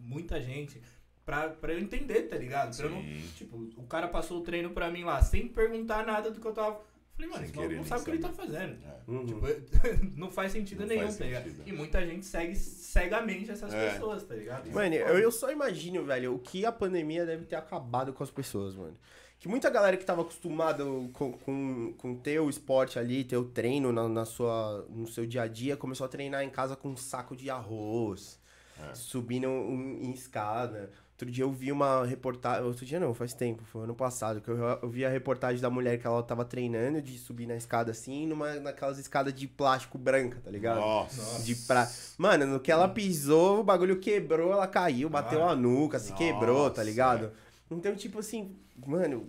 [0.00, 0.82] muita gente.
[1.24, 2.74] Pra, pra eu entender, tá ligado?
[2.76, 3.02] Pra eu não,
[3.36, 6.52] tipo, o cara passou o treino pra mim lá, sem perguntar nada do que eu
[6.52, 6.80] tava.
[7.14, 8.78] Falei, mano, esse maluco não sabe o que ele tá fazendo.
[8.82, 9.10] É.
[9.10, 9.26] Uhum.
[9.26, 9.40] Tipo,
[10.16, 11.44] não faz sentido Não nenhum, faz tá ligado?
[11.44, 11.68] sentido.
[11.68, 13.90] E muita gente segue cegamente essas É.
[13.90, 14.70] pessoas, tá ligado?
[14.72, 18.30] Mano, eu, eu só imagino, velho, o que a pandemia deve ter acabado com as
[18.30, 18.96] pessoas, mano.
[19.40, 23.44] Que muita galera que tava acostumada com, com, com ter o esporte ali, ter o
[23.44, 26.88] treino na, na sua, no seu dia a dia, começou a treinar em casa com
[26.88, 28.40] um saco de arroz,
[28.80, 28.94] É.
[28.94, 30.90] subindo um- em escada.
[31.12, 32.64] Outro dia eu vi uma reportagem.
[32.64, 35.68] Outro dia não, faz tempo, foi ano passado, que eu, eu vi a reportagem da
[35.70, 39.98] mulher que ela tava treinando de subir na escada assim, numa, naquelas escadas de plástico
[39.98, 40.80] branca, tá ligado?
[40.80, 41.42] Nossa.
[41.42, 41.88] De pra...
[42.16, 45.52] Mano, no que ela pisou, o bagulho quebrou, ela caiu, bateu Ah.
[45.52, 47.32] a nuca, se quebrou, tá Nossa, ligado?
[47.70, 48.56] Então, tipo assim,
[48.86, 49.28] mano,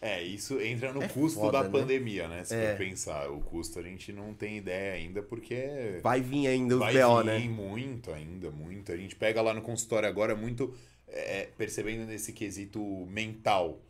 [0.00, 1.70] É, isso entra no É custo foda, da né?
[1.70, 2.44] pandemia, né?
[2.44, 2.72] Se É.
[2.72, 6.92] for pensar, o custo a gente não tem ideia ainda, porque vai vir ainda vai
[6.92, 7.38] BO, vir né?
[7.48, 8.92] muito ainda, muito.
[8.92, 10.74] A gente pega lá no consultório agora muito
[11.08, 13.80] é, percebendo nesse quesito mental.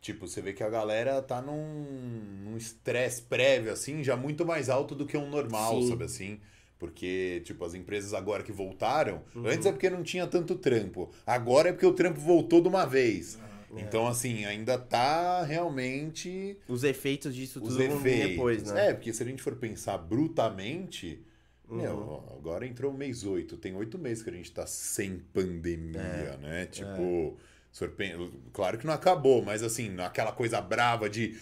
[0.00, 4.68] Tipo, você vê que a galera tá num num estresse prévio, assim, já muito mais
[4.68, 5.88] alto do que um normal, Sim.
[5.90, 6.40] sabe assim?
[6.80, 9.46] Porque, tipo, as empresas agora que voltaram, Uhum.
[9.46, 11.10] antes é porque não tinha tanto trampo.
[11.26, 13.38] Agora é porque o trampo voltou de uma vez.
[13.76, 13.80] É.
[13.82, 18.30] Então, assim, ainda tá realmente Os efeitos disso tudo vão vir efeitos.
[18.30, 18.88] depois, né?
[18.88, 21.22] É, porque se a gente for pensar brutamente,
[21.68, 21.76] Uhum.
[21.76, 26.00] meu, agora entrou o mês 8, tem oito meses que a gente tá sem pandemia,
[26.00, 26.36] É.
[26.38, 26.66] né?
[26.66, 27.36] Tipo,
[27.96, 31.38] pen- claro que não acabou, mas assim, aquela coisa brava de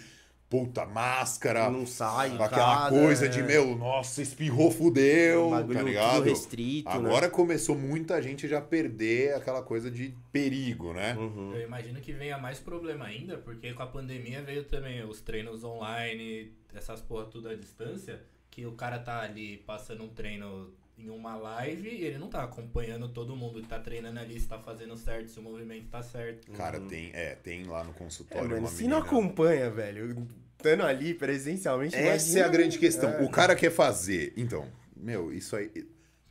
[0.49, 3.29] puta máscara, Não sai, aquela casa, coisa é.
[3.29, 6.23] de, meu, nossa, espirrou, fudeu, Um bagulho tá ligado?
[6.25, 6.95] restrito, né?
[6.97, 11.15] Agora começou muita gente já perder aquela coisa de perigo, né?
[11.19, 11.55] Uhum.
[11.55, 15.63] Eu imagino que venha mais problema ainda, porque com a pandemia veio também os treinos
[15.65, 21.09] online, essas porra tudo à distância, que o cara tá ali passando um treino em
[21.11, 24.59] uma live e ele não tá acompanhando todo mundo que tá treinando ali, se tá
[24.59, 26.51] fazendo certo, se o movimento tá certo.
[26.53, 28.97] Cara, tem, é, tem lá no É, consultório mano, uma se menina...
[28.99, 30.27] não acompanha, velho,
[30.57, 31.95] estando ali presencialmente...
[31.95, 33.11] Essa imagina- é a grande questão.
[33.11, 33.23] É.
[33.23, 34.33] O cara quer fazer.
[34.37, 35.71] Então, meu, isso aí.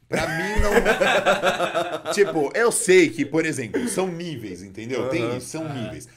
[0.09, 0.71] Pra mim não.
[2.13, 5.09] tipo, eu sei que, por exemplo, são níveis, entendeu?
[5.09, 5.37] Tem Aham.
[5.37, 5.73] isso, são Ah.
[5.73, 6.07] níveis.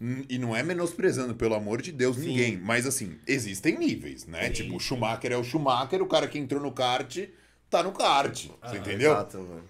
[0.00, 2.28] Hum, E não é menosprezando, pelo amor de Deus, Sim.
[2.28, 2.56] ninguém.
[2.56, 4.46] Mas assim, existem níveis, né?
[4.46, 4.80] Sim, tipo, o.
[4.80, 7.16] Schumacher é o Schumacher, o cara que entrou no kart
[7.70, 8.46] tá no kart.
[8.46, 9.12] Você Ah, entendeu?
[9.12, 9.62] Exato, mano.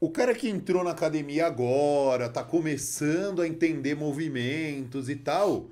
[0.00, 5.70] O cara que entrou na academia agora, tá começando a entender movimentos e tal.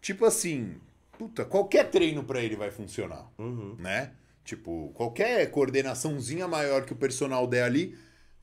[0.00, 0.76] Tipo assim,
[1.16, 3.76] puta, qualquer treino pra ele vai funcionar, Uhum.
[3.78, 4.12] né?
[4.44, 7.96] Tipo, qualquer coordenaçãozinha maior que o personal der ali,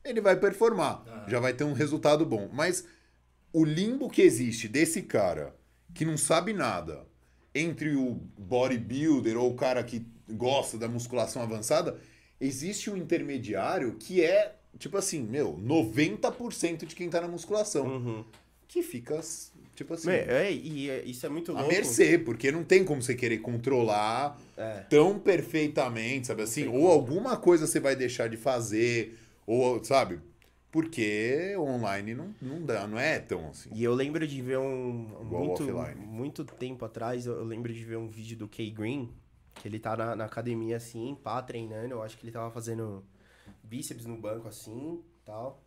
[0.04, 1.02] ele vai performar.
[1.06, 1.24] Ah.
[1.28, 2.48] Já vai ter um resultado bom.
[2.52, 2.86] Mas
[3.52, 5.54] o limbo que existe desse cara
[5.94, 7.06] que não sabe nada
[7.54, 11.98] entre o bodybuilder ou o cara que gosta da musculação avançada,
[12.40, 17.86] existe um intermediário que é, tipo assim, meu, 90% de quem tá na musculação.
[17.86, 18.24] Uhum.
[18.66, 19.20] Que fica,
[19.74, 21.68] tipo assim, É, é, e é- isso é muito a louco.
[21.68, 24.80] mercê, porque não tem como você querer controlar É.
[24.90, 26.66] tão perfeitamente, sabe assim?
[26.66, 29.16] Ou alguma coisa você vai deixar de fazer,
[29.46, 30.18] ou, sabe?
[30.72, 33.70] Porque online não, não dá, não é tão assim.
[33.72, 35.06] E eu lembro de ver um.
[35.22, 36.04] Igual Muito, offline.
[36.04, 39.08] muito tempo atrás, eu lembro de ver um vídeo do Kay Green,
[39.54, 41.94] que ele tá na, na academia assim, pá, treinando.
[41.94, 43.04] Eu acho que ele tava fazendo
[43.62, 45.62] bíceps no banco assim tal.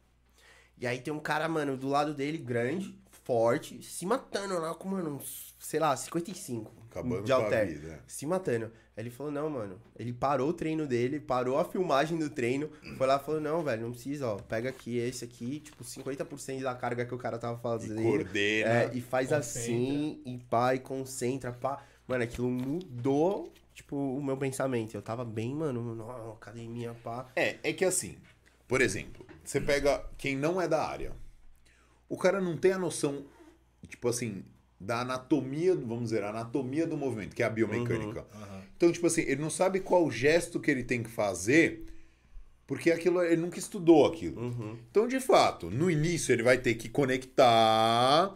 [0.79, 4.88] E aí tem um cara, mano, do lado dele, grande, forte, se matando lá com,
[4.89, 7.67] mano, uns, sei lá, 55 Acabando de com a halter.
[7.67, 8.03] vida.
[8.05, 8.65] Se matando.
[8.95, 9.81] Aí ele falou, não, mano.
[9.97, 13.63] Ele parou o treino dele, parou a filmagem do treino, foi lá e falou, não,
[13.63, 14.35] velho, não precisa, ó.
[14.38, 18.01] Pega aqui esse aqui, tipo, 50% da carga que o cara tava E fazendo.
[18.01, 18.69] coordena.
[18.69, 19.38] É, e faz concentra.
[19.39, 21.83] assim, e pá, e concentra, pá.
[22.07, 24.95] Mano, aquilo mudou, tipo, o meu pensamento.
[24.95, 27.28] Eu tava bem, mano, não, academia, pá.
[27.36, 28.17] É, é que assim,
[28.67, 31.13] por exemplo, você pega quem não é da área.
[32.09, 33.25] O cara não tem a noção,
[33.88, 34.43] tipo assim,
[34.80, 38.25] da anatomia, vamos dizer, a anatomia do movimento, que é a biomecânica.
[38.34, 38.63] Aham.
[38.75, 41.86] Então, tipo assim, ele não sabe qual gesto que ele tem que fazer,
[42.65, 44.41] porque aquilo ele nunca estudou aquilo.
[44.41, 44.78] Uhum.
[44.89, 48.36] Então, de fato, no início ele vai ter que conectar,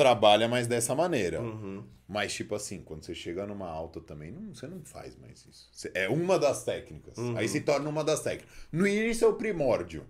[0.00, 1.42] trabalha mais dessa maneira.
[1.42, 1.84] Uhum.
[2.08, 5.68] Mas, tipo assim, quando você chega numa alta também, não, você não faz mais isso.
[5.72, 7.18] Você- É uma das técnicas.
[7.18, 7.36] Uhum.
[7.36, 8.50] Aí se torna uma das técnicas.
[8.72, 10.04] No início é o primórdio.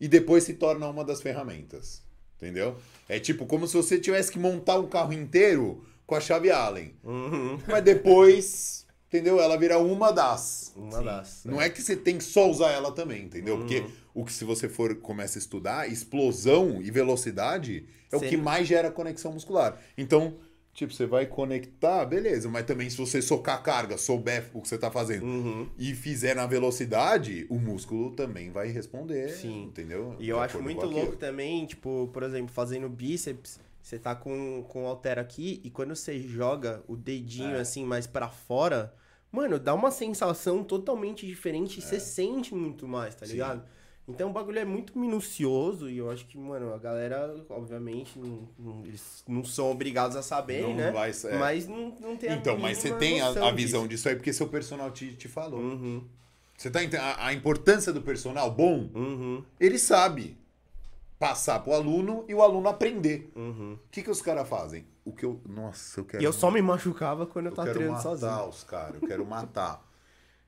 [0.00, 2.02] e depois se torna uma das ferramentas.
[2.36, 2.76] Entendeu?
[3.08, 6.94] É tipo como se você tivesse que montar um carro inteiro com a chave Allen.
[7.02, 7.58] Uhum.
[7.66, 9.40] Mas depois, entendeu?
[9.40, 10.72] Ela vira uma das.
[10.76, 11.04] Uma Sim.
[11.04, 11.44] das.
[11.44, 13.54] Não é que você tem que só usar ela também, entendeu?
[13.54, 13.60] Uhum.
[13.60, 13.84] Porque
[14.14, 18.28] o que se você for começa a estudar, explosão e velocidade é o Sim.
[18.28, 19.78] que mais gera conexão muscular.
[19.96, 20.34] Então,
[20.72, 24.68] tipo, você vai conectar, beleza, mas também se você socar a carga, souber o que
[24.68, 25.68] você tá fazendo Uhum.
[25.78, 29.64] e fizer na velocidade, o músculo também vai responder, Sim.
[29.64, 30.14] entendeu?
[30.18, 30.92] E eu acho muito aquilo.
[31.00, 35.70] louco também, tipo, por exemplo, fazendo bíceps, você tá com, com o halter aqui e
[35.70, 37.60] quando você joga o dedinho É.
[37.60, 38.94] assim mais pra fora,
[39.32, 43.32] mano, dá uma sensação totalmente diferente e você sente muito mais, tá Sim.
[43.32, 43.62] ligado?
[44.06, 48.48] Então o bagulho é muito minucioso e eu acho que, mano, a galera, obviamente, não,
[48.58, 50.90] não- eles não são obrigados a saberem, Não né?
[50.90, 51.38] vai- é.
[51.38, 53.88] Mas não, não tem a Então, mas você tem a, a visão disso.
[53.88, 55.60] disso aí porque seu personal te, te falou.
[55.60, 56.04] Uhum,
[56.56, 57.04] Você tá entendendo?
[57.06, 60.36] A, a importância do personal bom, uhum, ele sabe
[61.18, 63.30] passar pro aluno e o aluno aprender.
[63.34, 63.74] uhum.
[63.74, 64.86] O que, que os caras fazem?
[65.04, 65.40] O que eu.
[65.48, 66.22] Nossa, eu quero.
[66.22, 68.48] E eu só me machucava quando eu, eu tava quero treinando matar sozinho.
[68.48, 69.84] os caras, eu quero matar.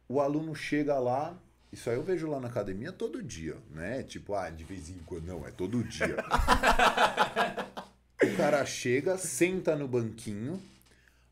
[0.08, 1.36] O aluno chega lá,
[1.72, 4.02] isso aí eu vejo lá na academia todo dia, né?
[4.02, 5.26] Tipo, ah, de vez em quando.
[5.26, 6.16] Não, é todo dia.
[8.22, 10.60] o cara chega, senta no banquinho,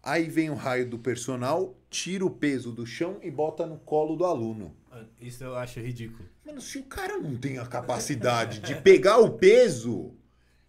[0.03, 4.17] aí vem o raio do personal, tira o peso do chão e bota no colo
[4.17, 4.75] do aluno.
[5.21, 6.29] Isso eu acho ridículo.
[6.45, 10.15] Mano, se o cara não tem a capacidade de pegar o peso,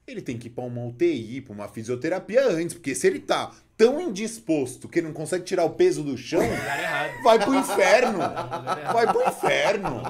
[0.08, 3.54] ele tem que ir pra uma UTI, pra uma fisioterapia antes, porque se ele tá
[3.78, 7.24] tão indisposto que ele não consegue tirar o peso do chão, errado.
[7.24, 8.20] vai pro inferno.
[8.22, 8.94] Errado.
[8.94, 10.02] Vai pro inferno.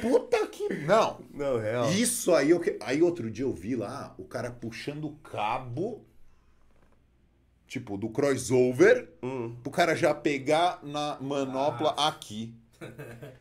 [0.00, 0.68] Puta que.
[0.86, 1.20] Não.
[1.34, 1.90] Não, real.
[1.92, 2.58] Isso aí, eu...
[2.60, 6.06] que- aí outro dia eu vi lá o cara puxando o cabo,
[7.66, 9.54] tipo, do crossover, Hum.
[9.62, 12.54] pro cara já pegar na manopla aqui.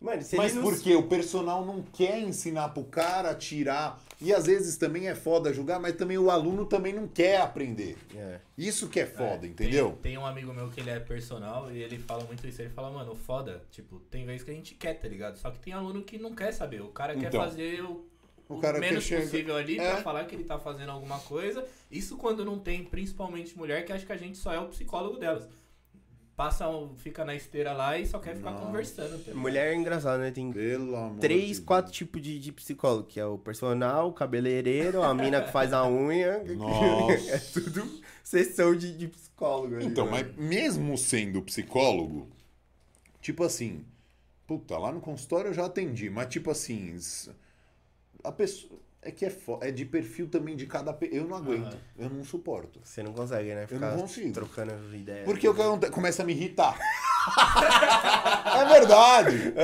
[0.00, 4.00] Mano, se Mas não- porque o personal não quer ensinar pro cara a tirar.
[4.20, 7.96] E às vezes também é foda julgar, mas também o aluno também não quer aprender.
[8.14, 8.38] É.
[8.56, 9.90] Isso que é foda, É, entendeu?
[10.00, 12.62] Tem, tem um amigo meu que ele é personal e ele fala muito isso.
[12.62, 15.36] Ele fala, mano, foda, tipo, tem vezes que a gente quer, tá ligado?
[15.36, 16.80] Só que tem aluno que não quer saber.
[16.80, 18.06] O cara quer Então, fazer o,
[18.48, 19.94] o o cara menos quer chegar- possível ali É.
[19.94, 21.64] pra falar que ele tá fazendo alguma coisa.
[21.90, 25.18] Isso quando não tem, principalmente mulher, que acha que a gente só é o psicólogo
[25.18, 25.48] delas.
[26.38, 26.66] Passa,
[26.98, 28.64] fica na esteira lá e só quer ficar Nossa.
[28.64, 29.34] conversando.
[29.34, 30.30] Mulher é engraçado, né?
[30.30, 35.02] Tem Pelo amor três, quatro tipos de, de psicólogo, que é o personal, o cabeleireiro,
[35.02, 36.40] a mina que faz a unha.
[37.28, 39.74] É tudo sessão de, de psicólogo.
[39.74, 40.32] ali, Então, mano.
[40.32, 42.28] mas mesmo sendo psicólogo,
[43.20, 43.84] tipo assim,
[44.46, 46.96] puta, lá no consultório eu já atendi, mas tipo assim,
[48.22, 48.78] a pessoa.
[49.00, 50.92] É que é, fo- é de perfil também de cada.
[50.92, 51.78] pe- Eu não aguento, Aham.
[51.98, 52.80] eu não suporto.
[52.82, 53.62] Você não consegue, né?
[53.62, 54.32] Eu Ficar não consigo.
[54.32, 55.24] trocando ideia.
[55.24, 55.92] Porque o que acontece?
[55.92, 56.76] Começa a me irritar.
[58.60, 59.54] é verdade.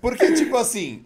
[0.00, 1.04] Porque, tipo assim,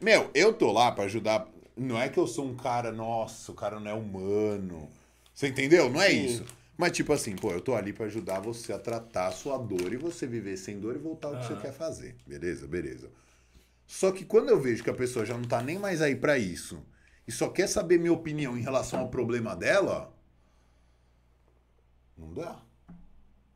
[0.00, 1.46] meu, eu tô lá pra ajudar.
[1.76, 4.88] Não é que eu sou um cara, nossa, o cara não é humano.
[5.34, 5.88] Você entendeu?
[5.90, 6.24] Não é Sim.
[6.24, 6.44] isso.
[6.76, 9.92] Mas, tipo assim, pô, eu tô ali pra ajudar você a tratar a sua dor
[9.92, 11.62] e você viver sem dor e voltar ao que você Aham.
[11.62, 12.16] quer fazer.
[12.26, 12.66] Beleza?
[12.66, 13.10] Beleza.
[13.86, 16.38] Só que quando eu vejo que a pessoa já não tá nem mais aí pra
[16.38, 16.82] isso
[17.30, 20.12] e só quer saber minha opinião em relação ao problema dela,
[22.18, 22.60] não dá.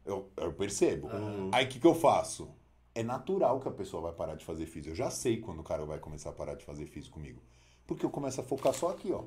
[0.07, 1.09] Eu, eu percebo.
[1.51, 2.55] Aí o que, que eu faço?
[2.95, 4.93] É natural que a pessoa vai parar de fazer físico.
[4.93, 7.43] Eu já sei quando o cara vai começar a parar de fazer físico comigo.
[7.85, 9.25] Porque eu começo a focar só aqui, ó.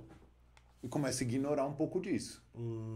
[0.82, 2.42] E começo a ignorar um pouco disso.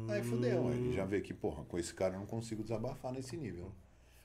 [0.09, 0.69] Aí fudeu.
[0.69, 3.73] Aí ele já vê que, porra, com esse cara eu não consigo desabafar nesse nível.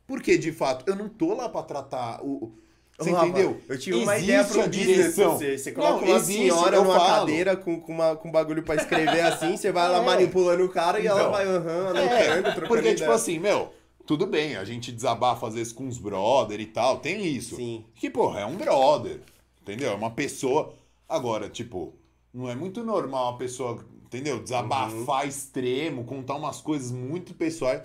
[0.06, 2.56] Porque, de fato, eu não tô lá pra tratar o.
[2.98, 3.60] Você Rafa, entendeu?
[3.68, 5.58] Eu tive uma ideia pro business pra você.
[5.58, 7.06] Você coloca Não, uma existe, senhora numa falo.
[7.20, 10.04] cadeira com, com, uma, com bagulho pra escrever assim, você vai lá É.
[10.04, 11.30] manipulando o cara e ela Então.
[11.32, 12.94] vai aham, É, anotando, trocando porque, ideia.
[12.96, 13.70] tipo assim, meu,
[14.06, 17.56] tudo bem, a gente desabafa às vezes com os brother e tal, tem isso.
[17.56, 17.84] Sim.
[17.94, 19.20] Que, porra, é um brother,
[19.60, 19.90] entendeu?
[19.92, 20.72] É uma pessoa.
[21.06, 21.92] Agora, tipo,
[22.32, 24.42] não é muito normal a pessoa, entendeu?
[24.42, 25.28] Desabafar Uhum.
[25.28, 27.82] extremo, contar umas coisas muito pessoais.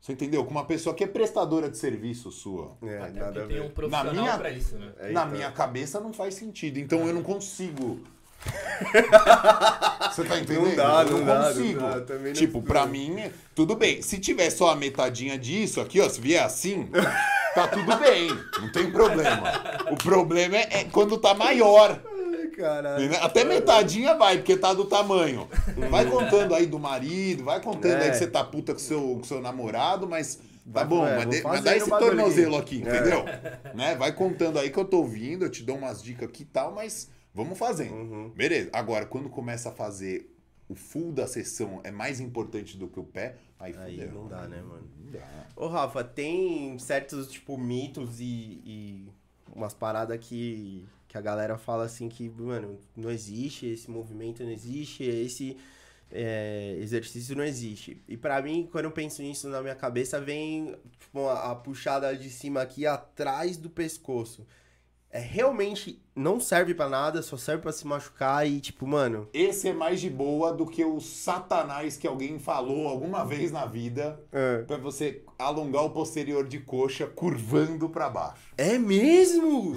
[0.00, 0.44] Você entendeu?
[0.44, 2.76] Com uma pessoa que é prestadora de serviço sua.
[2.82, 4.88] É, Até nada tem um profissional minha- pra isso, né?
[4.98, 5.32] É, Na então.
[5.32, 6.78] minha cabeça não faz sentido.
[6.78, 8.00] Então eu não consigo.
[10.10, 10.68] Você tá entendendo?
[10.68, 11.80] Não dá, eu não dá, não consigo.
[11.80, 14.00] dá, também não tipo, pra mim, tudo bem.
[14.02, 16.88] Se tiver só a metadinha disso aqui, ó, se vier assim,
[17.54, 18.28] tá tudo bem.
[18.60, 19.52] Não tem problema.
[19.90, 22.00] O problema é, é quando tá maior.
[22.60, 23.04] Caralho.
[23.04, 23.22] entendeu?
[23.24, 25.48] Até metadinha vai, porque tá do tamanho.
[25.90, 28.10] Vai contando aí do marido, vai contando aí É.
[28.10, 30.40] que você tá puta com seu, com seu namorado, mas
[30.72, 32.76] tá bom, é, mas, de- mas dá esse tornozelo aqui.
[32.76, 32.96] É.
[32.96, 33.24] entendeu?
[33.74, 33.94] Né?
[33.96, 36.72] Vai contando aí que eu tô ouvindo, eu te dou umas dicas aqui e tal,
[36.74, 37.94] mas vamos fazendo.
[37.94, 38.28] Uhum.
[38.30, 38.68] Beleza.
[38.72, 40.28] Agora, quando começa a fazer
[40.68, 44.12] o full da sessão é mais importante do que o pé, aí, Aí fudeu.
[44.12, 44.88] não dá, né, mano?
[45.04, 45.26] Não dá.
[45.56, 49.08] Ô, Rafa, tem certos, tipo, mitos e, e
[49.54, 54.50] umas paradas que Que a galera fala assim que, mano, não existe, esse movimento não
[54.52, 55.56] existe, esse
[56.08, 58.00] é, exercício não existe.
[58.06, 62.16] E pra mim, quando eu penso nisso na minha cabeça, vem tipo, a, a puxada
[62.16, 64.46] de cima aqui atrás do pescoço.
[65.10, 69.68] É realmente não serve pra nada, só serve pra se machucar e tipo, mano, Esse
[69.68, 74.20] é mais de boa do que o satanás que alguém falou alguma vez na vida
[74.30, 78.52] é, pra você alongar o posterior de coxa curvando pra baixo.
[78.58, 79.74] é mesmo?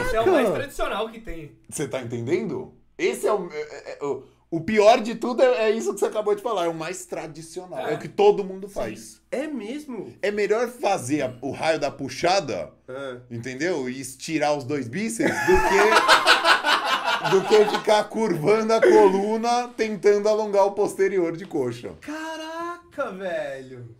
[0.00, 0.52] Esse é o mais Caraca!
[0.52, 1.52] tradicional que tem.
[1.68, 2.72] Você tá entendendo?
[2.96, 3.48] Esse é o.
[3.52, 6.64] é- é- o, o pior de tudo é, é isso que você acabou de falar,
[6.64, 7.86] é o mais tradicional.
[7.86, 7.96] É, É.
[7.96, 9.20] o que todo mundo faz.
[9.30, 10.14] É mesmo?
[10.22, 13.16] É melhor fazer a- o raio da puxada, É.
[13.30, 13.88] entendeu?
[13.90, 15.88] E estirar os dois bíceps do que.
[17.30, 21.92] do que ficar curvando a coluna tentando alongar o posterior de coxa.
[22.00, 23.94] Caraca, velho.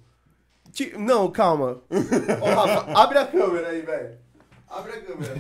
[0.73, 1.83] Ti- Não, calma.
[1.91, 4.19] Ô, Rafa, abre a câmera aí, velho.
[4.69, 5.35] Abre a câmera.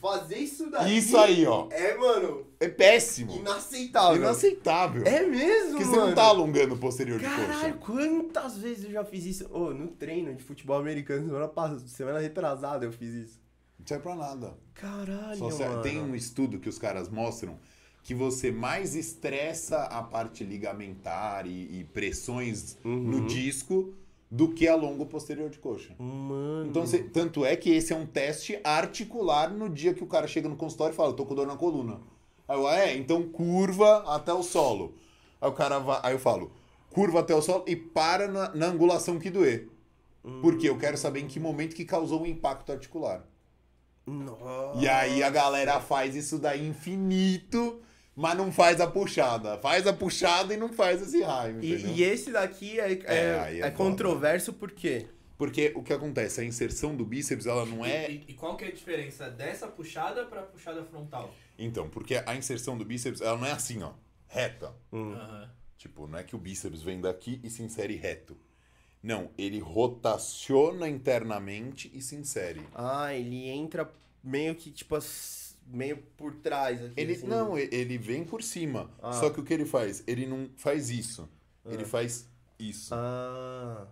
[0.00, 0.96] Fazer isso daí.
[0.96, 1.68] Isso aí, ó.
[1.70, 3.36] É, mano, É péssimo.
[3.36, 4.16] inaceitável.
[4.22, 5.02] Inaceitável.
[5.04, 5.94] É mesmo, Porque mano.
[6.00, 7.92] você não tá alongando o posterior de Caralho, coxa.
[7.92, 9.48] quantas vezes eu já fiz isso?
[9.52, 13.40] Ô, no treino de futebol americano, semana passada, semana retrasada eu fiz isso.
[13.78, 14.54] Não serve pra nada.
[14.74, 15.82] Caralho, Só se- mano.
[15.82, 17.58] tem um estudo que os caras mostram
[18.04, 22.96] que você mais estressa a parte ligamentar e, e pressões Uhum.
[22.96, 23.92] no disco
[24.30, 25.94] do que alonga o posterior de coxa.
[25.98, 26.66] Mano.
[26.68, 30.26] Então, você- tanto é que esse é um teste articular no dia que o cara
[30.26, 32.00] chega no consultório e fala, tô com dor na coluna.
[32.52, 34.94] Aí eu, "Ah, é, então curva até o solo.
[35.40, 36.52] Aí o cara vai, aí eu falo,
[36.90, 39.68] curva até o solo e para na, na angulação que doer.
[40.42, 43.24] Porque eu quero saber em que momento que causou o impacto articular.
[44.06, 44.78] Nossa.
[44.78, 47.80] E aí a galera faz isso daí infinito,
[48.14, 49.58] mas não faz a puxada.
[49.58, 53.60] Faz a puxada e não faz esse raio, E, e esse daqui é, é, É,
[53.62, 55.06] é é controverso por quê?
[55.38, 58.08] Porque o que acontece, a inserção do bíceps, ela não é...
[58.12, 61.34] E, e qual que é a diferença dessa puxada pra puxada frontal?
[61.64, 63.92] Então, porque a inserção do bíceps, ela não é assim, ó,
[64.26, 64.74] reta.
[64.92, 65.12] Hum.
[65.12, 65.50] Aham.
[65.76, 68.36] Tipo, não é que o bíceps vem daqui e se insere reto.
[69.02, 72.64] Não, ele rotaciona internamente e se insere.
[72.72, 74.96] Ah, ele entra meio que, tipo,
[75.66, 76.94] meio por trás aqui.
[76.96, 77.26] Ele assim.
[77.26, 78.90] não, ele vem por cima.
[79.02, 79.12] Ah.
[79.12, 80.04] Só que o que ele faz?
[80.06, 81.28] Ele não faz isso.
[81.66, 82.28] Ele faz
[82.58, 82.94] isso.
[82.94, 83.88] Ah,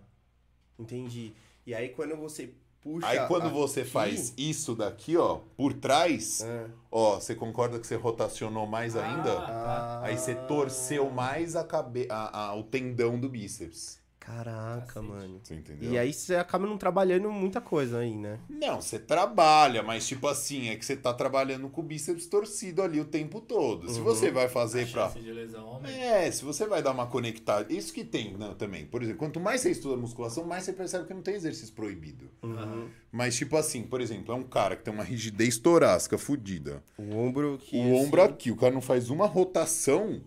[0.79, 1.33] entendi.
[1.65, 3.07] E aí quando você puxa.
[3.07, 7.85] Aí quando aqui- você faz isso daqui, ó, por trás, Ah, ó, você concorda que
[7.87, 9.31] você rotacionou mais ainda?
[9.39, 12.07] Ah, ah, Aí você torceu mais a cabe...
[12.09, 14.00] a, a- o tendão do bíceps.
[14.35, 15.39] Caraca, mano.
[15.43, 15.91] Você entendeu?
[15.91, 18.39] E aí você acaba não trabalhando muita coisa aí, né?
[18.49, 22.81] Não, você trabalha, mas tipo assim, é que você tá trabalhando com o bíceps torcido
[22.81, 23.89] ali o tempo todo.
[23.91, 24.05] Se Uhum.
[24.05, 25.07] você vai a fazer pra.
[25.09, 25.93] chance de lesão aumenta.
[25.93, 27.71] É, se você vai dar uma conectada.
[27.71, 28.85] Isso que tem né, também.
[28.85, 32.29] Por exemplo, quanto mais você estuda musculação, mais você percebe que não tem exercício proibido.
[32.41, 32.87] Aham.
[33.11, 36.81] Mas, tipo assim, por exemplo, é um cara que tem uma rigidez torácica fodida.
[36.97, 37.75] O ombro que.
[37.77, 40.21] O ombro assim, aqui, o cara não faz uma rotação.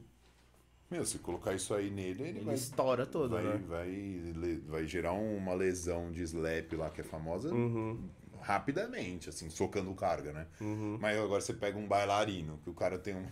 [0.90, 2.55] Meu, se colocar isso aí nele, ele, Ele vai.
[2.55, 3.61] estoura todo, vai, né?
[3.66, 7.98] vai, vai gerar uma lesão de slap lá, que é famosa, Uhum,
[8.40, 10.47] rapidamente, assim, socando carga, né?
[10.61, 10.98] uhum.
[11.01, 13.27] Mas agora você pega um bailarino, que o cara tem um.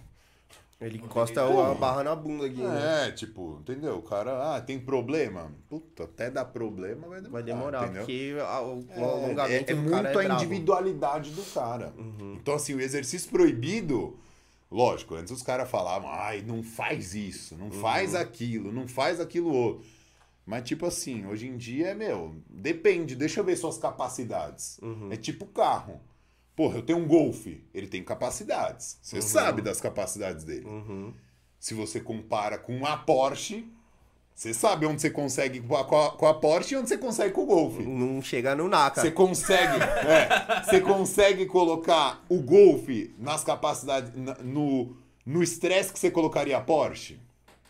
[0.80, 2.56] Ele encosta ele- a barra na bunda aqui.
[2.60, 3.06] né?
[3.06, 3.98] É, tipo, entendeu?
[3.98, 5.52] O cara, ah, tem problema?
[5.68, 7.30] Puta, até dar problema vai demorar.
[7.30, 8.02] Vai demorar, entendeu?
[8.02, 11.92] porque a- o, É, alongamento é, é do muito é a individualidade do cara.
[11.96, 12.36] Uhum.
[12.40, 14.18] Então, assim, o exercício proibido,
[14.72, 17.72] lógico, antes os caras falavam, ai, não faz isso, não Uhum.
[17.80, 19.86] faz aquilo, não faz aquilo outro.
[20.44, 24.78] Mas, tipo assim, hoje em dia é, meu, depende, deixa eu ver suas capacidades.
[24.82, 25.12] Uhum.
[25.12, 26.00] É tipo carro.
[26.56, 28.98] Porra, eu tenho um Golf, ele tem capacidades.
[29.00, 30.66] Você sabe das capacidades dele.
[30.66, 31.14] Uhum.
[31.58, 33.72] Se você compara com a Porsche,
[34.34, 37.42] você sabe onde você consegue com a, com a- Porsche e onde você consegue com
[37.42, 37.78] o Golf.
[37.78, 39.00] Não chega no NACA.
[39.02, 42.88] Você consegue, é, você consegue colocar o Golf
[43.18, 44.10] nas capacidades,
[44.42, 47.16] no no estresse que você colocaria a Porsche?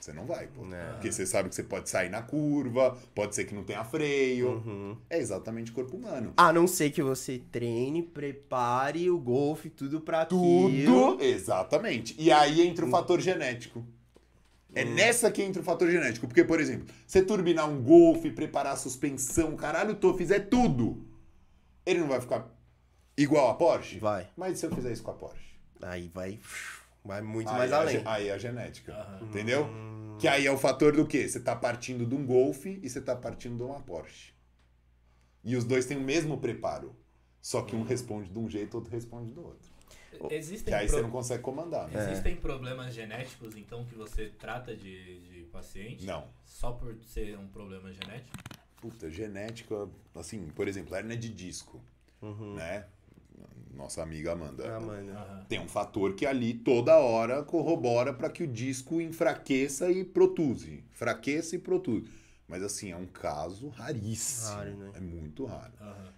[0.00, 0.64] Você não vai, pô.
[0.64, 0.92] Não.
[0.94, 4.48] Porque você sabe que você pode sair na curva, pode ser que não tenha freio.
[4.52, 4.96] Uhum.
[5.08, 6.32] É exatamente o corpo humano.
[6.36, 10.84] A não ser que você treine, prepare o golfe, tudo pra aquilo.
[11.12, 12.16] Tudo, exatamente.
[12.18, 13.84] E aí entra o fator genético.
[14.74, 16.26] É nessa que entra o fator genético.
[16.26, 21.06] Porque, por exemplo, você turbinar um Golf, preparar a suspensão, caralho, tô, fizer tudo.
[21.84, 22.48] Ele não vai ficar
[23.16, 23.98] igual a Porsche?
[23.98, 24.28] Vai.
[24.36, 25.52] Mas e se eu fizer isso com a Porsche?
[25.82, 26.38] Aí vai,
[27.04, 27.98] vai muito aí, mais a além.
[27.98, 28.94] ge- aí é a genética.
[28.94, 29.26] Aham.
[29.26, 29.68] Entendeu?
[30.18, 31.28] Que aí é o fator do quê?
[31.28, 34.32] Você tá partindo de um Golf e você tá partindo de uma Porsche.
[35.44, 36.94] E os dois têm o mesmo preparo.
[37.40, 39.71] Só que um responde de um jeito, outro responde do outro.
[40.30, 42.10] Existem, Que aí pro- você não consegue comandar, né?
[42.10, 46.04] Existem problemas genéticos, então, que você trata de, de paciente?
[46.04, 46.26] Não.
[46.44, 48.36] Só por ser um problema genético?
[48.80, 51.80] Puta, genética, assim, por exemplo, hérnia de disco,
[52.20, 52.54] Uhum.
[52.54, 52.84] né?
[53.74, 54.76] Nossa amiga Amanda.
[54.76, 55.12] Ah, mano.
[55.12, 55.44] Aham.
[55.48, 60.84] Tem um fator que ali toda hora corrobora para que o disco enfraqueça e protuse.
[60.92, 62.10] Fraqueça e protuse.
[62.52, 64.56] Mas assim, é um caso raríssimo.
[64.56, 64.92] Raro, né?
[64.94, 65.72] É muito raro.
[65.80, 66.12] Aham.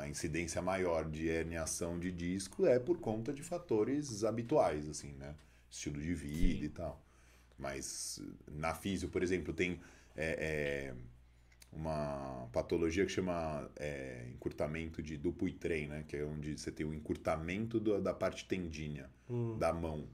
[0.00, 5.34] A incidência maior de herniação de disco é por conta de fatores habituais, assim, né?
[5.68, 6.64] Estilo de vida Sim.
[6.66, 7.02] e tal.
[7.58, 9.80] Mas na físio, por exemplo, tem
[10.16, 10.94] é, é,
[11.72, 16.04] uma patologia que chama é, encurtamento de Dupuytren, né?
[16.06, 19.58] Que é onde você tem o encurtamento do- da parte tendínea Hum.
[19.58, 20.06] da mão.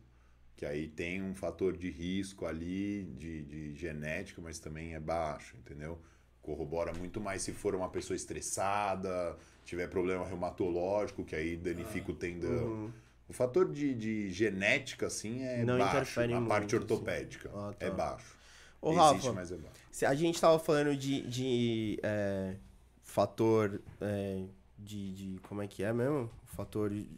[0.58, 5.56] Que aí tem um fator de risco ali, de, de genética, mas também é baixo,
[5.56, 6.00] entendeu?
[6.42, 12.14] Corrobora muito mais se for uma pessoa estressada, tiver problema reumatológico, que aí danifica o
[12.14, 12.50] tendão.
[12.66, 12.92] Uhum.
[13.28, 16.26] O fator de, de genética, assim, é Não baixo.
[16.26, 16.76] Na parte assim.
[16.82, 17.50] ortopédica.
[17.54, 17.86] Ah, tá.
[17.86, 18.36] É baixo.
[18.82, 20.06] Ô, Existe, Rafa, mas é baixo.
[20.08, 22.56] a gente tava falando de, de é,
[23.04, 24.42] fator é,
[24.76, 25.40] de, de.
[25.42, 26.28] Como é que é mesmo?
[26.46, 26.90] Fator.
[26.90, 27.08] de-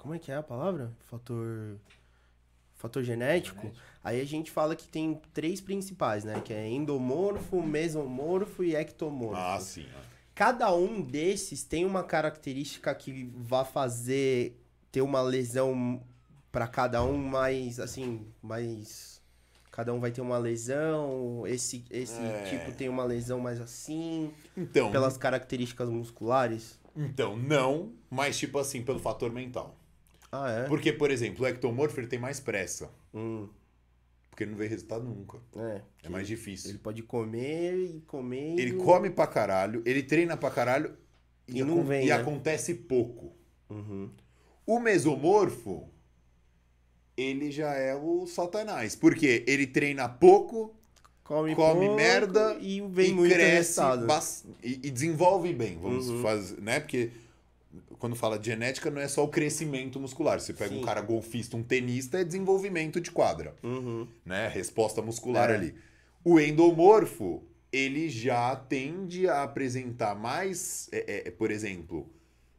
[0.00, 0.90] Como é que é a palavra?
[1.10, 1.76] Fator.
[2.76, 3.60] Fator genético.
[3.60, 3.84] Genético.
[4.02, 6.40] Aí a gente fala que tem três principais, né?
[6.40, 9.36] Que é endomorfo, mesomorfo e ectomorfo.
[9.36, 9.86] Ah, sim.
[9.94, 10.00] ó.
[10.34, 14.58] Cada um desses tem uma característica que vai fazer
[14.90, 16.02] ter uma lesão
[16.50, 19.20] para cada um mais assim, mais
[19.70, 22.44] cada um vai ter uma lesão, esse esse É.
[22.48, 26.78] tipo tem uma lesão mais assim, Então, pelas características musculares.
[26.96, 29.76] então, não, mas tipo assim, pelo fator mental.
[30.32, 30.68] Ah, é?
[30.68, 32.90] Porque, por exemplo, o ectomorfo ele tem mais pressa.
[33.12, 33.48] Hum,
[34.30, 35.38] Porque ele não vê resultado nunca.
[35.56, 35.80] é.
[36.04, 36.70] É mais difícil.
[36.70, 38.58] Ele pode comer e comer.
[38.58, 40.96] Ele come pra caralho, ele treina pra caralho
[41.48, 42.12] e, E não vem, e né?
[42.14, 43.32] acontece pouco.
[43.68, 44.08] Uhum.
[44.66, 45.88] O mesomorfo,
[47.16, 48.94] ele já é o satanás.
[48.96, 50.74] Porque ele treina pouco,
[51.24, 56.08] Come, come pouco merda e vem e muito cresce bas- e, e desenvolve bem, vamos
[56.08, 56.22] Uhum.
[56.22, 56.80] fazer, né?
[56.80, 57.10] Porque
[57.98, 60.40] quando fala de genética não é só o crescimento muscular.
[60.40, 60.80] Você pega Sim.
[60.80, 64.06] um cara golfista, um tenista, é desenvolvimento de quadra, Uhum.
[64.24, 64.48] né?
[64.48, 65.54] Resposta muscular É.
[65.54, 65.74] ali.
[66.24, 67.42] O endomorfo,
[67.72, 72.08] ele já tende a apresentar mais, é, é, por exemplo,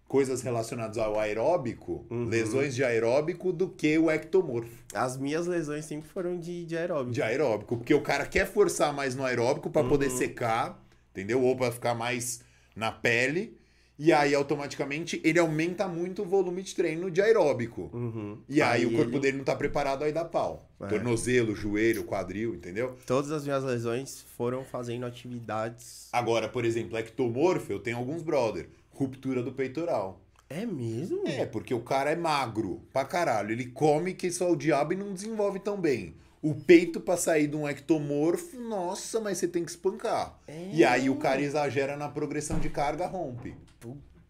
[0.08, 2.26] coisas relacionadas ao aeróbico, Uhum.
[2.26, 7.12] lesões de aeróbico, do que o ectomorfo As minhas lesões sempre foram de, de aeróbico.
[7.14, 10.18] de aeróbico, porque o cara quer forçar mais no aeróbico para poder Uhum.
[10.18, 11.42] secar, entendeu?
[11.42, 12.42] Ou para ficar mais
[12.76, 13.58] na pele,
[14.04, 17.90] e aí automaticamente ele aumenta muito o volume de treino de aeróbico.
[17.94, 18.40] Uhum.
[18.50, 20.68] E aí, o corpo ele- dele não tá preparado, aí dá pau.
[20.82, 20.88] É.
[20.88, 22.96] Tornozelo, joelho, quadril, entendeu?
[23.06, 26.08] Todas as minhas lesões foram fazendo atividades.
[26.12, 30.20] Agora, por exemplo, ectomorfo, eu tenho alguns brother, ruptura do peitoral.
[30.50, 31.22] É mesmo?
[31.28, 33.52] É, porque o cara é magro pra caralho.
[33.52, 36.16] Ele come que só o diabo e não desenvolve tão bem.
[36.42, 40.40] O peito pra sair de um ectomorfo, nossa, mas você tem que espancar.
[40.48, 40.72] É.
[40.74, 43.56] E aí o cara exagera na progressão de carga, rompe.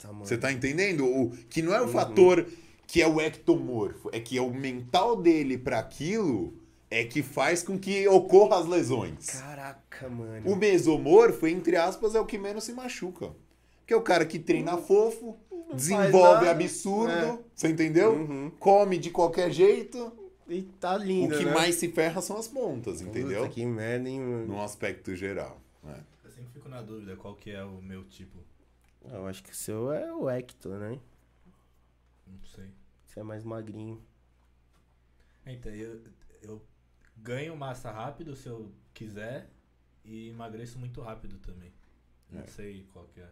[0.01, 0.25] Puta, mano.
[0.25, 1.05] Você tá entendendo?
[1.05, 1.91] O, que não é o Uhum.
[1.91, 2.45] fator
[2.87, 6.53] que é o ectomorfo, é que é o mental dele pra aquilo
[6.89, 9.29] é que faz com que ocorra as lesões.
[9.29, 10.51] Caraca, mano.
[10.51, 13.31] O mesomorfo, entre aspas, é o que menos se machuca.
[13.87, 15.37] Que é o cara que treina fofo,
[15.73, 16.51] desenvolve nada.
[16.51, 17.39] absurdo, É.
[17.55, 18.11] você entendeu?
[18.13, 18.51] Uhum.
[18.59, 20.11] Come de qualquer jeito.
[20.49, 21.53] E tá lindo, o que né?
[21.53, 23.47] mais se ferra são as pontas, Puta, entendeu?
[23.47, 24.47] que merda, hein, mano.
[24.47, 25.61] Num aspecto geral.
[25.81, 25.95] né?
[26.25, 28.37] Eu sempre fico na dúvida qual que é o meu tipo.
[29.05, 30.99] Eu acho que o seu é o Hector, né?
[32.27, 32.73] Não sei.
[33.05, 34.01] Você é mais magrinho.
[35.45, 36.01] Então, eu,
[36.41, 36.61] eu
[37.17, 39.49] ganho massa rápido se eu quiser
[40.03, 41.71] e emagreço muito rápido também.
[42.29, 42.47] Não É.
[42.47, 43.29] sei qual que é.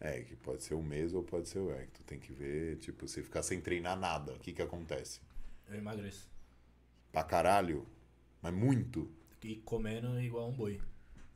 [0.00, 2.04] É, que pode ser o mês ou pode ser o Hector.
[2.04, 5.20] Tem que ver, tipo, você ficar sem treinar nada, o que que acontece?
[5.68, 6.28] Eu emagreço.
[7.12, 7.86] Pra caralho,
[8.42, 9.08] mas muito.
[9.42, 10.80] E comendo igual um boi.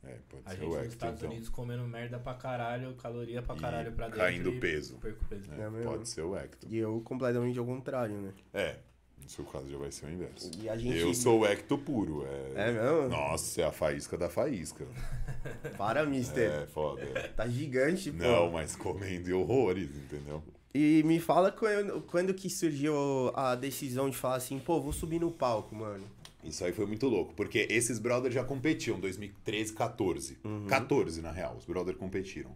[0.07, 1.29] É, pode A ser gente o nos Estados então.
[1.31, 4.19] Unidos comendo merda pra caralho, caloria pra E caralho pra dentro.
[4.19, 4.95] caindo e peso.
[4.97, 5.43] Perco peso.
[5.51, 5.91] É, É mesmo?
[5.91, 6.69] pode ser o Hector.
[6.71, 8.31] E eu completamente ao contrário, né?
[8.53, 8.75] É,
[9.21, 10.51] no seu caso já vai ser o inverso.
[10.61, 10.97] E a gente.
[10.97, 12.25] Eu sou o Hector puro.
[12.55, 12.69] É...
[12.69, 13.09] É mesmo?
[13.09, 14.85] Nossa, é a faísca da faísca.
[15.77, 16.49] Para, mister.
[16.51, 17.05] É, foda.
[17.35, 18.17] Tá gigante, pô.
[18.23, 20.43] Não, mas comendo horrores, entendeu?
[20.73, 25.19] E me fala quando, quando que surgiu a decisão de falar assim, pô, vou subir
[25.19, 26.03] no palco, mano.
[26.49, 30.37] Isso aí foi muito louco, porque esses brothers já competiam em 2013, 14.
[30.67, 32.55] 14, na real, os brothers competiram.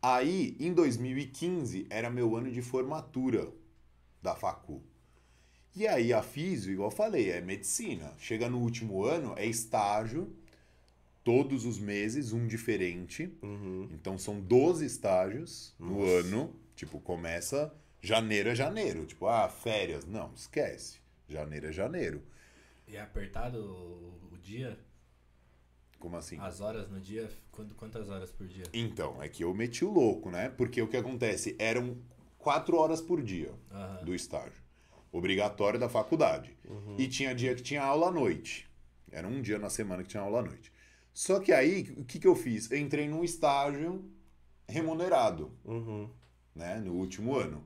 [0.00, 3.52] Aí, em 2015, era meu ano de formatura
[4.22, 4.82] da facu.
[5.74, 8.12] E aí, a físio, igual eu falei, é medicina.
[8.18, 10.32] Chega no último ano, é estágio,
[11.24, 13.32] todos os meses, um diferente.
[13.42, 13.88] Uhum.
[13.92, 16.28] Então, são 12 estágios no Nossa.
[16.28, 16.54] ano.
[16.74, 19.04] Tipo, começa janeiro é janeiro.
[19.04, 20.06] Tipo, ah, férias.
[20.06, 20.98] Não, esquece.
[21.28, 22.22] Janeiro é janeiro.
[22.88, 24.78] E é apertado o, o dia?
[25.98, 26.38] Como assim?
[26.40, 27.28] As horas no dia?
[27.50, 28.64] Quanto, quantas horas por dia?
[28.72, 30.48] Então, é que eu meti o louco, né?
[30.48, 31.56] Porque o que acontece?
[31.58, 31.98] Eram
[32.38, 34.04] quatro horas por dia Aham.
[34.04, 34.62] do estágio.
[35.10, 36.56] Obrigatório da faculdade.
[36.98, 38.68] E tinha dia que tinha aula à noite.
[39.10, 40.70] Era um dia na semana que tinha aula à noite.
[41.12, 42.70] Só que aí, o que, que eu fiz?
[42.70, 44.04] Eu entrei num estágio
[44.68, 46.08] remunerado, Uhum.
[46.54, 46.76] né?
[46.78, 47.64] No último ano.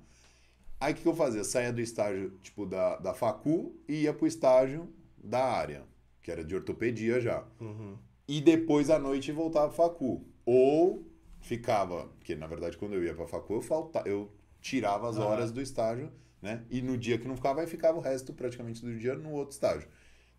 [0.80, 1.40] Aí o que, que eu fazia?
[1.40, 4.88] Eu saía do estágio, tipo, da, da facu e ia pro estágio
[5.22, 5.84] da área,
[6.22, 7.44] que era de ortopedia já.
[7.60, 7.96] Uhum.
[8.26, 10.24] E depois à noite voltava pra facu.
[10.44, 11.06] Ou
[11.40, 14.30] ficava, porque na verdade quando eu ia pra facu, eu, falta, eu
[14.60, 16.64] tirava as horas do estágio, né?
[16.70, 19.52] E no dia que não ficava, aí ficava o resto praticamente do dia no outro
[19.54, 19.88] estágio.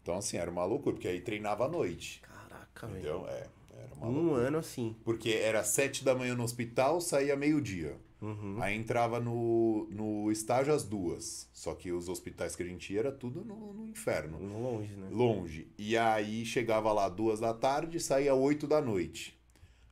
[0.02, 2.22] Então, assim, era uma loucura, porque aí treinava à noite.
[2.22, 3.00] Caraca, velho.
[3.00, 3.26] Entendeu?
[3.30, 3.48] É,
[3.78, 4.48] era uma Um loucura.
[4.48, 4.96] ano assim.
[5.04, 7.96] Porque era sete da manhã no hospital, saía meio-dia.
[8.24, 8.56] Uhum.
[8.62, 11.50] Aí entrava no, no estágio às duas.
[11.52, 14.38] Só que os hospitais que a gente ia era tudo no, no inferno.
[14.40, 15.10] Longe, né?
[15.12, 15.68] Longe.
[15.78, 19.38] E aí chegava lá duas da tarde, saía oito da noite.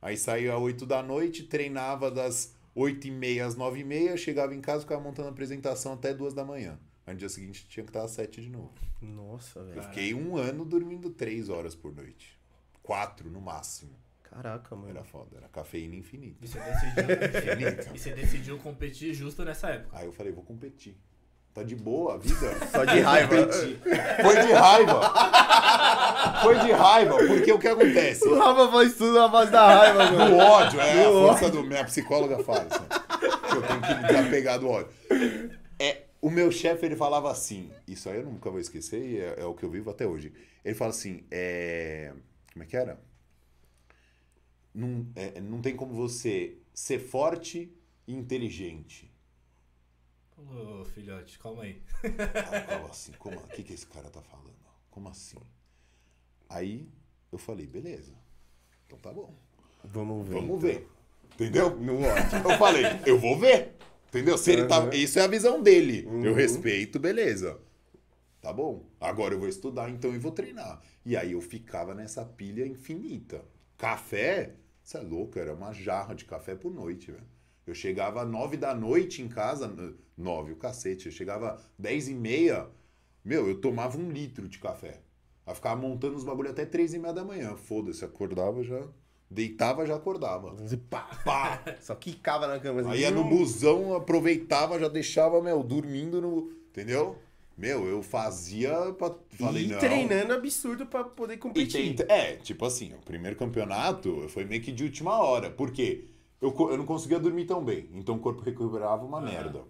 [0.00, 4.54] Aí saía oito da noite, treinava das oito e meia às nove e meia, chegava
[4.54, 6.80] em casa, ficava montando a apresentação até duas da manhã.
[7.06, 8.72] Aí no dia seguinte tinha que estar às sete de novo.
[9.02, 9.82] Nossa, Eu velho.
[9.82, 12.38] fiquei um ano dormindo três horas por noite.
[12.82, 13.92] Quatro no máximo.
[14.32, 14.90] Caraca, mano.
[14.90, 16.38] Era foda, era cafeína infinita.
[16.42, 17.04] E você decidiu,
[17.62, 17.90] Infinita.
[17.94, 19.98] e você decidiu competir justo nessa época.
[19.98, 20.96] Aí eu falei, vou competir.
[21.52, 22.34] Tá de boa a vida?
[22.72, 23.36] Só de raiva.
[24.22, 25.00] Foi de raiva.
[26.42, 28.26] Foi de raiva, porque o que acontece?
[28.26, 30.36] O Rafa faz tudo na base da raiva, Do mano.
[30.38, 31.62] ódio, é, a Do força do.
[31.62, 32.80] Minha psicóloga fala isso.
[33.50, 34.90] Que eu tenho que me desapegar do ódio.
[35.78, 39.40] É, o meu chefe, ele falava assim, isso aí eu nunca vou esquecer e é,
[39.40, 40.32] é o que eu vivo até hoje.
[40.64, 42.12] Ele fala assim, é.
[42.54, 42.98] Como é que era?
[44.74, 47.72] Não, é, não tem como você ser forte
[48.06, 49.10] e inteligente.
[50.36, 51.82] Ô, filhote, calma aí.
[52.02, 54.52] Eu falava assim, como, o que, que esse cara tá falando?
[54.90, 55.38] Como assim?
[56.48, 56.88] Aí
[57.30, 58.14] eu falei, beleza.
[58.86, 59.34] Então tá bom.
[59.84, 60.34] Vamos ver.
[60.34, 60.58] Vamos então.
[60.58, 60.88] ver.
[61.34, 61.76] Entendeu?
[61.76, 62.00] No.
[62.04, 63.76] Eu falei, eu vou ver.
[64.08, 64.36] Entendeu?
[64.36, 64.80] Se ele tá.
[64.84, 64.90] Uhum.
[64.92, 66.04] Isso é a visão dele.
[66.04, 66.34] Eu Uhum.
[66.34, 67.58] respeito, beleza.
[68.40, 68.84] Tá bom.
[69.00, 70.82] Agora eu vou estudar então e vou treinar.
[71.06, 73.44] E aí eu ficava nessa pilha infinita.
[73.78, 77.24] Café, você é louco, era uma jarra de café por noite, velho.
[77.66, 79.72] Eu chegava nove da noite em casa,
[80.16, 81.06] nove, o cacete.
[81.06, 82.68] Eu chegava dez e meia,
[83.24, 85.00] meu, eu tomava um litro de café.
[85.46, 87.56] Aí ficava montando os bagulho até três e meia da manhã.
[87.56, 88.82] Foda-se, acordava já.
[89.30, 90.54] Deitava, já acordava.
[90.90, 91.62] Pá, Pá!
[91.80, 92.90] Só quicava na cama assim.
[92.90, 96.52] Aí ia no busão, aproveitava, já deixava, meu, dormindo no.
[96.70, 97.18] Entendeu?
[97.56, 98.72] Meu, eu fazia.
[98.98, 99.14] Pra...
[99.38, 99.78] Falei, e não.
[99.78, 101.94] treinando absurdo pra poder competir.
[101.96, 105.50] tenta- É, tipo assim, o primeiro campeonato foi meio que de última hora.
[105.50, 106.06] Por quê?
[106.40, 107.88] Eu, eu não conseguia dormir tão bem.
[107.94, 109.62] Então o corpo recuperava uma merda.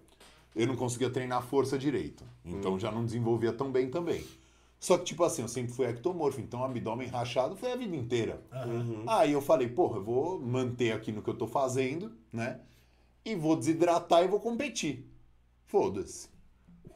[0.55, 2.23] Eu não conseguia treinar força direito.
[2.45, 4.23] Então já não desenvolvia tão bem também.
[4.79, 8.41] Só que, tipo assim, eu sempre fui ectomorfo, então abdômen rachado foi a vida inteira.
[8.65, 9.03] Uhum.
[9.07, 12.59] Aí eu falei, porra, eu vou manter aqui no que eu tô fazendo, né?
[13.23, 15.07] E vou desidratar e vou competir.
[15.67, 16.27] Foda-se.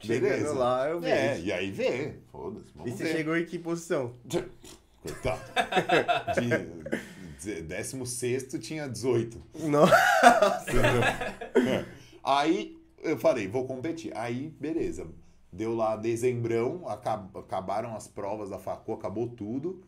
[0.06, 0.52] Beleza.
[0.54, 1.46] lá, eu É, vejo.
[1.46, 2.14] e aí vê.
[2.30, 2.66] Foda-se.
[2.86, 3.16] E você ver.
[3.16, 4.14] chegou em que posição?
[5.02, 5.40] Coitado.
[6.34, 9.42] De, de, décimo sexto tinha 18.
[9.68, 9.94] Nossa.
[10.70, 11.84] entendeu?
[12.22, 14.12] Aí eu falei, vou competir.
[14.16, 15.06] Aí, beleza.
[15.52, 19.82] Deu lá dezembrão, acab- acabaram as provas da facu, acabou tudo.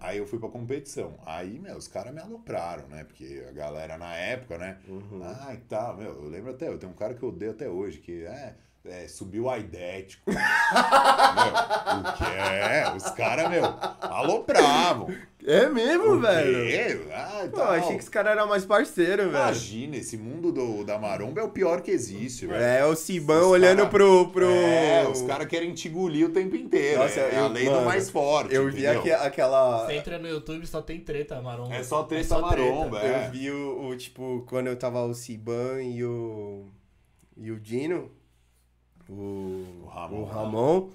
[0.00, 1.14] Aí eu fui pra competição.
[1.24, 3.02] Aí, meu, os caras me alopraram, né?
[3.04, 4.78] Porque a galera na época, né?
[5.24, 7.68] Ah, e tal, meu, eu lembro até, eu tenho um cara que eu odeio até
[7.68, 8.54] hoje, que é,
[8.90, 10.30] é subiu aidético.
[10.30, 12.92] meu, o que é?
[12.96, 13.64] Os caras, meu,
[14.00, 15.08] alopravam.
[15.46, 16.66] É mesmo, O velho?
[16.66, 17.06] quê?
[17.12, 17.70] Ah, Pô, tal.
[17.72, 19.30] achei que esse cara era mais parceiro, velho.
[19.30, 22.60] Imagina, esse mundo do, da maromba é o pior que existe, velho.
[22.62, 24.44] É, o Cibão Os olhando cara- pro, pro.
[24.50, 26.98] É, os caras querem te engolir o tempo inteiro.
[27.02, 28.52] Nossa, é a eu- lei mano, do mais forte.
[28.54, 29.86] Eu vi aque- aquela.
[29.86, 31.72] Você entra no YouTube só tem treta, maromba.
[31.74, 33.26] É só treta só maromba, é.
[33.26, 36.66] Eu vi o, o, tipo, quando eu tava o Ciban e o.
[37.36, 38.10] E o Dino.
[39.08, 39.82] O.
[39.82, 40.20] O Ramon.
[40.20, 40.90] o Ramon.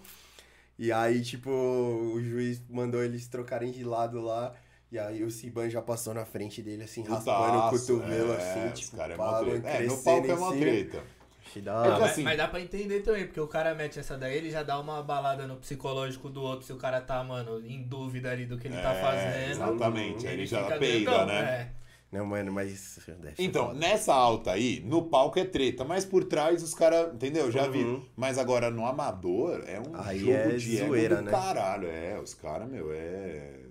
[0.77, 4.53] E aí, tipo, o juiz mandou eles trocarem de lado lá.
[4.91, 8.37] E aí o Ciban já passou na frente dele, assim, raspando o Putaço, cotovelo, é,
[8.37, 9.41] assim, os tipo, cara é pá.
[9.63, 10.97] É, no palco é uma treta.
[10.97, 14.37] É que Mas, assim- mas dá pra entender também, porque o cara mete essa daí,
[14.37, 17.83] ele já dá uma balada no psicológico do outro, se o cara tá, mano, em
[17.83, 19.51] dúvida ali do que ele tá É, fazendo.
[19.51, 21.39] Exatamente, aí ele já fica peida, né?
[21.39, 21.82] é.
[22.13, 22.99] Não, mano, mas.
[23.39, 27.51] Então, nessa alta aí, no palco é treta, mas por trás os caras, entendeu?
[27.51, 27.71] Já Uhum.
[27.71, 28.05] viram.
[28.15, 31.31] Mas agora no amador é um Aí jogo é de ego zoeira, do né?
[31.31, 31.87] caralho.
[31.87, 33.61] É, os caras, meu, é.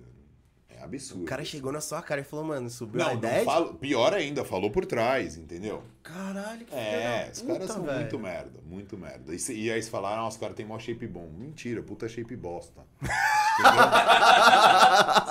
[0.68, 1.22] É absurdo.
[1.22, 3.44] O cara chegou na sua cara e falou, mano, subiu a Não, não ideia?
[3.44, 5.80] falo, pior ainda, falou por trás, entendeu?
[6.02, 7.98] Caralho, que É, os caras são velho.
[8.00, 9.32] muito merda, muito merda.
[9.32, 11.28] E, se- e aí eles falaram, ah, os caras têm mó shape bom.
[11.38, 12.82] Mentira, puta shape bosta.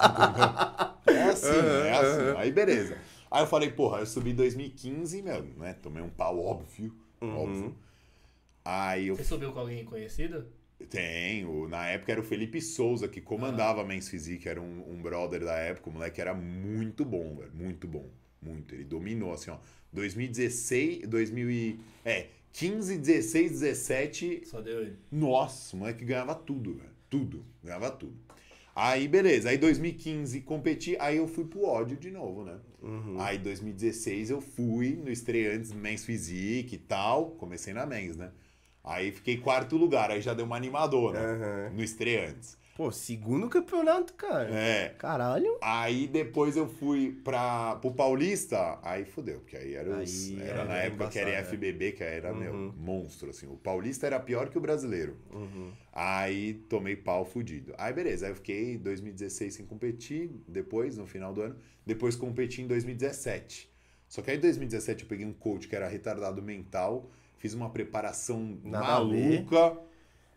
[0.08, 0.91] Entendeu?
[1.07, 2.38] É assim, é assim.
[2.38, 2.98] Aí beleza.
[3.30, 5.73] Aí eu falei, porra, eu subi em 2015, meu, né?
[5.82, 7.38] Tomei um pau óbvio, Uhum.
[7.38, 7.76] óbvio.
[8.64, 10.45] Aí eu Você subiu com alguém conhecido?
[10.90, 14.99] tenho, na época era o Felipe Souza que comandava a Men's Physique, era um, um
[15.02, 18.10] brother da época, o moleque era muito bom, velho, muito bom,
[18.41, 18.73] muito.
[18.73, 19.57] Ele dominou, assim, ó,
[19.94, 24.98] 2016, 2000 e, é, 15, 16, 17, Só deu ele.
[25.11, 28.15] nossa, o moleque ganhava tudo, velho, tudo, ganhava tudo.
[28.84, 32.58] Aí, beleza, aí 2015 competi, aí eu fui pro ódio de novo, né?
[32.82, 33.22] Uhum.
[33.22, 38.32] Aí 2016 eu fui no estreantes Men's Physique e tal, comecei na Men's, né?
[38.84, 41.76] Aí fiquei quarto lugar, aí já deu uma animadora Aham.
[41.76, 42.58] no estreantes.
[42.76, 44.49] Pô, segundo campeonato, cara.
[44.49, 44.89] É.
[44.98, 45.57] Caralho.
[45.61, 50.61] Aí depois eu fui pra, pro Paulista, aí fudeu, porque aí era, os, Aí era
[50.61, 52.73] é na época que era FBB, que era, meu, Uhum.
[52.77, 53.45] monstro, assim.
[53.48, 55.18] O Paulista era pior que o brasileiro.
[55.31, 55.72] Uhum.
[55.91, 57.73] Aí tomei pau fudido.
[57.77, 62.61] Aí beleza, aí eu fiquei 2016 sem competir, depois, no final do ano, depois competi
[62.61, 63.69] em 2017.
[64.07, 67.69] Só que aí em 2017 eu peguei um coach que era retardado mental, fiz uma
[67.69, 69.77] preparação Nada maluca,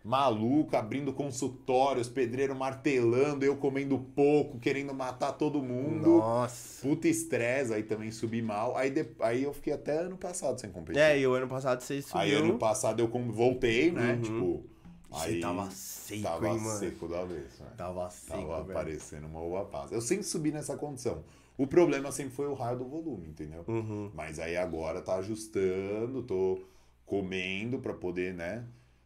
[0.04, 6.18] maluca, abrindo consultórios, pedreiro martelando, eu comendo pouco, querendo matar todo mundo.
[6.18, 6.86] Nossa.
[6.86, 8.76] Puta estresse, aí também subi mal.
[8.76, 11.00] Aí, de- aí eu fiquei até ano passado sem competir.
[11.00, 12.20] É, e o ano passado você subiu.
[12.20, 14.12] Aí ano passado eu voltei, né?
[14.12, 14.20] Uhum.
[14.20, 14.74] Tipo.
[15.10, 16.78] Você Aí tava seco, tava hein, mano?
[16.80, 17.66] seco da vez, né?
[17.76, 18.74] Tava seco, Tava velho.
[18.74, 19.94] parecendo uma uva passa.
[19.94, 21.22] Eu sempre subi nessa condição.
[21.56, 23.64] O problema sempre foi o raio do volume, entendeu?
[23.68, 24.10] Uhum.
[24.12, 26.58] Mas aí agora tá ajustando, tô
[27.06, 28.64] comendo pra poder, né?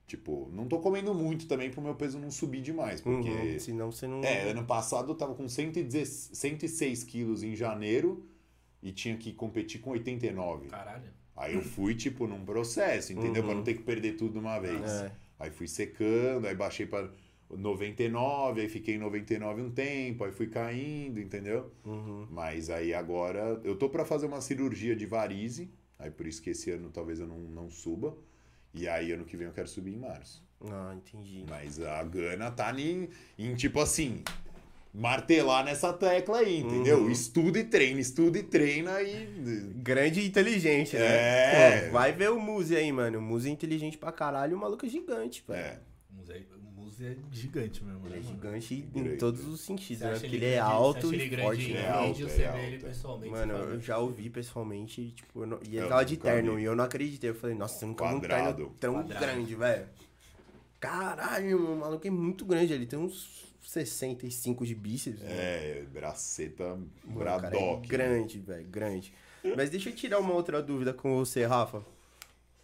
[0.09, 3.29] Tipo, não tô comendo muito também pro meu peso não subir demais, porque...
[3.29, 3.59] Uhum.
[3.59, 4.25] Senão você não.
[4.25, 8.27] É, ano passado eu tava com 110 106 quilos em janeiro
[8.83, 10.69] e tinha que competir com 89.
[10.69, 11.11] Caralho.
[11.37, 13.43] Aí eu fui, tipo, num processo, entendeu?
[13.43, 13.49] Uhum.
[13.49, 14.81] Pra não ter que perder tudo de uma vez.
[14.81, 15.13] É.
[15.39, 17.11] Aí fui secando, aí baixei pra
[17.51, 21.71] 99, aí fiquei em 99 um tempo, aí fui caindo, entendeu?
[21.85, 22.27] Uhum.
[22.31, 26.49] Mas aí agora eu tô pra fazer uma cirurgia de varize, aí por isso que
[26.49, 28.17] esse ano talvez eu não, não suba.
[28.75, 30.47] E aí ano que vem eu quero subir em março.
[30.71, 31.45] Ah, entendi.
[31.49, 33.09] Mas a Gana tá em,
[33.39, 34.23] em tipo assim,
[34.93, 36.99] martelar nessa tecla aí, entendeu?
[36.99, 37.11] Uhum.
[37.11, 39.27] Estuda e treina, estuda e treina e.
[39.77, 41.05] Grande e inteligente, né?
[41.05, 41.87] É.
[41.87, 43.19] Pô, vai ver o Muzi aí, mano.
[43.19, 45.61] O Muzi é inteligente pra caralho e o maluco é gigante, velho.
[45.61, 45.79] É.
[46.11, 46.37] O museu,
[46.99, 48.35] museu é gigante mesmo, Ele né, é mano?
[48.37, 49.17] gigante em Grande.
[49.19, 50.13] todos os sentidos, Você né?
[50.13, 51.89] Porque ele ele é grande- alto você e ele forte, grande, É né?
[51.91, 52.79] alto, grande, é você alto, ele é.
[52.79, 53.31] pessoalmente.
[53.31, 55.59] Mano, você eu já ouvi pessoalmente, tipo, não...
[55.63, 56.63] e ele Eu tava de terno vi.
[56.63, 57.31] e eu não acreditei.
[57.31, 59.21] Eu falei, nossa, eu nunca vi um terno tão Quadrado.
[59.27, 59.87] grande, velho.
[60.81, 62.73] Caralho, o maluco é muito grande.
[62.73, 65.21] Ele tem uns 65 de bíceps.
[65.21, 65.33] mano.
[65.35, 67.81] É, braceta Mano, o cara é bradock.
[67.83, 67.89] né?
[67.89, 69.13] grande, velho, grande.
[69.57, 71.83] Mas deixa eu tirar uma outra dúvida com você, Rafa.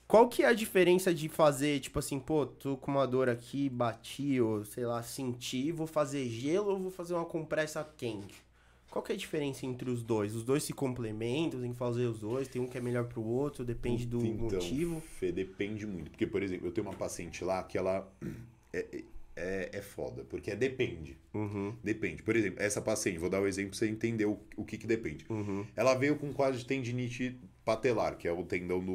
[0.06, 3.68] Qual que é a diferença de fazer, tipo assim, pô, tô com uma dor aqui,
[3.68, 8.44] bati, ou sei lá, senti, vou fazer gelo ou vou fazer uma compressa quente?
[8.90, 10.36] Qual que é a diferença entre os dois?
[10.36, 13.24] Os dois se complementam, tem que fazer os dois, tem um que é melhor pro
[13.24, 15.01] outro, depende do Então, motivo.
[15.18, 16.10] Fê, depende muito.
[16.10, 18.09] Porque, por exemplo, eu tenho uma paciente lá que ela
[18.72, 19.02] é,
[19.36, 21.16] é, é foda, porque é depende.
[21.32, 22.23] Uhum, Depende.
[22.23, 24.86] Por exemplo, essa paciente, vou dar o exemplo pra você entender o, o que, que
[24.86, 25.27] depende.
[25.28, 28.86] uhum, Ela veio com quadro de tendinite patelar, que é o tendão do,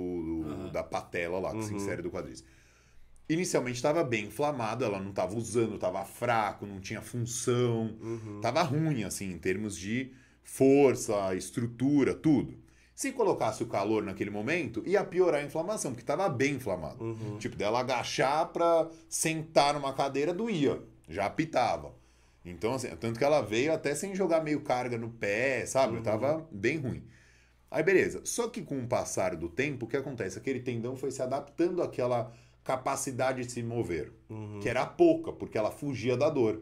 [0.44, 0.72] do- Aham.
[0.72, 1.78] da patela lá, que se Uhum.
[1.78, 2.50] insere do quadríceps.
[3.28, 8.40] Inicialmente estava bem inflamado, ela não estava usando, estava fraco, não tinha função, uhum.
[8.42, 10.12] Tava ruim, assim, em termos de
[10.42, 12.58] força, estrutura, tudo.
[13.00, 17.02] Se colocasse o calor naquele momento, ia piorar a inflamação, porque tava bem inflamado.
[17.02, 17.38] Uhum.
[17.38, 20.82] Tipo, dela agachar pra sentar numa cadeira, doía.
[21.08, 21.96] Já apitava.
[22.44, 25.96] Então, assim, tanto que ela veio até sem jogar meio carga no pé, sabe?
[25.96, 26.04] Uhum.
[26.04, 27.02] Tava bem ruim.
[27.72, 28.20] Aí, beleza.
[28.26, 30.38] Só que com o passar do tempo, o que acontece?
[30.38, 32.34] Aquele tendão foi se adaptando àquela
[32.66, 34.60] capacidade de se mover Uhum.
[34.62, 36.62] que era pouca, porque ela fugia da dor.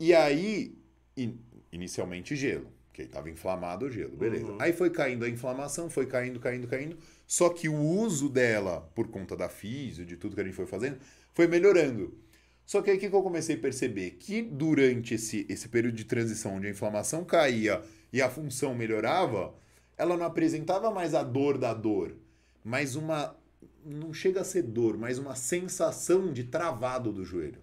[0.00, 0.78] E aí,
[1.14, 1.38] in-
[1.70, 4.46] inicialmente gelo, que estava inflamado o gelo, beleza.
[4.46, 4.56] Uhum.
[4.58, 6.96] Aí foi caindo a inflamação, foi caindo, caindo, caindo.
[7.26, 10.66] Só que o uso dela, por conta da físio, de tudo que a gente foi
[10.66, 10.96] fazendo,
[11.34, 12.16] foi melhorando.
[12.64, 14.12] Só que aí o que que eu comecei a perceber?
[14.12, 19.54] Que durante esse, esse período de transição onde a inflamação caía e a função melhorava,
[19.98, 22.16] ela não apresentava mais a dor da dor,
[22.64, 23.36] mas uma.
[23.84, 27.60] Não chega a ser dor, mas uma sensação de travado do joelho.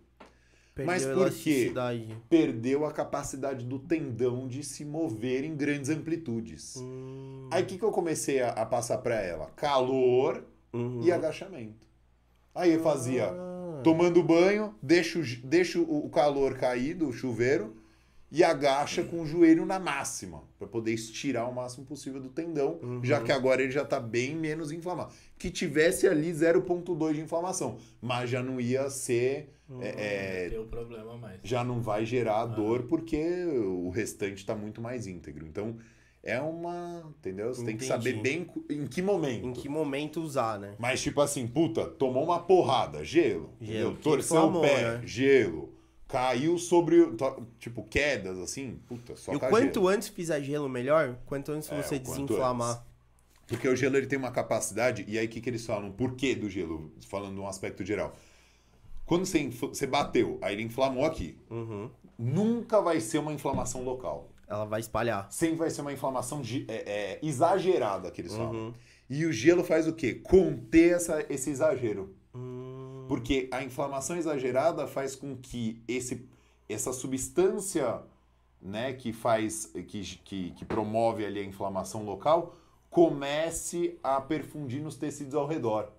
[0.75, 1.71] Mas Perdeu a por quê?
[2.29, 6.75] Perdeu a capacidade do tendão de se mover em grandes amplitudes.
[6.77, 9.51] Hum, Aí o que, que eu comecei a, a passar pra ela?
[9.55, 10.43] Calor
[10.73, 11.01] uhum.
[11.03, 11.87] e agachamento.
[12.55, 13.81] Aí eu fazia Ah.
[13.83, 17.75] tomando banho, deixa, o, deixa o o calor cair do chuveiro
[18.31, 22.79] e agacha com o joelho na máxima, para poder estirar o máximo possível do tendão,
[22.81, 23.03] Uhum.
[23.03, 25.13] já que agora ele já tá bem menos inflamado.
[25.37, 29.53] Que tivesse ali 0,2 de inflamação, mas já não ia ser.
[29.81, 31.39] É, é, o problema mais.
[31.43, 35.45] já não vai gerar dor porque o restante está muito mais íntegro.
[35.45, 35.77] Então,
[36.23, 37.03] é uma.
[37.19, 37.53] Entendeu?
[37.53, 37.87] Você tem que Entendi.
[37.87, 39.47] saber bem em que momento.
[39.47, 40.75] Em que momento usar, né?
[40.79, 43.53] Mas, tipo assim, puta, tomou uma porrada, gelo.
[43.59, 45.01] Gelo, Torceu o pé, né?
[45.05, 45.73] gelo.
[46.07, 46.97] Caiu sobre.
[47.59, 49.87] Tipo, quedas, assim, puta, só e o quanto gelo.
[49.89, 51.17] antes fizer gelo, melhor?
[51.25, 52.85] Quanto antes É, você desinflamar.
[53.47, 55.91] Porque o gelo ele tem uma capacidade, e aí o que, que eles falam?
[55.91, 56.93] Por que do gelo?
[57.09, 58.15] Falando de um aspecto geral.
[59.05, 61.37] Quando você, você bateu, aí ele inflamou aqui.
[61.49, 61.89] Uhum.
[62.17, 64.29] Nunca vai ser uma inflamação local.
[64.47, 65.31] Ela vai espalhar.
[65.31, 66.73] Sempre vai ser uma inflamação ge- é,
[67.13, 68.53] é, exagerada, que eles falam.
[68.53, 68.73] Uhum.
[69.09, 70.13] E o gelo faz o quê?
[70.15, 72.15] Conter essa, esse exagero.
[72.33, 76.27] Hum, Porque a inflamação exagerada faz com que esse,
[76.69, 78.01] essa substância
[78.61, 82.55] né, que faz, que, que, que promove ali a inflamação local,
[82.89, 85.91] comece a perfundir nos tecidos ao redor.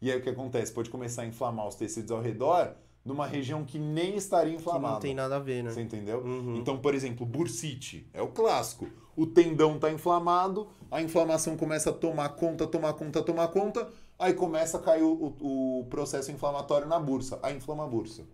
[0.00, 0.72] E aí o que acontece?
[0.72, 2.74] Pode começar a inflamar os tecidos ao redor
[3.04, 4.94] numa região que nem estaria que inflamada.
[4.94, 5.70] não tem nada a ver, né?
[5.70, 6.18] Você entendeu?
[6.20, 6.56] Uhum.
[6.56, 8.88] Então, por exemplo, bursite é o clássico.
[9.16, 14.34] O tendão tá inflamado, a inflamação começa a tomar conta, tomar conta, tomar conta, aí
[14.34, 17.38] começa a cair o, o- o processo inflamatório na bursa.
[17.42, 18.24] Aí inflama a bursa.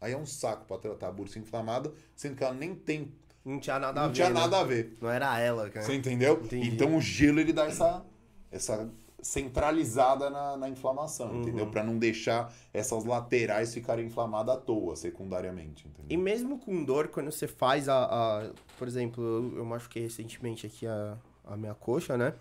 [0.00, 3.12] Aí é um saco para tratar a bursa inflamada, sendo que ela nem tem,
[3.44, 4.14] Não tinha nada a não ver.
[4.14, 4.34] tinha né?
[4.40, 4.96] nada a ver.
[5.00, 5.86] Não era ela, cara.
[5.86, 6.40] Você entendeu?
[6.42, 6.68] Entendi.
[6.70, 8.04] Então o gelo ele dá essa,
[8.50, 8.90] essa
[9.22, 11.40] centralizada na, na inflamação, Uhum.
[11.42, 11.66] entendeu?
[11.66, 16.06] Para não deixar essas laterais ficarem inflamadas à toa, secundariamente, entendeu?
[16.08, 18.04] E mesmo com dor, quando você faz a.
[18.04, 22.34] a- por exemplo, eu, eu machuquei recentemente aqui a, a minha coxa, né?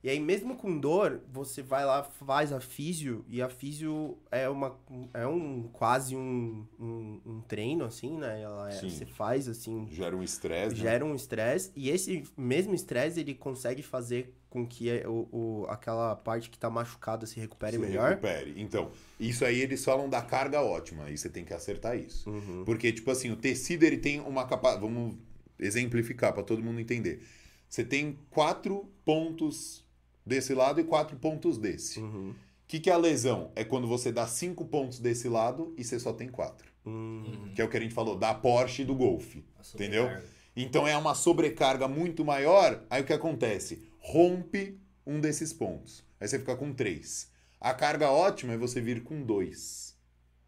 [0.00, 4.48] E aí, mesmo com dor, você vai lá, faz a físio, e a físio é
[4.48, 4.76] uma.
[5.12, 8.40] É um quase um, um, um treino, assim, né?
[8.40, 9.88] Ela é- você faz assim.
[9.90, 10.80] Gera um estresse, né?
[10.82, 15.66] Gera um estresse, e esse mesmo estresse ele consegue fazer com que é o, o-
[15.68, 18.08] aquela parte que tá machucada se recupere Se melhor.
[18.10, 18.54] recupere.
[18.56, 22.30] Então, isso aí eles falam da carga ótima, aí você tem que acertar isso.
[22.30, 22.64] Uhum.
[22.64, 24.80] Porque, tipo assim, o tecido ele tem uma capacidade.
[24.86, 25.16] Vamos
[25.58, 27.22] exemplificar para todo mundo entender.
[27.68, 29.84] Você tem quatro pontos
[30.24, 31.98] desse lado e quatro pontos desse.
[32.00, 32.34] O Uhum.
[32.66, 33.50] que, que é a lesão?
[33.54, 36.68] É quando você dá cinco pontos desse lado e você só tem quatro.
[36.86, 37.50] Hum.
[37.54, 39.36] Que é o que a gente falou, da Porsche e do Golf.
[39.74, 40.08] Entendeu?
[40.56, 42.82] Então é uma sobrecarga muito maior.
[42.90, 43.87] Aí o que acontece?
[44.08, 46.02] Rompe um desses pontos.
[46.18, 47.30] Aí você fica com três.
[47.60, 49.94] A carga ótima é você vir com dois.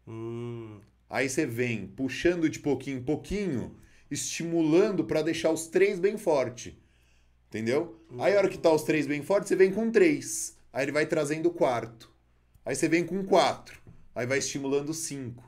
[0.07, 0.79] Hum.
[1.07, 3.75] Aí você vem puxando de pouquinho em pouquinho,
[4.09, 6.81] estimulando para deixar os três bem forte.
[7.49, 8.01] Entendeu?
[8.17, 10.57] Aí a hora que tá os três bem fortes, você vem com três.
[10.73, 12.09] Aí ele vai trazendo o quarto.
[12.65, 13.79] Aí você vem com quatro.
[14.15, 15.43] Aí vai estimulando cinco.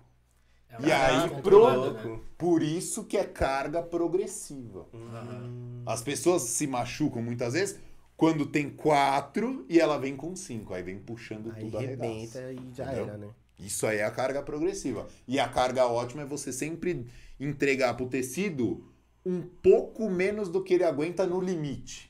[0.70, 2.10] É uma E aí, pronto.
[2.10, 2.20] né?
[2.38, 4.86] Por isso que é carga progressiva.
[4.94, 5.84] Aham.
[5.86, 7.80] As pessoas se machucam muitas vezes
[8.24, 10.74] quando tem quatro e ela vem com cinco.
[10.74, 13.04] Aí vem puxando Aí tudo a rebenta e já Entendeu?
[13.04, 13.28] era, né?
[13.60, 15.10] Isso aí é a carga progressiva.
[15.28, 17.06] E a carga ótima é você sempre
[17.38, 18.90] entregar pro tecido
[19.26, 22.10] um pouco menos do que ele aguenta no limite.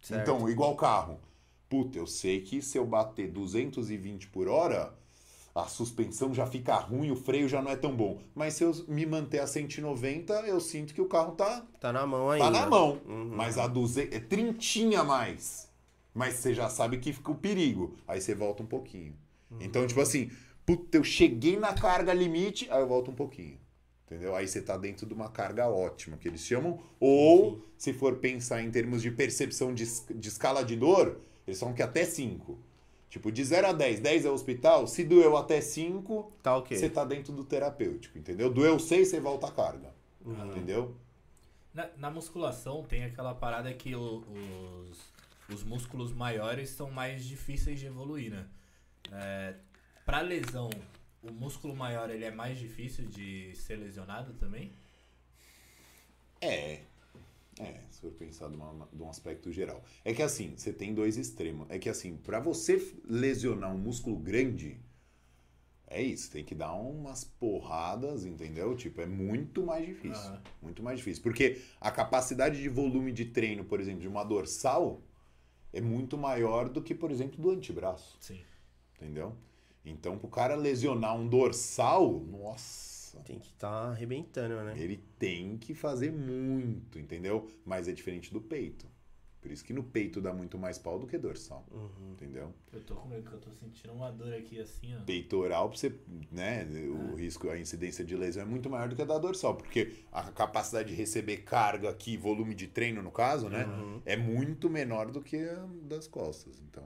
[0.00, 0.22] Certo.
[0.22, 1.20] Então, igual carro.
[1.68, 4.94] Puta, eu sei que se eu bater 220 por hora,
[5.54, 8.18] a suspensão já fica ruim, o freio já não é tão bom.
[8.34, 12.06] Mas se eu me manter a 190, eu sinto que o carro tá Tá na
[12.06, 12.44] mão ainda.
[12.46, 13.00] Tá na mão.
[13.06, 13.30] Uhum.
[13.34, 15.70] Mas a 200 é trintinha a mais.
[16.14, 17.96] Mas você já sabe que fica o perigo.
[18.08, 19.14] Aí você volta um pouquinho.
[19.50, 19.58] Uhum.
[19.60, 20.30] Então, tipo assim,
[20.64, 23.58] puta, eu cheguei na carga limite, aí eu volto um pouquinho.
[24.06, 24.34] Entendeu?
[24.34, 26.80] Aí você tá dentro de uma carga ótima, que eles chamam.
[26.98, 29.84] Ou, se for pensar em termos de percepção de,
[30.14, 32.58] de escala de dor, eles falam que até 5.
[33.12, 36.74] Tipo, de 0 a 10, 10 é hospital, se doeu até 5, Tá ok.
[36.74, 38.48] você tá dentro do terapêutico, entendeu?
[38.50, 39.94] Doeu 6, você volta a carga.
[40.24, 40.46] Uhum.
[40.48, 40.96] Entendeu?
[41.74, 44.24] Na, na musculação tem aquela parada que o-
[44.88, 44.98] os,
[45.54, 48.46] os músculos maiores são mais difíceis de evoluir, né?
[49.12, 49.56] É,
[50.06, 50.70] pra lesão,
[51.22, 54.72] o músculo maior ele é mais difícil de ser lesionado também?
[56.40, 56.80] É.
[57.58, 59.84] É, se for pensar de, uma- de um aspecto geral.
[60.04, 61.66] É que assim, você tem dois extremos.
[61.70, 64.80] É que assim, pra você lesionar um músculo grande,
[65.86, 68.74] é isso, tem que dar umas porradas, entendeu?
[68.74, 70.32] Tipo, é muito mais difícil.
[70.62, 71.22] Muito mais difícil.
[71.22, 75.02] Porque a capacidade de volume de treino, por exemplo, de uma dorsal
[75.72, 78.16] é muito maior do que, por exemplo, do antebraço.
[78.20, 78.40] Sim.
[78.96, 79.36] Entendeu?
[79.84, 82.91] Então, pro cara lesionar um dorsal, nossa.
[83.20, 84.74] Tem que estar tá arrebentando, né?
[84.76, 87.48] Ele tem que fazer muito, entendeu?
[87.64, 88.86] Mas é diferente do peito.
[89.40, 92.12] Por isso que no peito dá muito mais pau do que dorsal, Uhum.
[92.12, 92.54] entendeu?
[92.72, 95.00] Eu tô com medo que eu tô sentindo uma dor aqui assim, ó.
[95.04, 95.92] Peitoral, pra você,
[96.30, 99.56] né, o risco, a incidência de lesão é muito maior do que a da dorsal,
[99.56, 104.00] porque a capacidade de receber carga aqui, volume de treino no caso, né, Uhum.
[104.06, 106.60] é muito menor do que a das costas.
[106.60, 106.84] Então,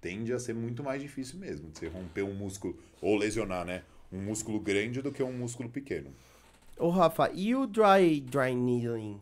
[0.00, 3.84] tende a ser muito mais difícil mesmo de você romper um músculo ou lesionar, né,
[4.14, 6.10] um músculo grande do que um músculo pequeno.
[6.78, 9.20] Ô, Rafa, e o dry, dry needling?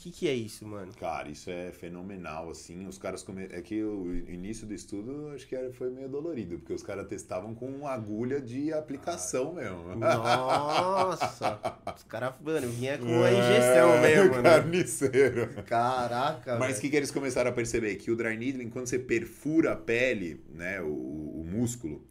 [0.00, 0.92] que, que é isso, mano?
[0.98, 2.86] Cara, isso é fenomenal, assim.
[2.86, 3.44] Os caras come...
[3.50, 7.54] É que o início do estudo acho que foi meio dolorido, porque os caras testavam
[7.54, 9.94] com agulha de aplicação mesmo.
[9.96, 11.60] Nossa!
[11.94, 14.42] Os caras, mano, vinha com a injeção mesmo, né?
[14.42, 15.62] Carniceiro.
[15.66, 17.96] Caraca, Mas o que, que eles começaram a perceber?
[17.96, 22.02] Que o dry needling, quando você perfura a pele, né, o, o músculo,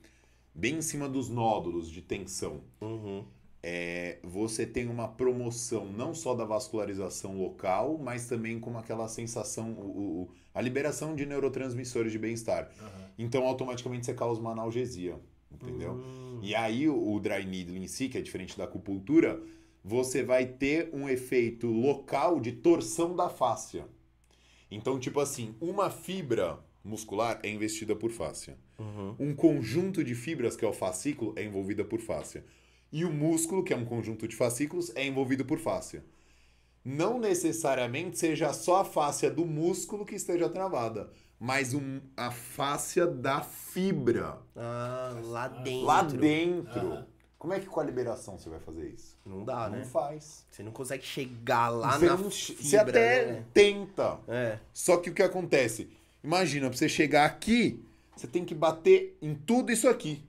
[0.53, 3.25] bem em cima dos nódulos de tensão, Uhum.
[3.61, 9.73] é, você tem uma promoção não só da vascularização local, mas também com aquela sensação,
[9.73, 12.71] o- o- a liberação de neurotransmissores de bem-estar.
[12.79, 13.09] Aham.
[13.17, 15.19] Então, automaticamente você causa uma analgesia,
[15.51, 15.93] entendeu?
[15.93, 16.39] Hum.
[16.41, 19.41] E aí, o, o dry needling em si, que é diferente da acupuntura,
[19.83, 23.85] você vai ter um efeito local de torção da fáscia.
[24.71, 26.59] Então, tipo assim, uma fibra
[26.89, 28.57] muscular é investida por fáscia.
[28.77, 29.15] Uhum.
[29.19, 32.43] Um conjunto de fibras, que é o fascículo, é envolvida por fáscia.
[32.91, 36.03] E o músculo, que é um conjunto de fascículos, é envolvido por fáscia.
[36.83, 41.09] Não necessariamente seja só a fáscia do músculo que esteja travada,
[41.39, 44.37] mas um- a fáscia da fibra.
[44.55, 45.85] Ah, lá dentro.
[45.85, 46.79] Lá dentro.
[46.79, 47.07] Aham.
[47.37, 49.17] Como é que com a liberação você vai fazer isso?
[49.25, 49.85] Não dá, não né?
[49.85, 50.45] faz.
[50.51, 53.45] Você não consegue chegar lá você, na não- fibra, você até né?
[53.53, 54.19] tenta.
[54.27, 54.59] É.
[54.73, 55.89] Só que o que acontece?
[56.23, 57.83] Imagina, pra você chegar aqui,
[58.15, 60.21] você tem que bater em tudo isso aqui.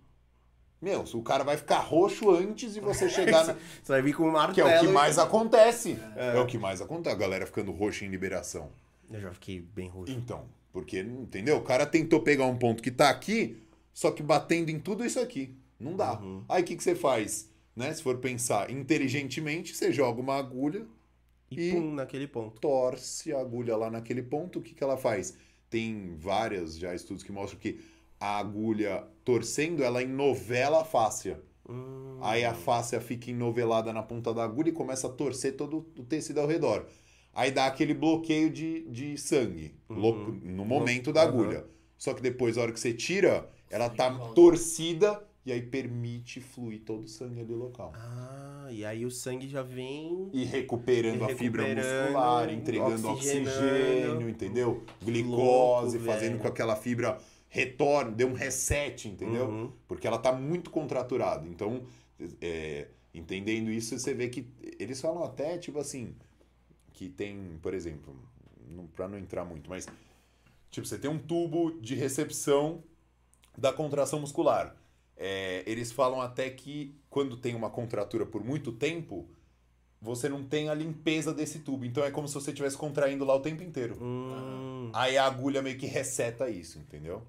[0.81, 3.53] Meu, o cara vai ficar roxo antes de você chegar na...
[3.55, 4.69] Você vai vir com um martelo.
[4.69, 5.99] Que é o que e- mais acontece.
[6.17, 6.37] É.
[6.37, 6.41] É.
[6.41, 7.15] o que mais acontece.
[7.15, 8.71] A galera ficando roxa em liberação.
[9.11, 10.13] Eu já fiquei bem roxo.
[10.13, 11.59] Então, porque, entendeu?
[11.59, 13.61] O cara tentou pegar um ponto que tá aqui,
[13.93, 15.55] só que batendo em tudo isso aqui.
[15.79, 16.19] Não dá.
[16.19, 16.45] Uhum.
[16.49, 17.51] Aí o que, que você faz?
[17.77, 17.93] Né?
[17.93, 20.87] Se for pensar inteligentemente, você joga uma agulha,
[21.51, 22.59] E, E- pum, naquele ponto.
[22.61, 25.37] torce a agulha lá naquele ponto, o que, que ela faz?
[25.71, 27.81] Tem vários já estudos que mostram que
[28.19, 31.41] a agulha torcendo, ela enovela a fáscia.
[31.69, 32.19] Hum.
[32.21, 36.05] Aí a fáscia fica enovelada na ponta da agulha e começa a torcer todo o
[36.05, 36.87] tecido ao redor.
[37.33, 40.41] Aí dá aquele bloqueio de, de sangue Uhum.
[40.45, 41.29] no momento da Aham.
[41.31, 41.65] agulha.
[41.97, 46.83] Só que depois, a hora que você tira, ela tá torcida e aí permite fluir
[46.85, 47.93] todo o sangue ali local.
[47.95, 50.29] Ah, e aí o sangue já vem.
[50.33, 54.69] E recuperando E a fibra recuperando, muscular, entregando oxigênio, entendeu?
[54.69, 56.37] louco, Glicose, fazendo velho.
[56.37, 57.19] com que aquela fibra
[57.49, 59.47] retorne, dê um reset, entendeu?
[59.49, 59.73] Uhum.
[59.89, 61.47] Porque ela tá muito contraturada.
[61.49, 61.83] Então,
[62.41, 64.47] é, entendendo isso, você vê que
[64.79, 66.15] eles falam até, tipo assim,
[66.93, 68.15] que tem, por exemplo,
[68.95, 69.89] pra não entrar muito, mas,
[70.71, 72.85] tipo, você tem um tubo de recepção
[73.59, 74.77] da contração muscular.
[75.23, 79.29] É, eles falam até que quando tem uma contratura por muito tempo,
[80.01, 81.85] você não tem a limpeza desse tubo.
[81.85, 83.99] Então é como se você estivesse contraindo lá o tempo inteiro.
[84.01, 84.91] Hum.
[84.95, 87.23] Aí a agulha meio que reseta isso, entendeu?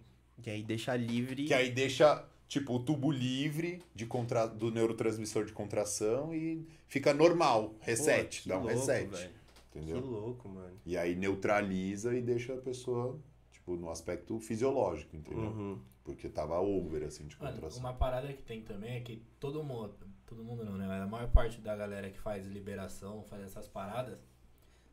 [0.43, 1.43] E aí deixa livre.
[1.43, 4.45] Que aí deixa, tipo, o tubo livre de contra...
[4.45, 9.29] do neurotransmissor de contração e fica normal, Pô, reset, que dá um louco, reset.
[9.73, 9.99] Que entendeu?
[9.99, 10.79] louco, mano.
[10.85, 13.19] E aí neutraliza e deixa a pessoa,
[13.61, 15.43] tipo, no aspecto fisiológico, entendeu?
[15.51, 15.79] Uhum.
[16.03, 17.79] Porque tava over, assim, de Mano, contração.
[17.79, 19.93] uma parada que tem também é que todo mundo,
[20.25, 20.87] todo mundo não, né?
[20.87, 24.17] Mas a maior parte da galera que faz liberação, faz essas paradas,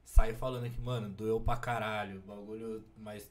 [0.04, 3.26] sai falando que, mano, doeu pra caralho, o bagulho, mas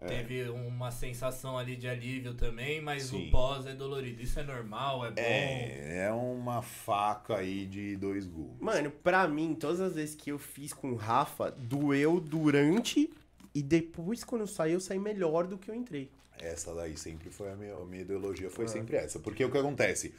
[0.00, 0.06] É.
[0.06, 3.28] teve uma sensação ali de alívio também, mas Sim.
[3.28, 4.20] o pós é dolorido.
[4.22, 5.20] Isso é normal, é bom.
[5.20, 8.60] É, é uma faca aí de dois gumes.
[8.60, 13.10] Mano, pra mim, todas as vezes que eu fiz com o Rafa, doeu durante
[13.58, 16.10] e depois, quando eu saí, eu saí melhor do que eu entrei.
[16.38, 18.68] Essa daí sempre foi a minha, a minha ideologia, foi Ah.
[18.68, 19.18] sempre essa.
[19.18, 20.14] Porque o que acontece?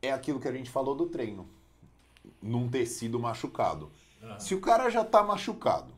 [0.00, 1.48] É aquilo que a gente falou do treino.
[2.42, 3.90] Num tecido machucado.
[4.22, 4.38] Aham.
[4.38, 5.92] Se o cara já tá machucado,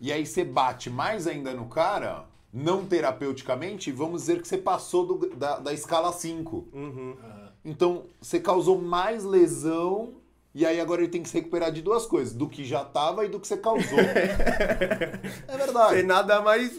[0.00, 5.06] e aí você bate mais ainda no cara, não terapeuticamente, vamos dizer que você passou
[5.06, 6.66] do- da, da escala 5.
[6.72, 7.16] Uhum.
[7.64, 10.14] Então, você causou mais lesão,
[10.54, 13.24] e aí agora ele tem que se recuperar de duas coisas: do que já tava
[13.24, 13.98] e do que você causou.
[13.98, 15.94] é verdade.
[15.96, 16.72] Você nada mais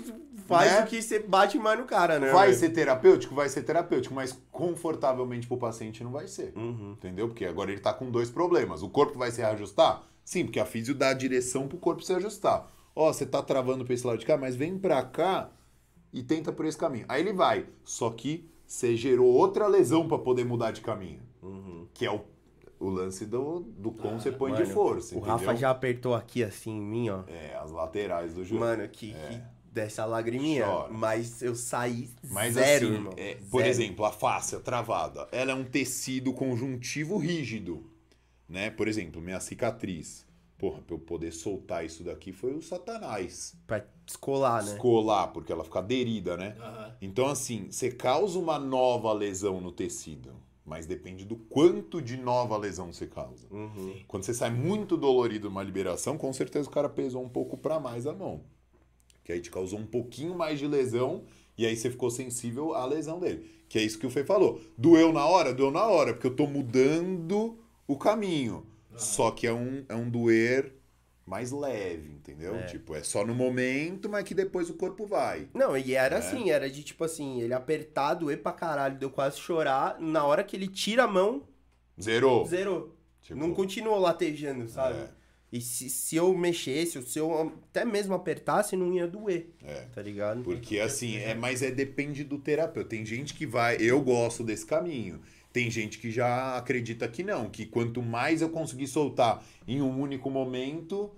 [0.47, 0.81] faz Né?
[0.81, 2.31] do que você bate mais no cara, né?
[2.31, 3.35] Vai ser terapêutico?
[3.35, 6.53] Vai ser terapêutico, mas confortavelmente pro paciente não vai ser.
[6.55, 6.93] Uhum.
[6.97, 7.27] Entendeu?
[7.27, 8.81] Porque agora ele tá com dois problemas.
[8.83, 10.03] O corpo vai se reajustar?
[10.23, 12.67] Sim, porque a físio dá a direção pro corpo se ajustar.
[12.95, 15.49] Ó, você tá travando pra esse lado de cá, mas vem pra cá
[16.13, 17.05] e tenta por esse caminho.
[17.09, 17.65] Aí ele vai.
[17.83, 21.21] Só que você gerou outra lesão pra poder mudar de caminho.
[21.43, 21.87] Uhum.
[21.93, 22.21] Que é o,
[22.79, 25.15] o lance do, do quão você põe de Mano, força.
[25.15, 25.37] O entendeu?
[25.37, 27.23] Rafa já apertou aqui assim em mim, ó.
[27.27, 28.59] É, as laterais do joelho.
[28.65, 29.41] Mano, que, que
[29.71, 30.65] desce a lagriminha.
[30.65, 30.93] Chora.
[30.93, 33.13] Mas eu saí Mas zero, assim, irmão.
[33.17, 33.69] é, por Zero.
[33.69, 37.83] exemplo, a face travada, ela é um tecido conjuntivo rígido,
[38.47, 38.69] né?
[38.69, 40.25] Por exemplo, minha cicatriz.
[40.57, 43.53] Porra, pra eu poder soltar isso daqui foi o satanás.
[43.67, 44.71] Pra descolar, né?
[44.71, 46.55] Escolar, porque ela fica aderida, né?
[46.57, 46.95] Aham.
[47.01, 50.31] Então, assim, você causa uma nova lesão no tecido,
[50.65, 53.47] Mas depende do quanto de nova lesão você causa.
[53.51, 54.01] Uhum.
[54.07, 57.79] Quando você sai muito dolorido numa liberação, com certeza o cara pesou um pouco pra
[57.79, 58.43] mais a mão.
[59.23, 61.23] Que aí te causou um pouquinho mais de lesão
[61.57, 63.49] e aí você ficou sensível à lesão dele.
[63.69, 64.59] Que é isso que o Fê falou.
[64.77, 65.53] Doeu na hora?
[65.53, 68.65] Doeu na hora, porque eu tô mudando o caminho.
[68.95, 70.74] Só que é um, é um doer
[71.25, 72.55] mais leve, entendeu?
[72.55, 72.63] É.
[72.63, 75.47] Tipo, é só no momento, mas que depois o corpo vai.
[75.53, 76.19] Não, e era É.
[76.19, 79.99] assim, era de tipo assim, ele apertar, doer pra caralho, deu quase chorar.
[79.99, 81.43] Na hora que ele tira a mão,
[82.01, 82.45] Zerou.
[82.45, 82.95] zerou.
[83.21, 84.99] Tipo, Não continuou latejando, sabe?
[84.99, 85.09] É.
[85.51, 89.49] E se, se eu mexesse, se eu até mesmo apertasse, não ia doer.
[89.63, 89.85] É.
[89.93, 90.43] Tá ligado?
[90.43, 92.89] Porque assim, é, mas é depende do terapeuta.
[92.89, 95.21] Tem gente que vai, eu gosto desse caminho.
[95.55, 100.01] Tem gente que já acredita que não, que quanto mais eu conseguir soltar em um
[100.01, 101.09] único momento,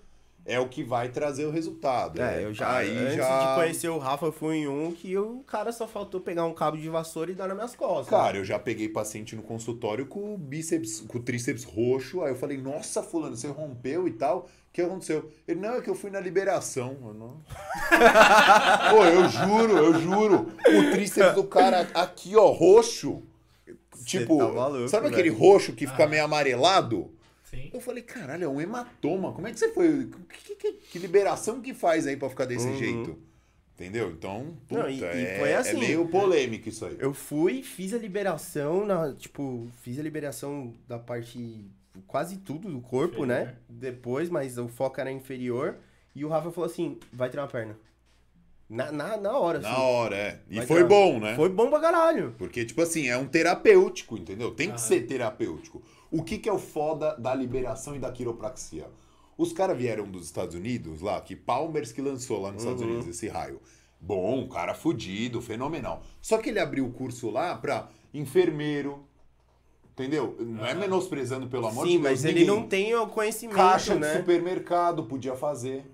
[0.45, 2.21] é o que vai trazer o resultado.
[2.21, 5.17] É, eu já, Aí antes já- de conhecer o Rafa, eu fui em um que
[5.17, 8.09] o cara só faltou pegar um cabo de vassoura e dar nas minhas costas.
[8.09, 12.21] Cara, eu já peguei paciente no consultório com o bíceps, com o tríceps roxo.
[12.21, 14.41] Aí eu falei, nossa, fulano, você rompeu e tal.
[14.69, 15.31] O que aconteceu?
[15.47, 16.95] Ele, não, é que eu fui na liberação.
[17.01, 17.41] Eu, não...
[18.91, 20.51] Pô, eu juro, eu juro.
[20.59, 23.23] O tríceps do cara aqui, ó, roxo.
[23.95, 25.41] Cê Tipo, tá maluco, sabe aquele velho.
[25.41, 26.07] roxo que fica Ah.
[26.07, 27.11] meio amarelado?
[27.43, 27.69] Sim.
[27.73, 29.31] Eu falei, caralho, é um hematoma.
[29.33, 30.09] Como é que você foi?
[30.43, 32.77] Que, que- que liberação que faz aí pra ficar desse Uhum.
[32.77, 33.17] jeito?
[33.75, 34.09] Entendeu?
[34.11, 35.77] Então, puta, Não, e- e é, foi assim.
[35.77, 36.97] é meio polêmico isso aí.
[36.99, 41.63] Eu fui, fiz a liberação, na, tipo, fiz a liberação da parte,
[42.07, 43.45] quase tudo do corpo, Inferior.
[43.45, 43.55] né?
[43.69, 45.77] Depois, mas o foco era inferior.
[46.15, 47.77] E o Rafa falou assim, vai tirar uma perna.
[48.69, 49.81] Na, na, na hora, Na assim.
[49.81, 50.39] hora, é.
[50.49, 51.35] E foi bom, né?
[51.35, 52.35] Foi bom pra caralho.
[52.37, 54.51] Porque, tipo assim, é um terapêutico, entendeu?
[54.51, 54.79] Tem que Ah.
[54.79, 55.81] ser terapêutico.
[56.11, 58.87] O que, que é o foda da liberação e da quiropraxia?
[59.37, 62.89] Os caras vieram dos Estados Unidos, lá, que Palmers que lançou lá nos Estados Uhum.
[62.89, 63.61] Unidos esse raio.
[64.01, 66.03] Bom, cara fudido, fenomenal.
[66.21, 68.99] Só que ele abriu o curso lá pra enfermeiro,
[69.93, 70.35] entendeu?
[70.39, 72.03] Não é menosprezando, pelo amor Sim, de Deus.
[72.11, 72.47] mas ele ninguém.
[72.55, 74.11] não tem o conhecimento, Caixa né?
[74.11, 75.85] de supermercado podia fazer.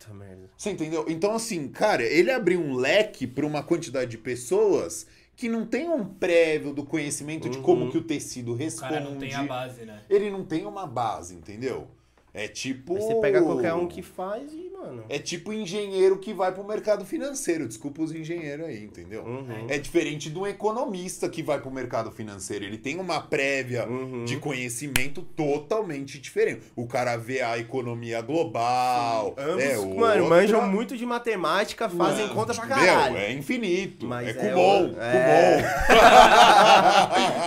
[0.00, 0.50] Puta merda.
[0.56, 1.04] Você entendeu?
[1.08, 5.06] Então, assim, cara, ele abriu um leque para uma quantidade de pessoas
[5.36, 7.90] que não tem um prévio do conhecimento de como Uhum.
[7.90, 8.92] que o tecido O responde.
[8.94, 10.02] cara não tem a base, né?
[10.08, 11.86] Ele não tem uma base, entendeu?
[12.32, 12.94] É tipo.
[12.96, 15.04] Aí você pega qualquer um que faz e, mano...
[15.08, 17.66] É tipo engenheiro que vai pro mercado financeiro.
[17.66, 19.22] Desculpa os engenheiros aí, entendeu?
[19.24, 19.66] Uhum.
[19.68, 22.64] É diferente de um economista que vai pro mercado financeiro.
[22.64, 24.24] Ele tem uma prévia Uhum.
[24.24, 26.62] de conhecimento totalmente diferente.
[26.76, 29.34] O cara vê a economia global.
[29.36, 33.16] Ambos, é mano, outra- manjam muito de matemática, fazem Não, conta pra meu, caralho.
[33.16, 34.06] é infinito.
[34.06, 35.60] Mas é é cubom, o- é.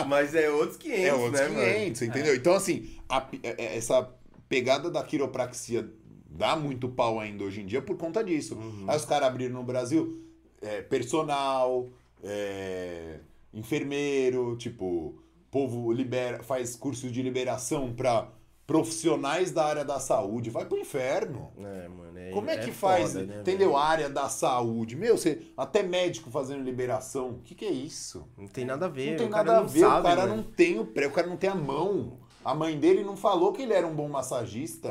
[0.08, 1.74] Mas é outros 500, É outros né, mano?
[1.74, 2.36] 500, entendeu?
[2.36, 4.08] Então, assim, a é- é- essa
[4.54, 5.92] pegada da quiropraxia
[6.30, 8.56] dá muito pau ainda hoje em dia por conta disso.
[8.56, 8.86] Uhum.
[8.88, 10.24] Aí os caras abriram no Brasil
[10.62, 11.90] é, personal,
[12.24, 13.18] é,
[13.52, 15.16] enfermeiro, tipo,
[15.50, 18.30] povo libera, faz cursos de liberação pra
[18.68, 20.52] profissionais da área da saúde.
[20.52, 21.52] Vai pro inferno.
[21.58, 22.18] É, mano.
[22.18, 23.76] É, Como é que é faz, foda, né, entendeu?
[23.76, 24.96] A área da saúde.
[24.96, 27.32] Meu, você até médico fazendo liberação.
[27.32, 28.28] O que, que é isso?
[28.38, 29.12] Não tem nada a ver.
[29.12, 30.36] Não tem o cara nada a não ver, sabe, o cara mano.
[30.38, 32.20] não tem o pré, o cara não tem a mão.
[32.46, 34.90] A mãe dele não falou que ele era um bom massagista.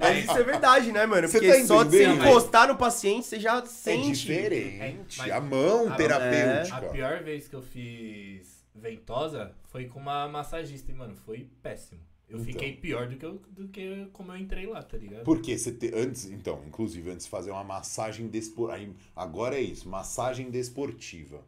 [0.00, 1.28] Mas isso é verdade, né, mano?
[1.28, 4.12] Você Porque tá só de você encostar no paciente, você já é sente.
[4.26, 5.20] diferente.
[5.28, 6.76] É, a mão a- terapêutica.
[6.76, 12.00] A pior vez que eu fiz ventosa foi com uma massagista, e, mano, foi péssimo.
[12.28, 12.46] Eu Então.
[12.52, 15.22] fiquei pior do que, eu, do que como eu entrei lá, tá ligado?
[15.22, 19.88] Porque você te, antes, então, inclusive antes de fazer uma massagem desportiva, agora é isso,
[19.88, 21.40] massagem desportiva,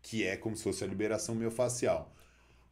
[0.00, 2.12] que é como se fosse a liberação miofascial.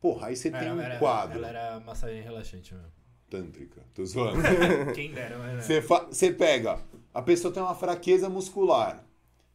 [0.00, 2.88] Porra, aí você tem um era, quadro Ela era massagem relaxante mesmo.
[3.28, 3.82] tântrica.
[3.94, 4.40] Tô zoando.
[4.94, 5.64] Quem dera, mas?
[5.64, 6.78] Você fa- você pega,
[7.12, 9.04] a pessoa tem uma fraqueza muscular,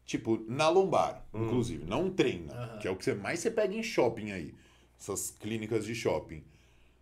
[0.05, 3.81] tipo, na lombar, inclusive, não treina, que é o que você mais você pega em
[3.83, 4.53] shopping aí,
[4.99, 6.43] essas clínicas de shopping,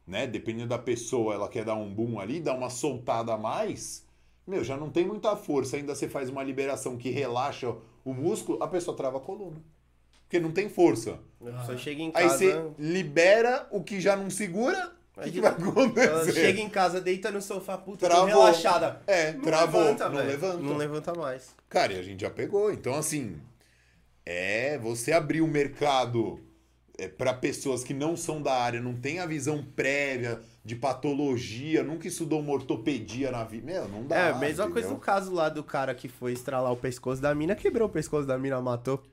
[0.06, 0.28] né?
[0.28, 4.06] Dependendo da pessoa, ela quer dar um boom ali, dar uma soltada a mais,
[4.46, 8.62] meu, já não tem muita força, ainda você faz uma liberação que relaxa o músculo,
[8.62, 9.62] a pessoa trava a coluna.
[10.32, 11.20] Porque não tem força.
[11.44, 12.38] Pessoa chega em Aí casa.
[12.38, 16.32] você libera o que já não segura, o que, que vai Ela acontecer?
[16.32, 18.28] chega em casa, deita no sofá, puta, Travou.
[18.28, 19.02] relaxada.
[19.06, 20.30] É, Não travou, levanta, não velho.
[20.30, 20.58] levanta.
[20.64, 21.54] Não levanta mais.
[21.68, 22.72] Cara, e a gente já pegou.
[22.72, 23.42] Então, assim,
[24.26, 26.40] é você abrir o mercado
[26.98, 31.84] é, para pessoas que não são da área, não tem a visão prévia de patologia,
[31.84, 33.66] nunca estudou uma ortopedia na vida.
[33.66, 34.16] Meu, não dá.
[34.16, 34.72] é, a mesma entendeu?
[34.72, 37.92] coisa no caso lá do cara que foi estralar o pescoço da mina, quebrou o
[37.92, 39.04] pescoço da mina, matou.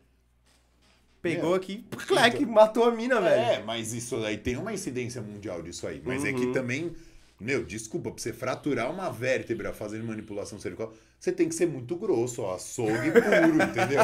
[1.21, 3.41] Pegou Meu, aqui, clac, matou a mina, velho.
[3.41, 6.01] É, mas isso aí tem uma incidência mundial disso aí.
[6.05, 6.53] Mas é que Uhum.
[6.53, 6.93] também
[7.41, 11.95] Meu, desculpa, pra você fraturar uma vértebra fazendo manipulação cervical, você tem que ser muito
[11.95, 14.01] grosso, ó, açougue puro, entendeu?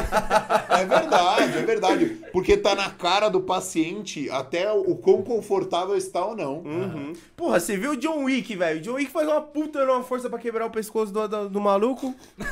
[0.69, 2.05] É verdade, é verdade.
[2.31, 6.59] Porque tá na cara do paciente até o quão confortável está ou não.
[6.59, 7.11] Uhum.
[7.35, 8.79] Porra, você viu o John Wick, velho?
[8.79, 11.59] O John Wick faz uma puta uma força pra quebrar o pescoço do, do, do
[11.59, 12.15] maluco.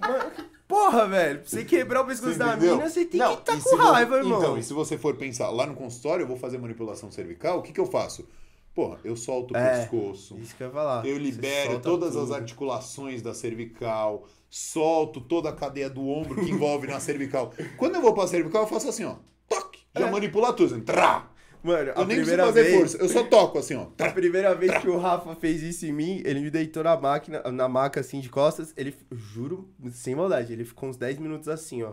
[0.00, 0.30] Mano,
[0.74, 1.40] Porra, velho.
[1.40, 4.16] Pra você quebrar o pescoço da mina, você tem Não, que estar e com raiva,
[4.16, 4.38] irmão.
[4.38, 7.62] Então, e se você for pensar, lá no consultório eu vou fazer manipulação cervical, o
[7.62, 8.26] que, que eu faço?
[8.74, 9.78] Porra, eu solto o É.
[9.78, 11.06] pescoço, Isso que eu ia falar.
[11.06, 12.34] eu libero todas as tudo.
[12.34, 17.52] articulações da cervical, solto toda a cadeia do ombro que envolve na cervical.
[17.76, 19.14] Quando eu vou pra cervical, eu faço assim, ó.
[19.48, 19.78] Toque!
[19.94, 20.10] Já É.
[20.10, 20.74] manipula tudo.
[20.74, 21.28] assim, Trá!
[21.64, 22.76] Mano, Eu a nem preciso primeira fazer vez...
[22.76, 23.86] força, eu só toco assim, ó.
[23.98, 27.42] A primeira vez que o Rafa fez isso em mim, ele me deitou na máquina,
[27.50, 31.82] na maca assim de costas, ele, juro, sem maldade, ele ficou uns 10 minutos assim,
[31.82, 31.92] ó.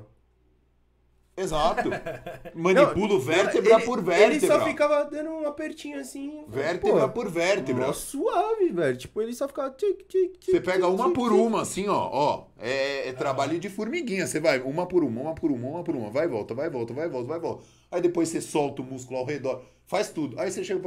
[1.37, 1.89] Exato.
[2.53, 4.35] Manipulo vértebra Ele- por vértebra.
[4.35, 6.43] Ele só ficava dando um apertinho assim.
[6.49, 7.87] Vértebra pô, por vértebra.
[7.87, 8.97] mó suave, velho.
[8.97, 10.51] Tipo, ele só ficava tic, tic, tic.
[10.51, 11.39] Você pega tic, uma tic, por tic.
[11.39, 12.47] uma, assim, ó, ó.
[12.59, 14.27] É, é trabalho de formiguinha.
[14.27, 16.09] Você vai uma por uma, uma por uma, uma por uma.
[16.09, 17.63] Vai e volta, vai e volta, vai e volta, vai e volta.
[17.91, 19.63] Aí depois você solta o músculo ao redor.
[19.85, 20.39] Faz tudo.
[20.39, 20.79] Aí você chega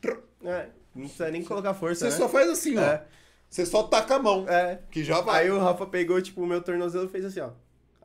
[0.00, 0.16] pra...
[0.44, 2.16] É, não precisa nem colocar força, Você né?
[2.16, 2.82] só faz assim, ó.
[2.82, 3.04] É.
[3.50, 4.48] Você só taca a mão.
[4.48, 4.80] É.
[4.90, 5.42] Que já vai.
[5.44, 7.50] Aí o Rafa pegou, tipo, o meu tornozelo e fez assim, ó.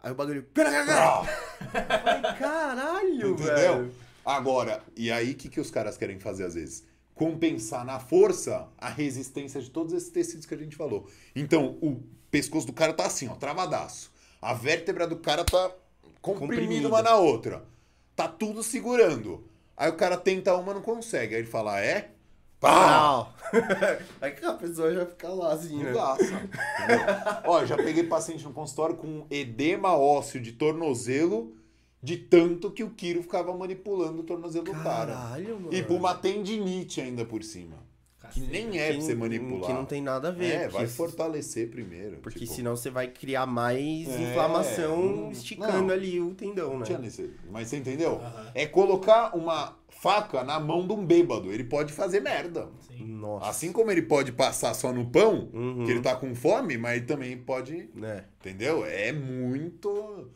[0.01, 0.45] Aí o bagulho...
[0.55, 3.35] Ai, caralho, Entendeu?
[3.35, 3.91] velho.
[4.25, 6.85] Agora, e aí o que, que os caras querem fazer às vezes?
[7.15, 11.07] Compensar na força a resistência de todos esses tecidos que a gente falou.
[11.35, 14.11] Então, o pescoço do cara tá assim, ó, travadaço.
[14.41, 15.71] A vértebra do cara tá
[16.21, 16.88] Comprimida.
[16.88, 17.63] uma na outra.
[18.18, 19.48] Tá tudo segurando.
[19.77, 21.35] Aí o cara tenta uma, não consegue.
[21.35, 22.10] Aí ele fala, "Ah, é?
[22.60, 22.89] Pá!
[22.89, 23.27] Não.
[24.19, 25.94] Aí que a pessoa já fica lá assim, né?
[27.45, 31.56] Ó, já peguei paciente no consultório com edema ósseo de tornozelo,
[32.02, 35.14] de tanto que o Kiro ficava manipulando o tornozelo do cara.
[35.14, 35.73] Caralho, mano.
[35.73, 37.77] E por uma tendinite ainda por cima.
[38.32, 39.68] Que nem é pra você manipular.
[39.68, 40.45] Que não tem nada a ver.
[40.54, 42.18] É, vai fortalecer primeiro.
[42.18, 45.94] Porque tipo, senão você vai criar mais É, inflamação esticando não.
[45.94, 46.86] ali o tendão, Não né?
[46.86, 47.40] tinha necessidade.
[47.52, 48.20] Mas você entendeu?
[48.54, 51.52] É colocar uma faca na mão de um bêbado.
[51.52, 52.70] Ele pode fazer merda.
[52.88, 53.04] Sim.
[53.06, 53.49] Nossa.
[53.49, 55.86] Assim como ele pode passar só no pão, Uhum.
[55.86, 58.26] que ele tá com fome, mas ele também pode Né?
[58.40, 58.86] Entendeu?
[58.86, 60.30] É muito.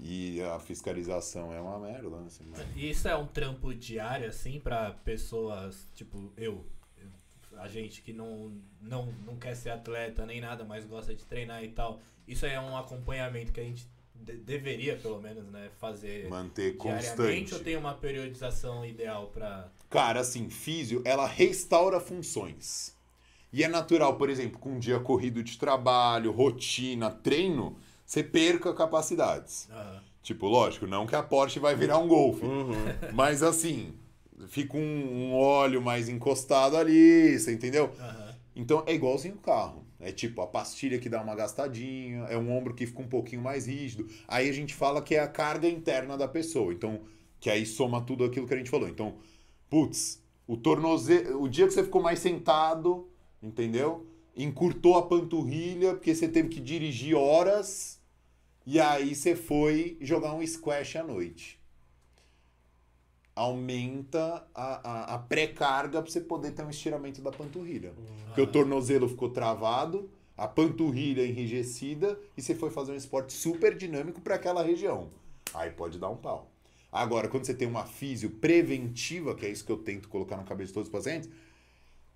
[0.00, 2.22] E a fiscalização é uma merda, né?
[2.26, 6.64] Assim, mas- E Isso é um trampo diário, assim, pra pessoas, tipo, eu,
[7.58, 11.62] a gente que não, não, não quer ser atleta nem nada, mas gosta de treinar
[11.64, 12.00] e tal.
[12.26, 17.08] Isso é um acompanhamento que a gente de- deveria, pelo menos, né, fazer Manter diariamente
[17.14, 17.54] constante.
[17.54, 19.68] ou tem uma periodização ideal pra...
[19.90, 22.94] Cara, assim, físio, ela restaura funções.
[23.52, 28.74] E é natural, por exemplo, com um dia corrido de trabalho, rotina, treino, você perca
[28.74, 29.68] capacidades.
[29.70, 30.02] Aham.
[30.22, 32.42] Tipo, lógico, não que a Porsche vai virar um Golf.
[32.42, 32.74] Uhum.
[33.14, 33.94] Mas assim,
[34.46, 37.92] fica um, um óleo mais encostado ali, você entendeu?
[37.98, 38.28] Aham.
[38.54, 39.86] Então é igualzinho o carro.
[40.00, 43.42] É tipo a pastilha que dá uma gastadinha, é um ombro que fica um pouquinho
[43.42, 44.08] mais rígido.
[44.26, 46.72] Aí a gente fala que é a carga interna da pessoa.
[46.72, 47.00] Então,
[47.40, 48.88] que aí soma tudo aquilo que a gente falou.
[48.88, 49.16] Então,
[49.68, 53.08] putz, o tornozelo, o dia que você ficou mais sentado,
[53.42, 54.06] entendeu?
[54.36, 58.00] Encurtou a panturrilha porque você teve que dirigir horas
[58.64, 61.57] e aí você foi jogar um squash à noite.
[63.38, 67.92] Aumenta a, a, a pré-carga para você poder ter um estiramento da panturrilha.
[68.26, 73.76] Porque o tornozelo ficou travado, a panturrilha enrijecida e você foi fazer um esporte super
[73.76, 75.10] dinâmico para aquela região.
[75.54, 76.50] Aí pode dar um pau.
[76.90, 80.42] Agora, quando você tem uma físio preventiva, que é isso que eu tento colocar na
[80.42, 81.30] cabeça de todos os pacientes,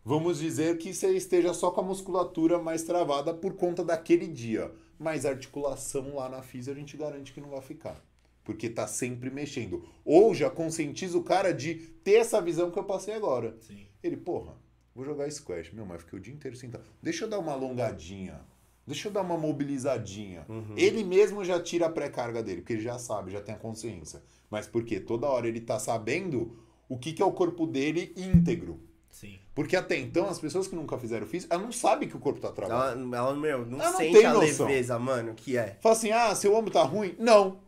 [0.04, 4.72] vamos dizer que você esteja só com a musculatura mais travada por conta daquele dia.
[4.98, 8.02] Mas a articulação lá na físio a gente garante que não vai ficar.
[8.44, 9.84] Porque tá sempre mexendo.
[10.04, 13.56] Ou já conscientiza o cara de ter essa visão que eu passei agora.
[13.60, 13.86] Sim.
[14.02, 14.54] Ele, porra,
[14.94, 15.72] vou jogar squash.
[15.72, 16.84] Meu, mas fiquei o dia inteiro sentado.
[17.00, 18.40] Deixa eu dar uma alongadinha.
[18.84, 20.44] Deixa eu dar uma mobilizadinha.
[20.76, 24.20] Ele mesmo já tira a pré-carga dele, porque ele já sabe, já tem a consciência.
[24.50, 24.98] Mas por quê?
[24.98, 26.58] Toda hora ele tá sabendo
[26.88, 28.80] o que, que é o corpo dele íntegro.
[29.08, 29.38] Sim.
[29.54, 32.40] Porque até então, as pessoas que nunca fizeram físico, ela não sabe que o corpo
[32.40, 33.00] tá travado.
[33.00, 34.66] Ela, ela, meu, não Ela não sente tem a noção.
[34.66, 35.76] leveza, mano, que é.
[35.80, 37.14] Fala assim, ah, seu ombro tá ruim?
[37.18, 37.60] Não.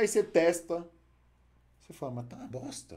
[0.00, 0.82] Aí você testa.
[1.78, 2.96] Você fala, mas tá uma bosta.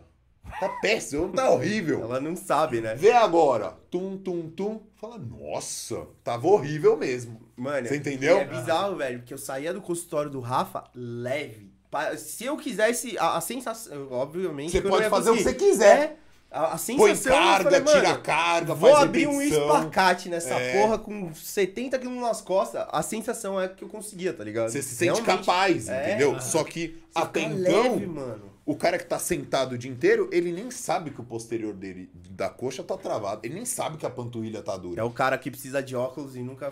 [0.57, 2.01] Tá péssimo, tá horrível.
[2.01, 2.95] Ela não sabe, né?
[2.95, 3.71] Vê agora.
[3.91, 4.81] Tum, tum, tum.
[4.95, 7.41] Fala, nossa, tava horrível mesmo.
[7.57, 8.38] Mano, Você entendeu?
[8.38, 11.73] É bizarro, velho, porque eu saía do consultório do Rafa leve.
[12.17, 14.71] Se eu quisesse, a, a sensação, obviamente.
[14.71, 16.22] Você pode fazer o que você quiser.
[16.53, 19.65] A, a Põe sensação, eu carga, falei, tira carga, Vou faz abrir um repetição.
[19.65, 20.80] espacate nessa É.
[20.81, 22.85] porra com 70 quilos nas costas.
[22.91, 24.69] A sensação é que eu conseguia, tá ligado?
[24.69, 26.09] Você se sente Realmente, capaz, É.
[26.09, 26.35] entendeu?
[26.35, 26.39] Ah.
[26.39, 28.51] Só que você até então, leve, mano.
[28.65, 32.07] o cara que tá sentado o dia inteiro, ele nem sabe que o posterior dele,
[32.30, 33.39] da coxa, tá travado.
[33.43, 35.01] Ele nem sabe que a panturrilha tá dura.
[35.01, 36.71] É o cara que precisa de óculos e nunca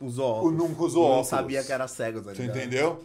[0.00, 0.56] usou Ou óculos.
[0.58, 1.28] nunca usou Não óculos.
[1.28, 2.56] sabia que era cego, tá Você ligado?
[2.56, 3.04] entendeu?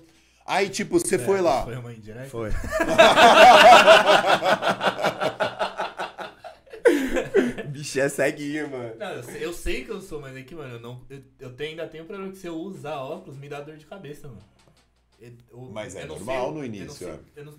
[0.49, 1.63] Aí, tipo, você É, foi lá.
[1.63, 2.29] Foi uma indireta?
[2.29, 2.49] Foi.
[7.77, 8.95] Bicho é ceguinho, mano.
[8.95, 11.21] Não, eu sei, eu sei que eu sou, mas é que, mano, eu, não, eu,
[11.39, 14.27] eu tenho, ainda tenho problema que se eu usar óculos, me dá dor de cabeça,
[14.27, 14.41] mano.
[15.19, 17.57] Eu- eu- Mas é eu normal sei- no eu início, não sei- eu não,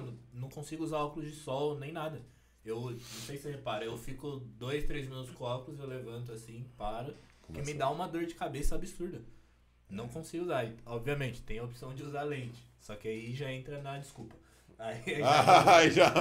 [0.00, 2.22] não, não consigo usar óculos de sol nem nada.
[2.64, 6.32] Eu não sei se você repara, eu fico dois, três minutos com óculos, eu levanto
[6.32, 7.12] assim, paro,
[7.42, 9.20] que Começa me dá uma dor de cabeça absurda.
[9.90, 10.70] Não consigo usar.
[10.86, 12.62] Obviamente, tem a opção de usar lente.
[12.80, 14.36] Só que aí já entra na desculpa.
[14.80, 16.12] Aí Ai, já.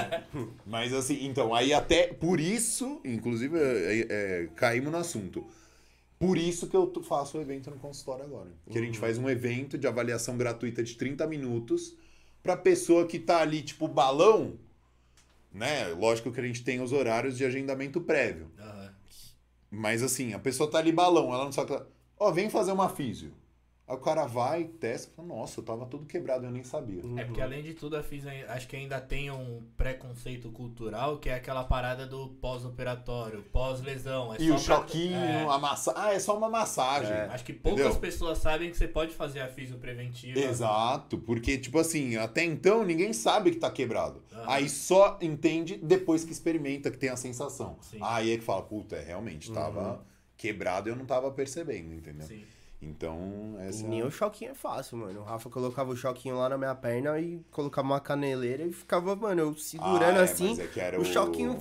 [0.64, 5.46] Mas assim, então, aí até por isso, inclusive, é, é, caímos no assunto.
[6.18, 8.50] Por isso que eu faço o evento no consultório agora.
[8.70, 11.94] Que a gente faz um evento de avaliação gratuita de 30 minutos
[12.42, 14.58] pra pessoa que tá ali, tipo, balão,
[15.52, 15.88] né?
[15.88, 18.50] Lógico que a gente tem os horários de agendamento prévio.
[18.58, 18.94] Aham.
[19.70, 21.80] Mas assim, a pessoa tá ali balão, ela não sabe.
[22.18, 23.32] Ó, vem fazer uma físio.
[23.90, 27.02] Aí o cara vai, testa, fala, nossa, eu tava todo quebrado, eu nem sabia.
[27.16, 31.28] É porque além de tudo a FIS acho que ainda tem um preconceito cultural que
[31.28, 34.32] é aquela parada do pós-operatório, pós-lesão.
[34.32, 35.92] É E só o pra- choquinho, É, a massa...
[35.96, 37.12] Ah, é só uma massagem.
[37.12, 37.22] É.
[37.26, 38.00] acho que poucas Entendeu?
[38.00, 40.38] pessoas sabem que você pode fazer a fisio preventiva.
[40.38, 44.22] Exato, porque, tipo assim, até então ninguém sabe que tá quebrado.
[44.32, 44.44] Aham.
[44.46, 47.76] Aí só entende depois que experimenta, que tem a sensação.
[47.80, 47.98] Sim.
[48.00, 50.04] Aí é que fala, puta, é, realmente, tava
[50.36, 52.26] quebrado e eu não tava percebendo, entendeu?
[52.26, 52.44] Sim.
[52.82, 55.20] Então, essa é nem a- o choquinho é fácil, mano.
[55.20, 59.14] O Rafa colocava o choquinho lá na minha perna e colocava uma caneleira e ficava,
[59.14, 60.56] mano, eu segurando Ah, é, assim.
[60.60, 61.58] é o o- choquinho.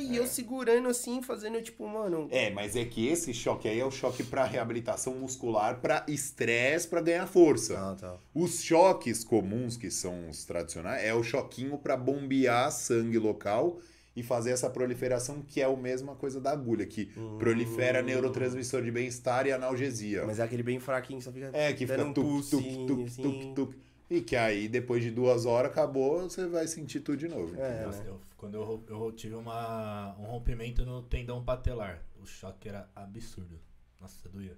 [0.00, 2.26] E eu segurando assim, fazendo tipo, mano.
[2.30, 6.88] É, mas é que esse choque aí é o choque pra reabilitação muscular, pra estresse,
[6.88, 7.78] pra ganhar força.
[7.78, 8.16] Ah, tá.
[8.34, 13.78] Os choques comuns, que são os tradicionais, é o choquinho pra bombear sangue local
[14.16, 17.06] e fazer essa proliferação, que é a mesma coisa da agulha, que
[17.38, 20.24] prolifera neurotransmissor de bem-estar e analgesia.
[20.24, 21.50] Mas é aquele bem fraquinho, só fica.
[21.52, 23.22] É, que fica um tuk, tuk, assim.
[23.22, 23.76] tuk, tuk.
[24.10, 27.58] E que aí, depois de duas horas, acabou, você vai sentir tudo de novo.
[27.58, 28.10] É, Nossa, né?
[28.10, 33.58] eu- quando eu, eu tive uma, um rompimento no tendão patelar, o choque era absurdo.
[33.98, 34.56] Nossa, doía.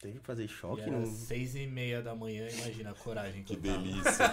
[0.00, 1.04] Teve que fazer choque era no.
[1.04, 4.28] seis e meia da manhã, imagina a coragem que, Que delícia.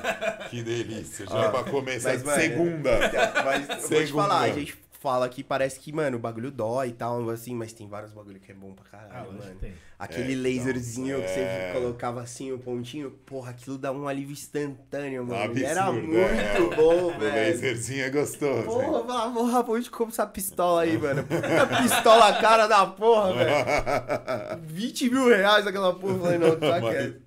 [0.49, 1.26] que delícia.
[1.30, 2.89] Já Ó, pra começar mas, segunda.
[3.44, 4.23] Mas eu vou te Segunda.
[4.23, 7.72] falar, a gente fala que parece que, mano, o bagulho dói e tal, assim, mas
[7.74, 9.60] tem vários bagulho que é bom pra Ah, caralho, lógico mano.
[9.60, 9.74] tem.
[9.99, 11.72] Aquele É, laserzinho então, que é.
[11.74, 15.41] você colocava assim o pontinho, porra, aquilo dá um alívio instantâneo, mano.
[15.44, 16.76] Absurdo, Era muito é.
[16.76, 17.52] bom, O velho.
[17.53, 18.64] laserzinho é gostoso.
[18.64, 21.24] Porra, falava, porra, onde compra essa pistola aí, mano?
[21.24, 24.61] Puta pistola cara da porra, velho.
[24.68, 26.14] 20 mil reais aquela porra.
[26.14, 27.22] Eu falei, não, tá Mas- quieto.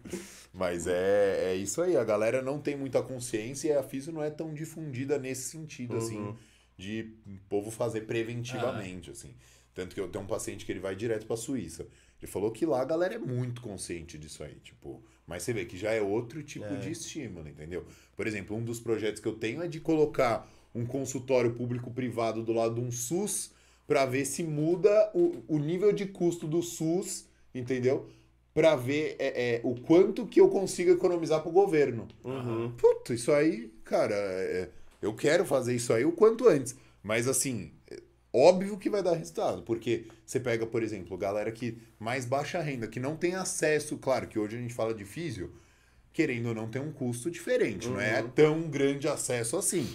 [0.52, 4.22] Mas é, é isso aí, a galera não tem muita consciência e a física não
[4.22, 6.36] é tão difundida nesse sentido, assim, Uhum.
[6.80, 9.34] De o povo fazer preventivamente, assim.
[9.74, 11.86] Tanto que eu tenho um paciente que ele vai direto pra Suíça.
[12.20, 15.02] Ele falou que lá a galera é muito consciente disso aí, tipo.
[15.26, 16.76] Mas você vê que já é outro tipo É.
[16.76, 17.84] de estímulo, entendeu?
[18.16, 22.52] Por exemplo, um dos projetos que eu tenho é de colocar um consultório público-privado do
[22.52, 23.52] lado de um SUS
[23.86, 28.08] pra ver se muda o, o nível de custo do SUS, entendeu?
[28.52, 32.06] Pra ver é, é, o quanto que eu consigo economizar pro governo.
[32.24, 32.72] Uhum.
[32.72, 34.68] Puta, isso aí, cara, é,
[35.00, 36.76] eu quero fazer isso aí o quanto antes.
[37.02, 38.00] Mas assim, é
[38.32, 39.62] óbvio que vai dar resultado.
[39.62, 44.26] Porque você pega, por exemplo, galera que mais baixa renda, que não tem acesso, claro
[44.28, 45.52] que hoje a gente fala de físio,
[46.12, 49.86] querendo ou não tem um custo diferente, não é tão grande acesso assim.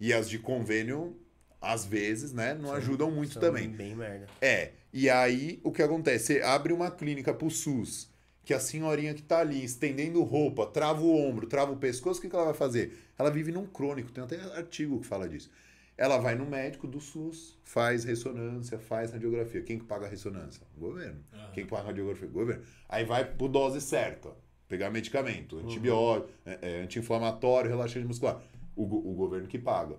[0.00, 1.16] E as de convênio,
[1.60, 3.68] às vezes, né, não ajudam muito São também.
[3.68, 4.26] Bem merda.
[4.40, 6.34] É, e aí o que acontece?
[6.34, 8.08] Você abre uma clínica pro SUS,
[8.44, 12.22] que a senhorinha que tá ali estendendo roupa, trava o ombro, trava o pescoço, o
[12.22, 12.98] que, que ela vai fazer?
[13.18, 15.50] Ela vive num crônico, tem até artigo que fala disso.
[15.96, 19.62] Ela vai no médico do SUS, faz ressonância, faz radiografia.
[19.62, 20.66] Quem que paga a ressonância?
[20.76, 21.20] O governo.
[21.32, 21.50] Aham.
[21.52, 22.28] Quem que paga a radiografia?
[22.28, 22.64] O governo.
[22.88, 24.30] Aí vai pro dose certa.
[24.68, 28.42] Pegar medicamento, antibiótico, é, é, anti-inflamatório, relaxante muscular.
[28.74, 29.96] O, o governo que paga.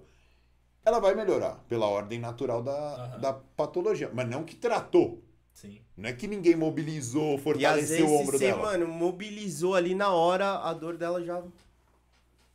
[0.83, 3.19] Ela vai melhorar pela ordem natural da, Aham.
[3.19, 5.23] da patologia, mas não que tratou.
[5.55, 5.79] Sim.
[5.97, 8.61] Não é que ninguém mobilizou, fortaleceu o ombro você, dela.
[8.61, 11.41] mano, mobilizou ali na hora, a dor dela já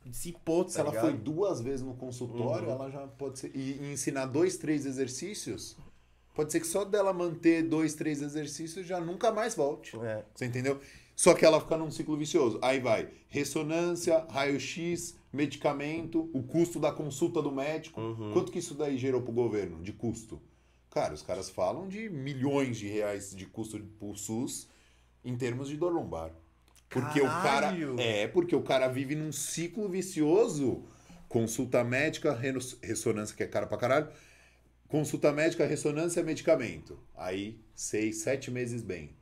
[0.05, 1.03] dissipou, tá Se ela ligado?
[1.05, 2.73] foi duas vezes no consultório, Uhum.
[2.75, 3.51] ela já pode ser.
[3.55, 5.75] E, e ensinar dois, três exercícios,
[6.33, 9.97] pode ser que só dela manter dois, três exercícios já nunca mais volte.
[9.99, 10.23] É.
[10.33, 10.79] Você entendeu?
[11.15, 12.57] Só que ela fica num ciclo vicioso.
[12.61, 17.99] Aí vai ressonância, raio-x, medicamento, o custo da consulta do médico.
[18.01, 18.31] Uhum.
[18.33, 20.41] Quanto que isso daí gerou pro governo de custo?
[20.91, 24.67] Cara, os caras falam de milhões de reais de custo pro SUS
[25.23, 26.31] em termos de dor lombar.
[26.89, 27.93] Porque Caralho!
[27.93, 28.03] o cara.
[28.03, 30.83] É, porque o cara vive num ciclo vicioso.
[31.29, 32.37] Consulta médica,
[32.81, 34.09] ressonância, que é cara pra caralho.
[34.89, 36.99] Consulta médica, ressonância, medicamento.
[37.15, 39.15] Aí, seis, sete meses bem.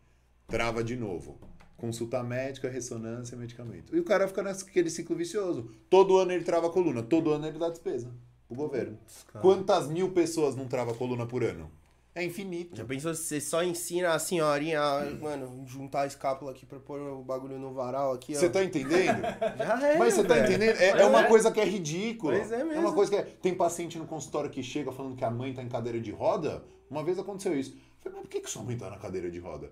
[0.47, 1.39] Trava de novo.
[1.77, 3.95] Consulta médica, ressonância, medicamento.
[3.95, 5.71] E o cara fica naquele ciclo vicioso.
[5.87, 8.11] Todo ano ele trava a coluna, todo ano ele dá despesa
[8.49, 8.97] pro governo.
[9.31, 9.41] cara.
[9.41, 11.71] Quantas mil pessoas não trava coluna por ano?
[12.15, 12.75] É infinito.
[12.75, 16.79] Já pensou se você só ensina a senhorinha, a, mano, juntar a escápula aqui pra
[16.79, 18.39] pôr o bagulho no varal aqui, ó.
[18.39, 19.21] Você tá entendendo?
[19.57, 20.75] Já é, Mas você tá entendendo?
[20.77, 21.27] É, é uma é.
[21.27, 22.33] coisa que é ridícula.
[22.33, 22.81] Pois é mesmo.
[22.81, 23.21] uma coisa que é...
[23.21, 26.63] Tem paciente no consultório que chega falando que a mãe tá em cadeira de roda.
[26.89, 27.71] Uma vez aconteceu isso.
[27.73, 29.71] Eu falei, mas por que, que sua mãe tá na cadeira de roda?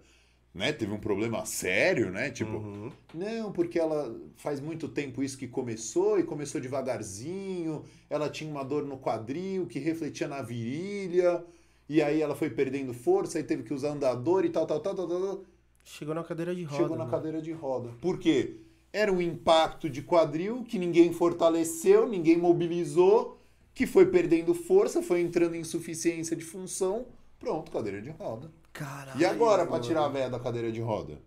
[0.58, 0.74] Né?
[0.74, 2.32] Teve um problema sério, né?
[2.32, 2.92] Tipo, Uhum.
[3.14, 7.84] não, porque ela faz muito tempo isso que começou e começou devagarzinho.
[8.10, 11.44] Ela tinha uma dor no quadril que refletia na virilha.
[11.88, 14.96] E aí ela foi perdendo força e teve que usar andador e tal, tal, tal,
[14.96, 15.44] tal, tal.
[15.86, 16.76] Chegou na cadeira de roda.
[16.76, 17.12] Chegou na mano.
[17.12, 17.90] cadeira de roda.
[18.02, 18.56] Por quê?
[18.92, 23.38] Era um impacto de quadril que ninguém fortaleceu, ninguém mobilizou,
[23.76, 27.06] que foi perdendo força, foi entrando em insuficiência de função.
[27.40, 28.50] Pronto, cadeira de roda.
[28.73, 29.19] Caralho.
[29.19, 29.84] E agora pra mano.
[29.84, 31.19] tirar a véia da cadeira de roda?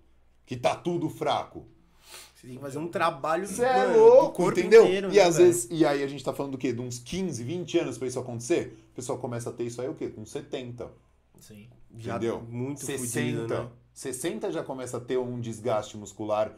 [0.46, 1.66] Que tá tudo fraco.
[2.34, 4.84] Você tem que fazer um trabalho Você é louco, entendeu?
[4.84, 6.72] inteiro, e né, às vezes, e aí a gente tá falando do quê?
[6.72, 8.78] De uns 15, 20 anos pra isso acontecer?
[8.92, 10.08] O pessoal começa a ter isso aí o quê?
[10.08, 10.90] Com 70.
[11.38, 11.68] Sim.
[11.98, 12.40] Já entendeu?
[12.48, 13.68] muito 60, fudido, né?
[13.92, 16.52] 60 já começa a ter um desgaste muscular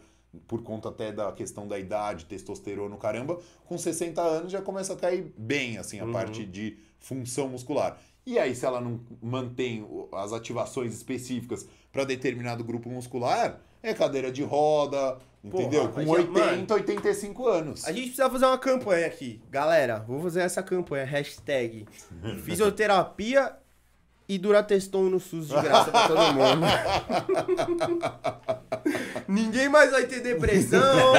[0.46, 3.38] por conta até da questão da idade, testosterona, caramba.
[3.64, 6.12] Com 60 anos já começa a cair bem, assim, a Uhum.
[6.12, 7.98] parte de função muscular.
[8.24, 14.30] E aí, se ela não mantém as ativações específicas para determinado grupo muscular, é cadeira
[14.30, 15.90] de roda, entendeu?
[15.94, 17.84] mas Com já- 80, 85 anos.
[17.84, 19.42] A gente precisa fazer uma campanha aqui.
[19.50, 21.04] Galera, vou fazer essa campanha.
[21.04, 21.86] Hashtag
[22.44, 23.52] fisioterapia
[24.28, 26.66] e Durateston no SUS de graça pra todo mundo.
[29.28, 31.12] Ninguém mais vai ter depressão.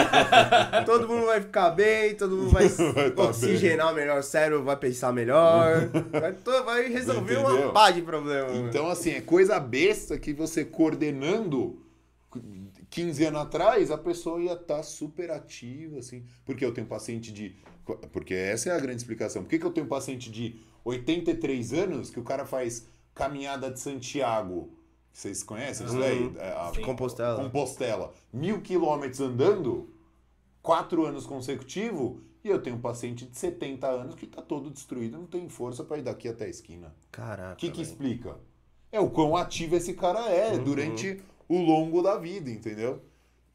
[0.85, 2.15] todo mundo vai ficar bem.
[2.15, 5.89] Todo mundo vai, Vai tá oxigenar melhor o cérebro, vai pensar melhor.
[6.11, 7.71] Vai, to- vai resolver uma Entendeu?
[7.71, 8.47] pá de problema.
[8.47, 8.67] mano.
[8.69, 11.81] Então, assim, é coisa besta que você coordenando
[12.89, 16.23] 15 anos atrás, a pessoa ia estar super ativa, assim.
[16.45, 17.55] Porque eu tenho paciente de.
[18.11, 19.43] Porque essa é a grande explicação.
[19.43, 20.55] Por que, que eu tenho paciente de
[20.85, 24.71] 83 anos que o cara faz caminhada de Santiago?
[25.11, 26.23] Vocês conhecem isso daí?
[26.23, 26.35] Uhum.
[26.37, 27.43] É, a- De Compostela.
[27.43, 28.13] Compostela.
[28.31, 29.89] Mil quilômetros andando,
[30.61, 35.17] quatro anos consecutivos, e eu tenho um paciente de 70 anos que tá todo destruído,
[35.17, 36.93] não tem força para ir daqui até a esquina.
[37.11, 37.53] Caraca.
[37.53, 38.37] O que, que explica?
[38.91, 40.63] É o quão ativo esse cara é Uhum.
[40.63, 43.01] durante o longo da vida, entendeu?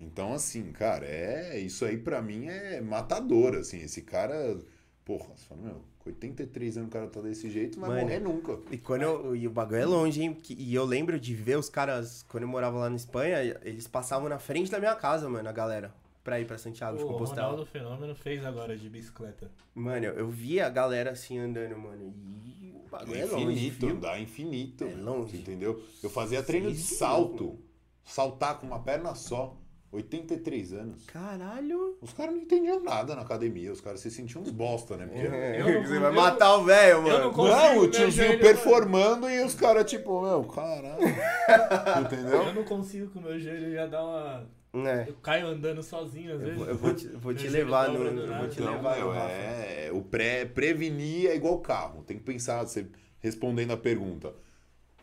[0.01, 3.79] Então, assim, cara, é isso aí pra mim é matador, assim.
[3.79, 4.59] Esse cara,
[5.05, 8.59] porra, você fala, meu, 83 anos o cara tá desse jeito, vai Mano, morrer nunca.
[8.71, 10.37] E, quando eu, e o bagulho é longe, hein?
[10.51, 14.29] E eu lembro de ver os caras, quando eu morava lá na Espanha, eles passavam
[14.29, 15.95] na frente da minha casa, mano, a galera,
[16.25, 17.49] pra ir pra Santiago de O Compostela.
[17.49, 19.51] Ronaldo Fenômeno fez agora de bicicleta.
[19.75, 22.13] Mano, eu, eu via a galera assim andando, mano.
[22.27, 23.97] E o bagulho é, É longe, infinito, viu?
[23.97, 24.85] dá infinito.
[24.85, 25.37] É longe.
[25.39, 25.83] Entendeu?
[26.03, 27.59] Eu fazia treino de salto.
[28.05, 29.57] Saltar com uma perna só.
[29.91, 31.07] 83 anos.
[31.07, 31.97] Caralho.
[32.03, 33.73] Os caras não entendiam nada na academia.
[33.73, 35.07] Os caras se sentiam uns bosta, né?
[35.07, 35.27] Porque...
[35.27, 37.19] É, Eu não- você vai eu- matar o velho, eu mano.
[37.25, 40.99] não consigo, Não, o tiozinho performando e os caras, tipo, meu, caralho.
[42.05, 42.43] Entendeu?
[42.43, 44.47] Eu não consigo com o meu joelho já dar uma.
[44.87, 45.07] É.
[45.09, 46.69] Eu caio andando sozinho às Eu, vezes.
[46.69, 48.05] eu vou te, eu vou te levar no.
[48.05, 52.05] Eu vou te Então, levar meu, é, o pré, prevenir é igual carro.
[52.07, 52.87] Tem que pensar, você
[53.21, 54.35] respondendo a pergunta.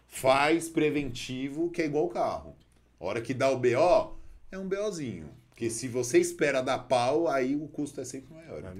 [0.07, 2.55] Faz preventivo que é igual carro.
[2.99, 4.15] A hora que dá o BO,
[4.55, 5.29] é um BOzinho.
[5.49, 8.61] Porque se você espera dar pau, aí o custo é sempre maior.
[8.63, 8.71] É.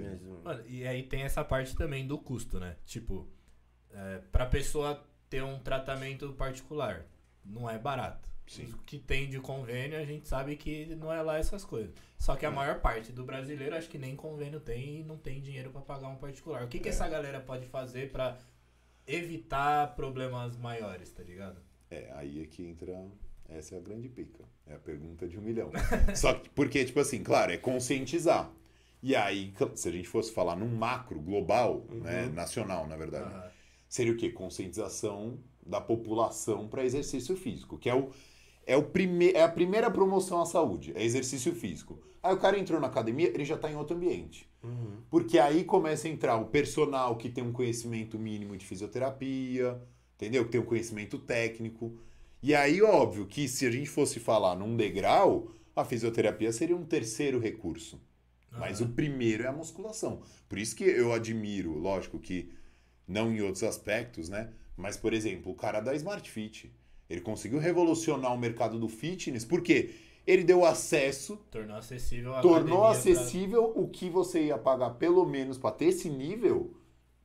[0.43, 2.75] Mano, e aí tem essa parte também do custo, né?
[2.85, 3.27] Tipo,
[3.91, 7.05] é, pra pessoa ter um tratamento particular,
[7.45, 8.29] não é barato.
[8.47, 8.65] Sim.
[8.73, 11.93] O que tem de convênio, a gente sabe que não é lá essas coisas.
[12.19, 15.41] Só que a maior parte do brasileiro, acho que nem convênio tem e não tem
[15.41, 16.63] dinheiro pra pagar um particular.
[16.63, 16.91] O que, que É.
[16.91, 18.37] essa galera pode fazer pra
[19.07, 21.59] evitar problemas maiores, tá ligado?
[21.89, 23.07] É, aí é que entra.
[23.49, 24.43] Essa é a grande pica.
[24.67, 25.71] É a pergunta de um milhão.
[26.15, 28.51] Só que, porque, tipo assim, claro, é conscientizar.
[29.01, 33.51] E aí, se a gente fosse falar num macro global, né, nacional, na verdade, Aham.
[33.87, 34.31] seria o quê?
[34.31, 38.09] Conscientização da população para exercício físico, que é, o,
[38.65, 41.99] é, o prime, é a primeira promoção à saúde, é exercício físico.
[42.21, 44.49] Aí o cara entrou na academia, ele já está em outro ambiente.
[44.63, 44.97] Uhum.
[45.09, 49.79] Porque aí começa a entrar o personal que tem um conhecimento mínimo de fisioterapia,
[50.15, 50.45] entendeu?
[50.45, 51.95] Que tem um conhecimento técnico.
[52.47, 56.85] E aí, óbvio, que se a gente fosse falar num degrau, a fisioterapia seria um
[56.85, 57.99] terceiro recurso.
[58.51, 58.89] Mas Aham.
[58.89, 60.21] o primeiro é a musculação.
[60.47, 62.51] Por isso que eu admiro, lógico que
[63.07, 64.53] não em outros aspectos, né?
[64.77, 66.71] Mas, por exemplo, o cara da Smart Fit.
[67.09, 69.95] Ele conseguiu revolucionar o mercado do fitness, porque
[70.25, 74.91] ele deu acesso, Tornou acessível a tornou academia pra- acessível o que você ia pagar
[74.91, 76.75] pelo menos para ter esse nível,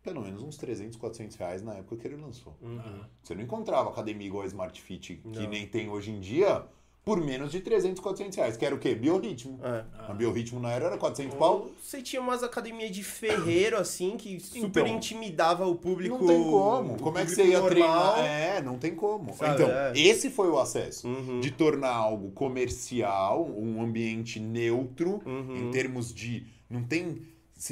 [0.02, 2.56] pelo menos uns 300, 400 reais na época que ele lançou.
[2.62, 3.06] Aham.
[3.22, 5.48] Você não encontrava academia igual a Smart Fit, que Não.
[5.51, 6.64] nem tem hoje em dia,
[7.05, 8.56] por menos de 300, 400 reais.
[8.56, 8.94] Que era o quê?
[8.94, 9.59] Biorritmo.
[9.62, 9.85] É.
[10.09, 11.55] A biorritmo na era era 400 pau.
[11.60, 16.18] Ou Você tinha umas academias de ferreiro, assim, que super Então, intimidava o público.
[16.18, 16.98] Não tem como.
[16.98, 17.70] Como é que você ia normal.
[17.70, 18.18] treinar?
[18.24, 19.35] É, não tem como.
[19.35, 19.93] Sabe, então, é.
[19.97, 21.09] esse foi o acesso.
[21.09, 21.40] Uhum.
[21.40, 25.56] De tornar algo comercial, um ambiente neutro, Uhum.
[25.56, 26.47] em termos de.
[26.68, 27.22] Não tem.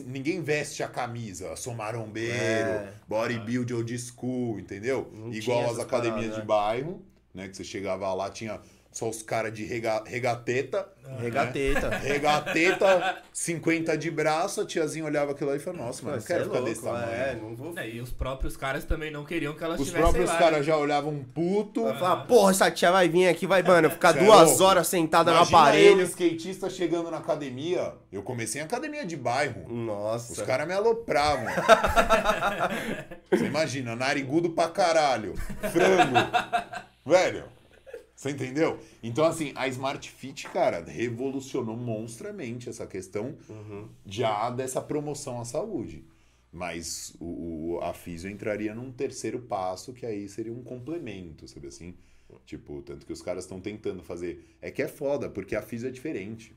[0.04, 2.92] Ninguém veste a camisa, sou marombeiro, É.
[3.08, 5.10] bodybuild old school, entendeu?
[5.14, 6.46] Não Igual as academias paradas, de né?
[6.46, 7.02] bairro,
[7.32, 7.48] né?
[7.48, 8.60] Que você chegava lá, tinha
[8.90, 10.88] só os caras de rega, regateta.
[11.18, 11.88] Regateta.
[12.04, 16.26] Regateta, 50 de braço, a tiazinha olhava aquilo aí e falava, nossa, mano, eu Você
[16.26, 17.10] quero é ficar louco, desse tamanho.
[17.10, 17.78] É, não vou.
[17.78, 20.62] É, e os próprios caras também não queriam que elas Os tivessem próprios caras né?
[20.64, 21.84] já olhavam puto.
[21.84, 24.64] Vai falar, porra, essa tia vai vir aqui, vai, mano, ficar Cê é duas louco.
[24.64, 26.02] horas sentada no Imagina eu, aparelho.
[26.02, 27.94] skatista, chegando na academia.
[28.12, 29.64] Eu comecei em academia de bairro.
[29.66, 30.44] Os Nossa.
[30.44, 31.46] caras me alopravam.
[33.32, 35.34] Você imagina, narigudo pra caralho.
[35.72, 36.14] Frango.
[37.06, 37.44] Velho.
[38.18, 38.80] Você entendeu?
[39.00, 43.88] Então, assim, a Smart Fit, cara, revolucionou monstramente essa questão Uhum.
[44.04, 46.04] já dessa promoção à saúde.
[46.52, 51.68] Mas o, o- a físio entraria num terceiro passo, que aí seria um complemento, sabe
[51.68, 51.94] assim?
[52.44, 54.44] Tipo, tanto que os caras estão tentando fazer.
[54.60, 56.52] É que é foda, porque a físio é diferente.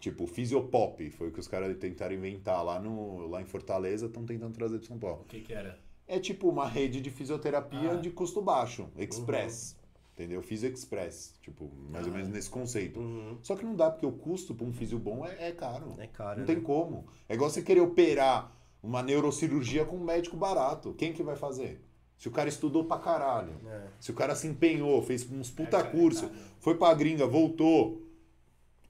[0.00, 4.06] Tipo, o Fisiopop foi o que os caras tentaram inventar lá, no, lá em Fortaleza,
[4.06, 5.22] estão tentando trazer de São Paulo.
[5.22, 5.78] O que que era?
[6.08, 7.96] É tipo uma rede de fisioterapia Ah.
[7.96, 9.76] de custo baixo, express.
[10.16, 10.40] Entendeu?
[10.40, 11.34] Fisio Express.
[11.42, 12.98] Tipo, mais ou menos nesse conceito.
[12.98, 13.38] Uhum.
[13.42, 15.94] Só que não dá, porque o custo pra um físio bom é, é caro.
[15.98, 16.40] É caro.
[16.40, 16.54] Não né?
[16.54, 17.06] tem como.
[17.28, 18.50] É igual você querer operar
[18.82, 20.94] uma neurocirurgia com um médico barato.
[20.94, 21.82] Quem que vai fazer?
[22.16, 23.52] Se o cara estudou pra caralho.
[23.66, 23.88] É.
[24.00, 26.40] Se o cara se empenhou, fez uns puta É, curso, é caro.
[26.60, 28.02] foi pra gringa, voltou.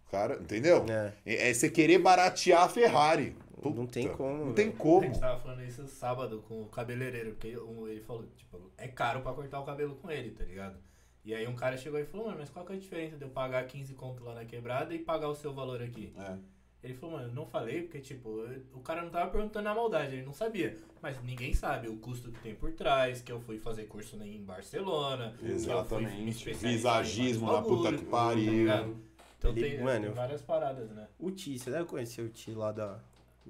[0.08, 0.86] Cara, entendeu?
[0.88, 1.12] É.
[1.26, 3.36] É, é você querer baratear a Ferrari.
[3.64, 4.76] Não tem como, Não tem velho.
[4.76, 5.02] A como.
[5.02, 9.32] gente tava falando isso sábado com o cabeleireiro, porque ele falou, tipo, é caro pra
[9.32, 10.76] cortar o cabelo com ele, tá ligado?
[11.26, 13.24] E aí um cara chegou e falou, mano, mas qual que é a diferença de
[13.24, 16.12] eu pagar 15 conto lá na quebrada e pagar o seu valor aqui?
[16.16, 16.36] É.
[16.84, 19.74] Ele falou, mano, eu não falei, porque, tipo, eu- o cara não tava perguntando na
[19.74, 20.78] maldade, ele não sabia.
[21.02, 24.40] Mas ninguém sabe o custo que tem por trás, que eu fui fazer curso em
[24.44, 25.34] Barcelona.
[25.42, 26.52] Exatamente.
[26.54, 28.52] Visagismo na puta que tá pariu.
[28.52, 28.96] ligado?
[29.38, 31.08] Então Ele- tem, mano, tem várias paradas, né?
[31.18, 33.00] O Ti, você deve conhecer o Ti lá da.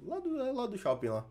[0.03, 1.27] Lá do, lá do shopping lá.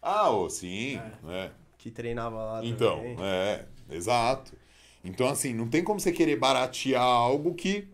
[0.00, 0.96] Ah, ô, sim.
[1.28, 1.32] É.
[1.46, 1.50] é.
[1.76, 3.16] Que treinava lá Então, também.
[3.20, 4.52] é, exato.
[5.06, 7.88] Então, assim, não tem como você querer baratear algo que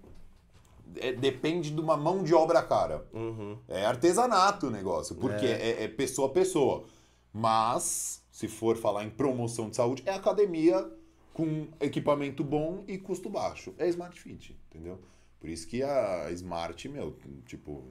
[0.97, 3.07] é- depende de uma mão de obra cara.
[3.13, 3.57] Uhum.
[3.69, 6.85] É artesanato o negócio, porque é, é pessoa a pessoa.
[7.33, 10.91] Mas, se for falar em promoção de saúde, é academia
[11.33, 13.75] com equipamento bom e custo baixo.
[13.79, 14.99] É Smart Fit, entendeu?
[15.41, 17.17] Por isso que a Smart, meu,
[17.47, 17.83] tipo,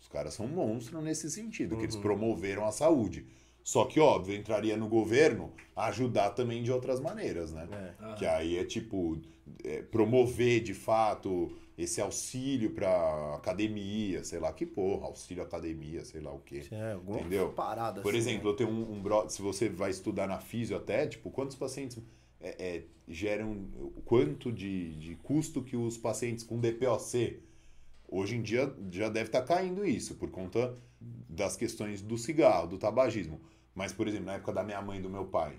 [0.00, 3.26] os caras são monstros nesse sentido, que eles promoveram a saúde.
[3.68, 7.68] Só que, óbvio, entraria no governo ajudar também de outras maneiras, né?
[8.00, 8.14] É.
[8.14, 9.20] Que aí é tipo
[9.62, 16.22] é, promover de fato esse auxílio pra academia, sei lá que porra, auxílio academia, sei
[16.22, 16.62] lá o quê.
[16.70, 17.52] É, alguma Entendeu?
[17.52, 20.74] parada Por assim, exemplo, eu tenho um, um bro- se você vai estudar na físio
[20.74, 21.98] até, tipo, quantos pacientes
[22.40, 27.38] é, é, geram, o quanto de, de custo que os pacientes com DPOC,
[28.08, 30.74] hoje em dia já deve estar caindo isso, por conta
[31.28, 33.38] das questões do cigarro, do tabagismo.
[33.78, 35.52] Mas, por exemplo, na época da minha mãe e do meu pai,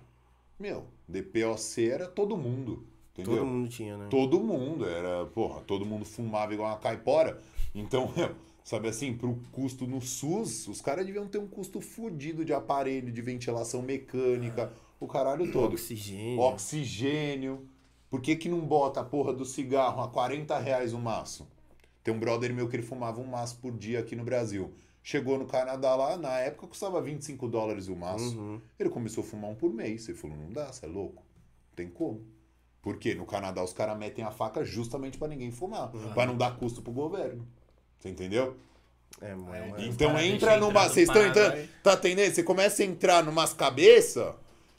[0.60, 3.38] meu, DPOC era todo mundo, entendeu?
[3.38, 4.08] Todo mundo tinha, né?
[4.10, 7.42] Todo mundo, era, porra, todo mundo fumava igual uma caipora.
[7.74, 12.44] Então, meu, sabe assim, pro custo no SUS, os caras deviam ter um custo fodido
[12.44, 15.76] de aparelho, de ventilação mecânica, o caralho todo.
[15.76, 16.42] Oxigênio.
[16.42, 17.70] Oxigênio.
[18.10, 21.48] Por que que não bota a porra do cigarro a 40 reais o maço?
[22.04, 24.74] Tem um brother meu que ele fumava um maço por dia aqui no Brasil.
[25.10, 28.38] Chegou no Canadá lá, na época custava 25 dólares o maço.
[28.38, 28.62] Uhum.
[28.80, 30.08] Ele começou a fumar um por mês.
[30.08, 31.24] Ele falou, não dá, você é louco.
[31.70, 32.22] Não tem como.
[32.80, 35.92] Porque no Canadá os caras metem a faca justamente pra ninguém fumar.
[35.96, 36.14] Uhum.
[36.14, 37.48] Pra não dar custo pro governo.
[37.98, 38.56] Você entendeu?
[39.20, 39.78] É, mano.
[39.78, 39.86] É.
[39.88, 40.88] Então entra numa.
[40.88, 41.68] Vocês estão entrando.
[41.82, 42.32] Tá entendendo?
[42.32, 44.36] Você começa a entrar numas cabeças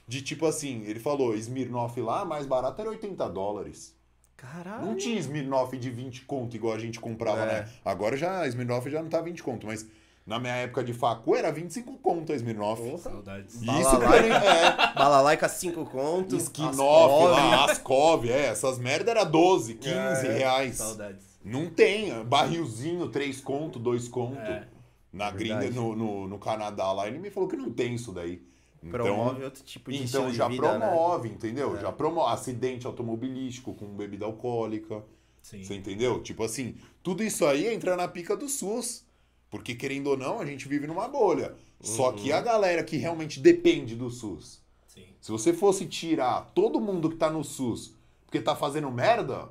[0.07, 3.97] de tipo assim, ele falou, Smirnoff lá, mais barato era 80 dólares.
[4.37, 4.87] Caralho.
[4.87, 7.47] Não tinha Smirnoff de 20 conto igual a gente comprava, É.
[7.63, 7.71] né?
[7.85, 9.85] Agora já, Smirnoff já não tá 20 conto, mas
[10.27, 12.83] na minha época de facu era 25 conto a Smirnoff.
[12.83, 12.99] Porra.
[12.99, 13.55] Saudades.
[13.57, 14.41] Isso Balalaica.
[14.41, 14.95] que é.
[14.95, 16.43] Balalaica 5 contos.
[16.45, 17.31] Skinoff Ascov.
[17.31, 20.77] lá, Ascov, é, essas merda era 12, 15 É, reais.
[20.77, 21.25] Saudades.
[21.45, 24.39] Não tem, barrilzinho, 3 conto, 2 conto.
[24.39, 24.67] É.
[25.13, 25.77] Na É gringa, verdade.
[25.77, 28.43] no, no, no Canadá lá, ele me falou que não tem isso daí.
[28.83, 30.87] Então, Promove outro tipo de então já de vida, né?
[30.87, 31.77] promove, entendeu?
[31.77, 31.81] É.
[31.81, 35.03] Já promove acidente automobilístico com bebida alcoólica.
[35.43, 35.63] Sim.
[35.65, 36.23] Você entendeu?
[36.23, 39.05] Tipo assim, tudo isso aí entra na pica do SUS.
[39.51, 41.55] Porque, querendo ou não, a gente vive numa bolha.
[41.81, 42.37] Só que Uhum.
[42.37, 45.07] a galera que realmente depende do SUS, Sim.
[45.21, 47.95] se você fosse tirar todo mundo que tá no SUS
[48.27, 49.49] porque tá fazendo merda,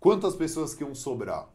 [0.00, 1.48] quantas pessoas que iam sobrar?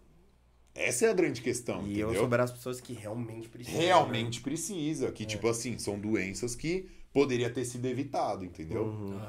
[0.76, 2.22] Essa é a grande questão, E eu entendeu?
[2.24, 3.80] souber as pessoas que realmente precisam.
[3.80, 3.86] né?
[3.88, 5.08] Realmente precisa.
[5.08, 5.12] É.
[5.12, 8.86] Que, tipo assim, são doenças que poderia ter sido evitado, entendeu?
[8.86, 9.20] Uhum.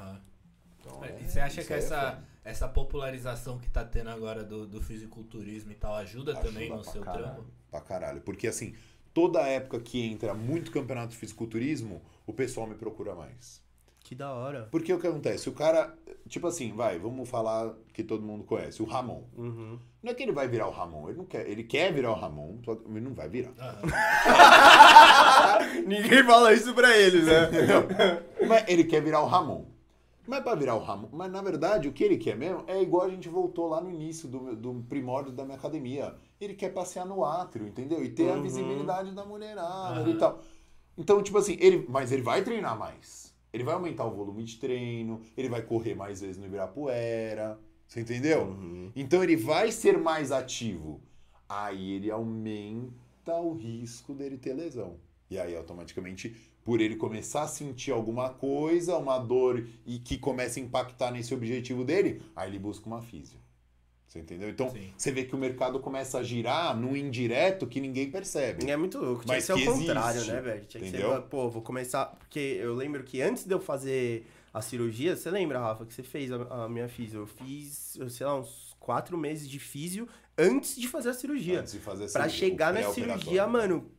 [0.79, 2.23] Então, E é- você acha que é essa, foda.
[2.43, 6.83] essa popularização que tá tendo agora do, do fisiculturismo e tal ajuda, também Ajuda no
[6.83, 7.45] pra seu caralho, trampo?
[7.75, 8.21] Pra caralho.
[8.21, 8.73] Porque assim,
[9.13, 13.61] toda época que entra muito campeonato de fisiculturismo, o pessoal me procura mais.
[13.99, 14.69] Que da hora.
[14.71, 15.49] Porque o que acontece?
[15.49, 15.93] O cara,
[16.29, 19.23] tipo assim, vai, vamos falar que todo mundo conhece, o Ramon.
[19.35, 19.79] Uhum.
[20.01, 22.15] Não é que ele vai virar o Ramon, ele não quer, ele quer virar o
[22.15, 23.51] Ramon, só que ele não vai virar.
[25.87, 27.49] Ninguém fala isso pra eles, né?
[28.47, 29.65] Mas ele quer virar o Ramon.
[30.27, 33.05] Mas pra virar o Ramon, mas na verdade o que ele quer mesmo é igual
[33.05, 36.15] a gente voltou lá no início do, do primórdio da minha academia.
[36.39, 38.03] Ele quer passear no átrio, entendeu?
[38.03, 38.41] E ter a Uhum.
[38.41, 40.09] visibilidade da mulherada Aham.
[40.09, 40.41] e tal.
[40.97, 43.33] Então, tipo assim, ele, mas ele vai treinar mais.
[43.53, 47.57] Ele vai aumentar o volume de treino, ele vai correr mais vezes no Ibirapuera.
[47.87, 48.43] Você entendeu?
[48.43, 48.91] Uhum.
[48.95, 51.01] Então ele vai ser mais ativo.
[51.47, 54.97] Aí ele aumenta o risco dele ter lesão.
[55.29, 60.59] E aí automaticamente, por ele começar a sentir alguma coisa, uma dor e que começa
[60.59, 63.39] a impactar nesse objetivo dele, aí ele busca uma físio.
[64.15, 64.49] Você entendeu?
[64.49, 64.93] Então Sim.
[64.95, 68.69] você vê que o mercado começa a girar num indireto que ninguém percebe.
[68.69, 69.25] É muito louco.
[69.25, 70.65] Tinha Mas que ser que o contrário, existe, né, velho?
[70.65, 71.15] Tinha que entendeu?
[71.15, 72.05] ser, pô, vou começar.
[72.17, 76.01] Porque eu lembro que antes de eu fazer a cirurgia, você lembra, Rafa, que você
[76.01, 77.19] fez a, a minha físio?
[77.21, 81.59] Eu fiz, eu sei lá, uns quatro meses de físio antes de fazer a cirurgia.
[81.59, 83.91] Antes de fazer Pra cirurgia, chegar o na cirurgia, mano,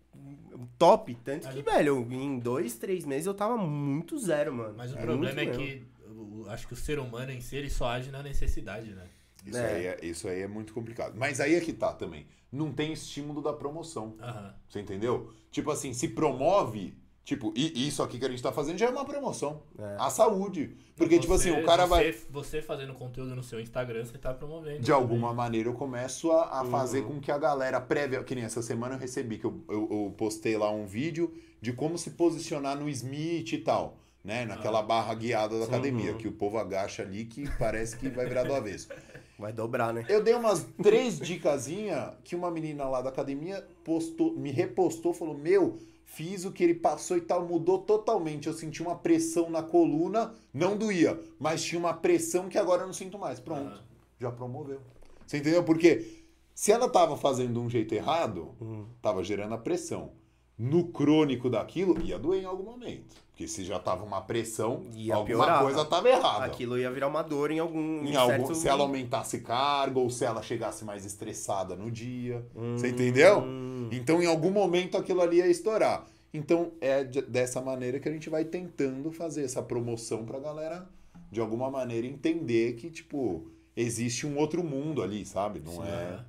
[0.78, 1.14] top.
[1.16, 4.72] Tanto que, velho, em dois, três meses eu tava muito zero, mano.
[4.78, 7.68] Mas o É problema é que eu acho que o ser humano em si ele
[7.68, 9.04] só age na necessidade, né?
[9.46, 9.74] Isso, É.
[9.74, 11.14] aí é, isso aí é muito complicado.
[11.16, 12.26] Mas aí é que tá também.
[12.52, 14.16] Não tem estímulo da promoção.
[14.20, 14.54] Aham.
[14.68, 15.30] Você entendeu?
[15.50, 16.94] Tipo assim, se promove,
[17.24, 19.62] tipo, e isso aqui que a gente tá fazendo já é uma promoção.
[19.78, 19.96] É.
[19.98, 20.76] A saúde.
[20.96, 22.12] Porque, tipo assim, Você- o cara vai.
[22.12, 24.80] você- Você fazendo conteúdo no seu Instagram, você tá promovendo.
[24.80, 26.70] De alguma maneira eu começo a, a Uhum.
[26.70, 28.22] fazer com que a galera prévia.
[28.24, 31.72] Que nem essa semana eu recebi, que eu, eu, eu postei lá um vídeo de
[31.72, 33.98] como se posicionar no Smith e tal.
[34.24, 34.44] Né?
[34.44, 36.18] Naquela barra guiada da academia, Uhum.
[36.18, 38.88] que o povo agacha ali que parece que vai virar do avesso.
[39.38, 40.04] Vai dobrar, né?
[40.08, 45.36] Eu dei umas três dicasinha que uma menina lá da academia postou, me repostou, falou:
[45.36, 45.76] Meu,
[46.06, 48.46] fiz o que ele passou e tal, mudou totalmente.
[48.46, 52.86] Eu senti uma pressão na coluna, não doía, mas tinha uma pressão que agora eu
[52.86, 53.38] não sinto mais.
[53.38, 53.82] Pronto, Ah.
[54.18, 54.80] já promoveu.
[55.26, 55.62] Você entendeu?
[55.64, 56.22] Porque
[56.54, 58.86] se ela tava fazendo de um jeito errado, Hum.
[59.02, 60.12] tava gerando a pressão.
[60.58, 63.14] No crônico daquilo, ia doer em algum momento.
[63.36, 65.62] Porque se já tava uma pressão, Ia alguma piorar.
[65.62, 66.46] coisa tava errada.
[66.46, 68.02] Aquilo ia virar uma dor em algum.
[68.02, 68.54] Em algum, certo...
[68.54, 72.42] se ela aumentasse carga ou se ela chegasse mais estressada no dia.
[72.56, 72.78] Hum.
[72.78, 73.44] Você entendeu?
[73.92, 76.06] Então, em algum momento, aquilo ali ia estourar.
[76.32, 80.88] Então, é de- dessa maneira que a gente vai tentando fazer essa promoção pra galera,
[81.30, 85.60] de alguma maneira, entender que, tipo, existe um outro mundo ali, sabe?
[85.60, 85.84] Não Sim, é.
[86.14, 86.26] aham.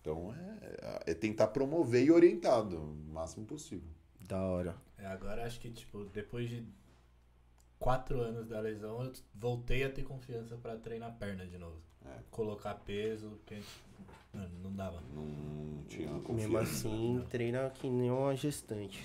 [0.00, 3.88] Então, é, é tentar promover e orientar do máximo possível.
[4.20, 4.74] Da hora.
[4.98, 6.64] É, agora acho que, tipo, depois de
[7.78, 11.76] quatro anos da lesão, eu voltei a ter confiança pra treinar perna de novo.
[12.04, 12.10] É.
[12.30, 13.60] Colocar peso, porque
[14.32, 15.00] mano, não dava.
[15.14, 16.62] Não tinha Mesmo confiança.
[16.88, 19.04] assim, treina que nem uma gestante.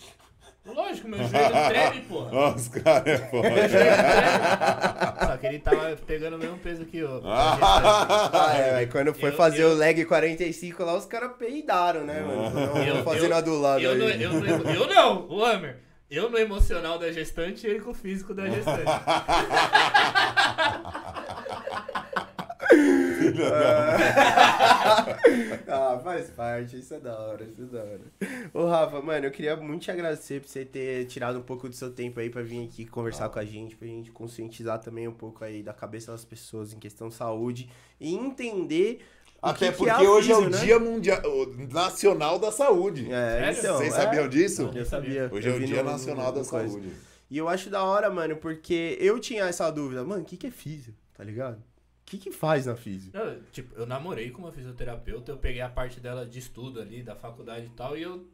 [0.65, 2.31] Lógico, meu joelho treme, porra.
[2.51, 3.49] Nossa, cara, é Meu foda.
[3.49, 5.27] joelho treme.
[5.27, 7.21] Só que ele tava pegando o mesmo peso que eu.
[7.25, 12.05] Ah, é, aí quando foi Eu- fazer eu- o leg 45 lá, os caras peidaram,
[12.05, 12.49] né, mano?
[12.49, 14.21] Não, Eu- fazendo eu- a do lado Eu, aí.
[14.23, 15.79] eu, no, eu não, o Hammer.
[16.09, 18.83] Eu no emocional da gestante e ele com o físico da gestante.
[25.67, 28.01] ah, faz parte, isso é da hora, isso é da hora.
[28.53, 31.75] Ô, Rafa, mano, eu queria muito te agradecer por você ter tirado um pouco do
[31.75, 35.13] seu tempo aí pra vir aqui conversar com a gente, pra gente conscientizar também um
[35.13, 37.69] pouco aí da cabeça das pessoas em questão de saúde
[37.99, 39.01] e entender.
[39.43, 40.57] O Até que que porque a hoje é o né?
[40.57, 43.11] Dia Mundial, o Nacional da Saúde.
[43.11, 43.77] É, então.
[43.77, 43.97] Vocês é.
[43.97, 44.71] sabiam disso?
[44.73, 45.29] Eu sabia.
[45.29, 46.69] Hoje é Eu o vi Dia no- Nacional no da coisa.
[46.69, 46.93] Saúde.
[47.29, 50.01] E eu acho da hora, mano, porque eu tinha essa dúvida.
[50.03, 50.95] Mano, o que, que é físio?
[51.13, 51.57] Tá ligado?
[51.57, 53.11] O que, que faz na físio?
[53.13, 57.03] Não, tipo, eu namorei com uma fisioterapeuta, eu peguei a parte dela de estudo ali,
[57.03, 58.25] da faculdade e tal, e eu,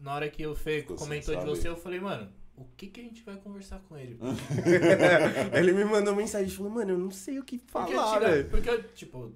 [0.00, 3.00] na hora que o Fê Ficou comentou de você, eu falei, mano, o que que
[3.00, 4.18] a gente vai conversar com ele?
[5.52, 8.70] Ele me mandou mensagem e falou, mano, eu não sei o que Porque, falar, porque
[8.70, 9.32] eu, tipo,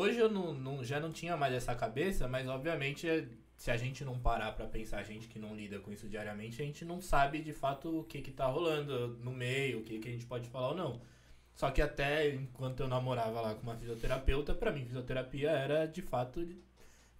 [0.00, 3.26] hoje eu não, não- já não tinha mais essa cabeça, mas obviamente é-
[3.56, 6.62] se a gente não parar pra pensar, a gente que não lida com isso diariamente,
[6.62, 9.98] a gente não sabe de fato o que que tá rolando no meio, o que
[9.98, 11.00] que a gente pode falar ou não.
[11.54, 16.00] Só que até enquanto eu namorava lá com uma fisioterapeuta, pra mim fisioterapia era de
[16.02, 16.46] fato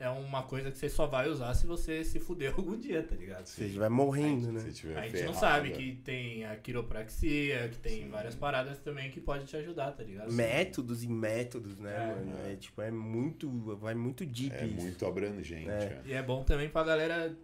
[0.00, 3.16] é uma coisa que você só vai usar se você se fuder algum dia, tá
[3.16, 3.46] ligado?
[3.46, 4.72] Você vai morrendo, Se né?
[4.72, 5.72] tiver A gente não sabe é.
[5.72, 8.08] que tem a quiropraxia, que tem Sim.
[8.08, 10.32] várias paradas também que pode te ajudar, tá ligado?
[10.32, 12.38] Métodos e métodos, né, É, mano?
[12.46, 12.52] é.
[12.52, 13.50] É tipo, é muito.
[13.76, 14.80] Vai muito deep É isso.
[14.80, 15.68] muito abrangente.
[15.68, 15.72] É.
[15.72, 16.02] é.
[16.06, 17.36] E é bom também pra galera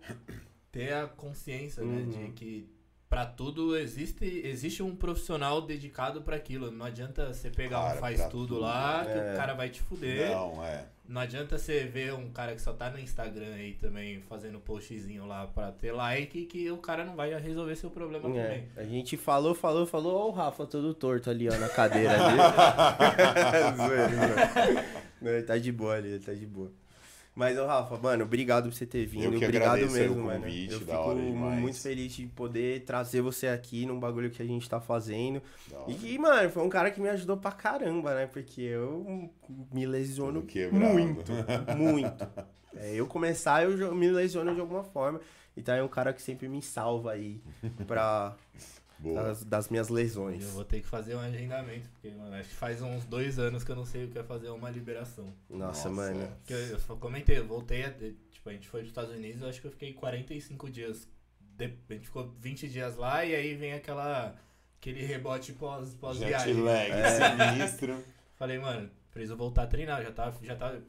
[0.71, 2.09] ter a consciência, né, Uhum.
[2.09, 2.69] de que
[3.09, 6.71] pra tudo existe existe um profissional dedicado pra aquilo.
[6.71, 9.33] Não adianta você pegar Cara, um faz tudo tudo, lá, que é.
[9.33, 10.31] o cara vai te fuder.
[10.31, 10.55] Não.
[10.57, 10.87] Não, é.
[11.23, 15.47] adianta você ver um cara que só tá no Instagram aí também fazendo postzinho lá
[15.47, 18.69] pra ter like que o cara não vai resolver seu problema É, também.
[18.77, 22.39] a gente falou, falou, falou, ó o Rafa todo torto ali, ó, na cadeira ali.
[25.21, 26.71] Não, ele tá de boa ali, ele tá de boa.
[27.35, 29.25] Mas, ô Rafa, mano, obrigado por você ter vindo.
[29.25, 30.45] Eu obrigado agradeço mesmo, mano.
[30.45, 34.41] convite, Eu da fico hora muito feliz de poder trazer você aqui num bagulho que
[34.41, 35.43] a gente tá fazendo.
[35.89, 38.27] E que, mano, foi um cara que me ajudou pra caramba, né?
[38.27, 39.31] Porque eu
[39.73, 41.33] me lesiono muito,
[41.77, 42.27] muito.
[42.77, 45.21] É, eu começar, eu me lesiono de alguma forma.
[45.57, 47.41] Então é um cara que sempre me salva aí
[47.87, 48.35] pra.
[49.13, 50.45] Das, das minhas lesões.
[50.45, 53.63] Eu vou ter que fazer um agendamento, porque, mano, acho que faz uns dois anos
[53.65, 55.27] que eu não sei o que é fazer uma liberação.
[55.51, 56.33] Nossa, Nossa, mano.
[56.49, 57.91] eu, eu só comentei, eu voltei a.
[57.91, 61.09] Tipo, a gente foi pros Estados Unidos, eu acho que eu fiquei 45 dias.
[61.57, 64.35] de- a gente ficou 20 dias lá e aí vem aquela.
[64.81, 66.63] aquele rebote pós, Jet pós-viagem.
[66.63, 67.53] lag, É.
[67.53, 68.05] sinistro.
[68.37, 70.03] Falei, mano, preciso voltar a treinar.
[70.03, 70.83] Já tava, já tava.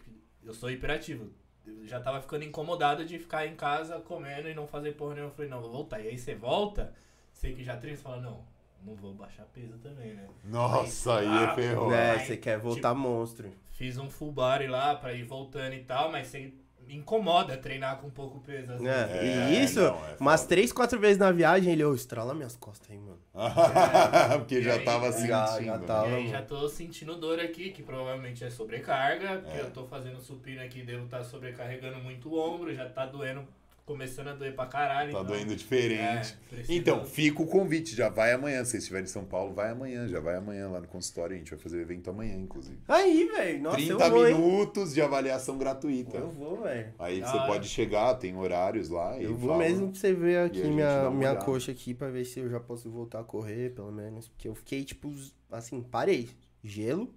[0.44, 1.30] Eu sou hiperativo.
[1.66, 5.32] Eu já tava ficando incomodado de ficar em casa comendo e não fazer porra nenhuma.
[5.32, 6.00] Eu falei, não, vou voltar.
[6.02, 6.94] E aí você volta,
[7.36, 8.40] sei que já você fala, não,
[8.84, 10.28] não vou baixar peso também, né?
[10.46, 11.94] Nossa, aí Ah, é ferrou.
[11.94, 13.52] É, você quer voltar monstro.
[13.72, 16.54] Fiz um full body lá pra ir voltando e tal, mas você
[16.88, 18.72] incomoda treinar com pouco peso.
[18.74, 19.24] às É, vezes.
[19.60, 22.90] e isso, não, é umas três, quatro vezes na viagem, ele, ô, estrala minhas costas
[22.92, 23.20] aí, mano.
[24.40, 25.66] Porque já aí, tava já- sentindo.
[25.66, 25.86] já né?
[25.88, 26.08] tava.
[26.10, 29.62] E aí já tô sentindo dor aqui, que provavelmente é sobrecarga, porque É.
[29.62, 33.46] eu tô fazendo supino aqui, devo estar sobrecarregando muito o ombro, já tá doendo,
[33.86, 35.12] começando a doer pra caralho.
[35.14, 36.36] Tá então, doendo diferente.
[36.52, 38.64] é, Então, fica o convite, já vai amanhã.
[38.66, 41.36] Se vocês estiverem em São Paulo, vai amanhã, já vai amanhã lá no consultório.
[41.36, 42.80] A gente vai fazer o evento amanhã, inclusive.
[42.88, 44.34] Aí, velho, nossa, 30 eu vou, hein?
[44.36, 46.18] minutos de avaliação gratuita.
[46.18, 46.94] Eu vou, velho.
[46.98, 49.20] Aí Da você pode chegar, tem horários lá.
[49.20, 49.64] e Eu vou fala.
[49.64, 52.90] mesmo pra você ver aqui minha, minha coxa aqui pra ver se eu já posso
[52.90, 54.28] voltar a correr, pelo menos.
[54.28, 55.14] Porque eu fiquei, tipo,
[55.52, 56.30] assim, parei.
[56.64, 57.14] Gelo,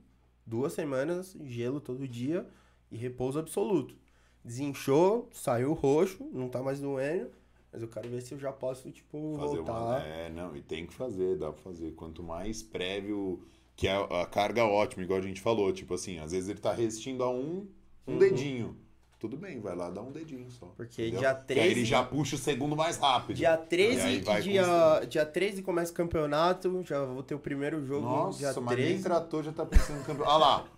[0.47, 2.47] duas semanas, gelo todo dia
[2.91, 3.95] e repouso absoluto.
[4.49, 7.31] Desinchou, saiu roxo, não tá mais doendo.
[7.71, 9.73] Mas eu quero ver se eu já posso, tipo, Fazer voltar.
[9.73, 9.99] uma.
[9.99, 11.93] É, não, e tem que fazer, dá pra fazer.
[11.93, 13.43] Quanto mais prévio,
[13.77, 15.71] que é a, a carga ótima, igual a gente falou.
[15.71, 17.67] Tipo assim, às vezes ele tá resistindo a um,
[18.07, 18.19] um Uhum.
[18.19, 18.77] dedinho.
[19.21, 20.67] Tudo bem, vai lá dar um dedinho só.
[20.77, 21.21] Porque entendeu?
[21.21, 23.37] dia Que aí ele 13 já puxa o segundo mais rápido.
[23.37, 27.39] Dia E 13, aí vai dia, dia 13 começa o campeonato, já vou ter o
[27.39, 29.03] primeiro jogo Nossa, dia mas nem 13.
[29.03, 30.31] tratou, já tá pensando no campeonato.
[30.37, 30.69] Olha lá.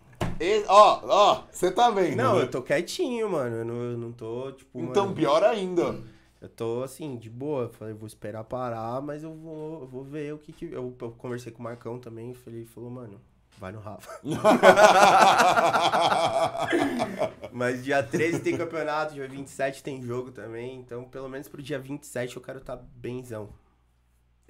[0.69, 2.17] Ó, ó, você tá vendo?
[2.17, 2.43] Não, né?
[2.43, 3.57] eu tô quietinho, mano.
[3.57, 4.81] Eu não, eu não tô, tipo.
[4.81, 5.97] Então, mano, pior ainda.
[6.41, 7.65] Eu tô assim, de boa.
[7.65, 10.65] Eu Falei, vou esperar parar, mas eu vou, eu vou ver o que que.
[10.67, 12.35] Eu, eu conversei com o Marcão também.
[12.47, 13.21] Ele falou, mano,
[13.59, 14.19] vai no Rafa.
[17.53, 20.81] mas dia 13 tem campeonato, dia 27 tem jogo também.
[20.81, 23.51] Então, pelo menos pro dia 27 eu quero estar tá benzão.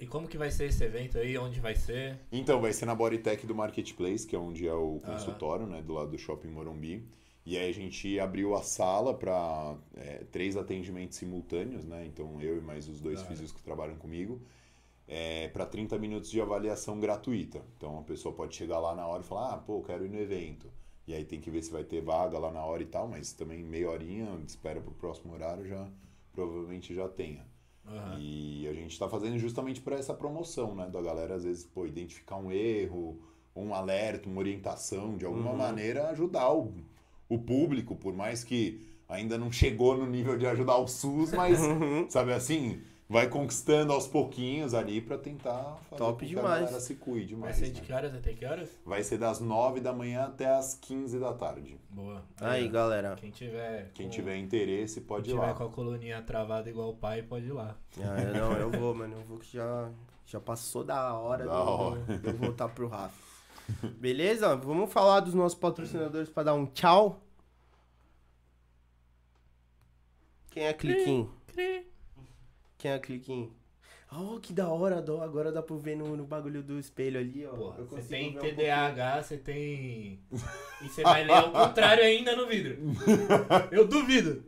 [0.01, 1.37] E como que vai ser esse evento aí?
[1.37, 2.19] Onde vai ser?
[2.31, 5.79] Então, vai ser na Bodytech do Marketplace, que é onde é o consultório, né?
[5.83, 7.07] Do lado do Shopping Morumbi.
[7.45, 9.75] E aí a gente abriu a sala para
[10.31, 12.03] três atendimentos simultâneos, né?
[12.07, 13.27] Então eu e mais os dois hora.
[13.27, 14.41] físicos que trabalham comigo.
[15.07, 17.61] É, para 30 minutos de avaliação gratuita.
[17.77, 20.19] Então a pessoa pode chegar lá na hora e falar, ah, pô, quero ir no
[20.19, 20.67] evento.
[21.05, 23.33] E aí tem que ver se vai ter vaga lá na hora e tal, mas
[23.33, 25.87] também meia horinha, espera pro próximo horário, já
[26.33, 27.50] provavelmente já tenha.
[27.87, 28.19] Aham.
[28.19, 30.87] E a gente está fazendo justamente para essa promoção, né?
[30.89, 33.19] Da galera, às vezes, pô, identificar um erro,
[33.55, 35.57] um alerta, uma orientação, de alguma Uhum.
[35.57, 36.73] maneira ajudar o,
[37.29, 41.59] o público, por mais que ainda não chegou no nível de ajudar o SUS, mas,
[41.61, 42.09] Uhum.
[42.09, 42.81] sabe assim,
[43.11, 46.45] vai conquistando aos pouquinhos ali para tentar fazer Top com que demais.
[46.45, 47.57] a galera se cuide Vai mais.
[47.57, 47.85] ser de né?
[47.87, 48.69] que horas até que horas?
[48.85, 51.77] Vai ser das 9 da manhã até as 15 da tarde.
[51.89, 52.23] Boa.
[52.39, 53.15] Aí, galera.
[53.17, 53.91] Quem tiver.
[53.93, 55.53] Quem com- tiver interesse pode quem ir tiver lá.
[55.53, 57.75] com a coluninha travada igual o pai, pode ir lá.
[57.99, 59.15] Ah, eu não, eu vou, mano.
[59.17, 59.91] Eu vou que já,
[60.25, 61.99] já passou da hora Da de eu- hora.
[62.17, 63.29] de eu voltar pro Rafa.
[63.99, 64.55] Beleza?
[64.55, 67.21] Vamos falar dos nossos patrocinadores pra dar um tchau.
[70.49, 71.29] Quem é Cliquinho?
[72.81, 73.53] Quem é Cliquinho?
[74.11, 75.21] Oh, que da hora, dó.
[75.21, 77.51] agora dá pra ver no, no bagulho do espelho ali, ó.
[77.51, 80.19] Porra, você tem um TDAH, você tem.
[80.81, 82.77] E você vai ler ao contrário ainda no vidro.
[83.71, 84.43] Eu duvido.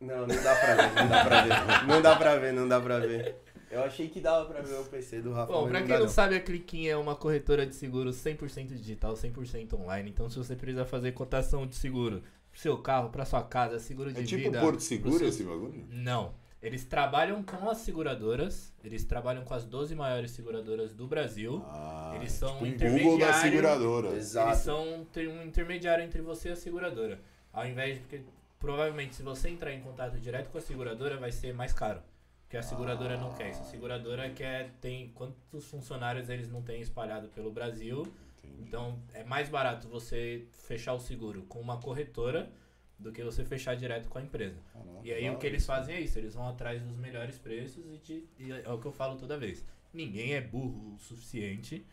[0.00, 1.86] Não, não dá pra ver, não dá pra ver.
[1.86, 3.36] Não dá pra ver, não dá pra ver.
[3.70, 5.52] Eu achei que dava pra ver o PC do Rafa.
[5.52, 9.12] Bom, pra não quem não sabe, a Cliquinha é uma corretora de seguros 100% digital,
[9.12, 10.08] 100% online.
[10.08, 14.10] Então, se você precisa fazer cotação de seguro pro seu carro, pra sua casa, seguro
[14.10, 14.60] de É tipo vida...
[14.60, 15.84] Porto pro Seguro seu- esse bagulho?
[15.90, 16.32] Não.
[16.62, 21.62] Eles trabalham com as seguradoras, eles trabalham com as 12 maiores seguradoras do Brasil.
[21.66, 23.26] Ah, Eles são tipo um Google intermediário.
[23.26, 24.16] da seguradora.
[24.16, 24.48] Exato.
[24.48, 27.20] Eles são um intermediário entre você e a seguradora.
[27.52, 28.00] Ao invés de.
[28.00, 28.22] Porque
[28.58, 32.00] provavelmente se você entrar em contato direto com a seguradora, vai ser mais caro.
[32.42, 33.60] Porque a seguradora não quer isso.
[33.60, 34.70] A seguradora quer.
[34.80, 38.02] Tem quantos funcionários eles não têm espalhado pelo Brasil.
[38.42, 38.62] Entendi.
[38.62, 42.50] Então é mais barato você fechar o seguro com uma corretora
[42.98, 44.58] do que você fechar direto com a empresa.
[44.72, 47.84] Caraca, E aí o que eles fazem é isso, eles vão atrás dos melhores preços
[47.84, 49.64] e, de, e é o que eu falo toda vez.
[49.92, 51.84] Ninguém é burro o suficiente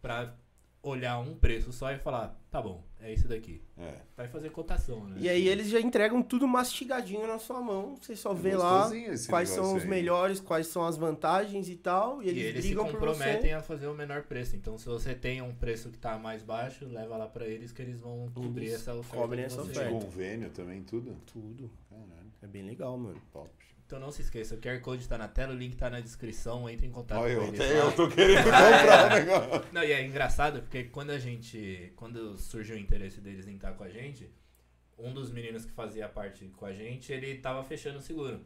[0.00, 0.34] pra
[0.82, 3.60] olhar um preço só e falar, tá bom, é esse daqui.
[3.76, 3.94] É.
[4.16, 5.16] Vai fazer cotação, né?
[5.18, 7.96] E aí eles já entregam tudo mastigadinho na sua mão.
[7.96, 8.88] Você só vê lá
[9.28, 9.88] quais são os aí.
[9.88, 12.22] melhores, quais são as vantagens e tal.
[12.22, 13.52] E E eles, eles se comprometem você.
[13.52, 14.56] a fazer o menor preço.
[14.56, 17.82] Então, se você tem um preço que tá mais baixo, leva lá pra eles que
[17.82, 19.16] eles vão cobrir Eles essa oferta.
[19.16, 19.90] cobrem essa oferta.
[19.90, 21.16] convênio também, tudo?
[21.26, 21.70] Tudo.
[21.90, 23.20] Caralho, É bem legal, mano.
[23.32, 23.48] top.
[23.88, 26.68] Então não se esqueça, o QR Code tá na tela, o link tá na descrição,
[26.68, 27.58] entre em contato Olha, com eu, eles.
[27.58, 27.66] lá.
[27.66, 29.72] eu tô querendo comprar o negócio.
[29.72, 31.90] Não, e é engraçado porque quando a gente.
[31.96, 34.30] Quando surgiu o interesse deles em estar com a gente,
[34.98, 38.44] um dos meninos que fazia parte com a gente, ele tava fechando o seguro.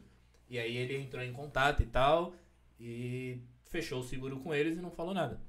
[0.49, 2.33] E aí ele entrou em contato e tal,
[2.79, 5.41] e fechou o seguro com eles e não falou nada.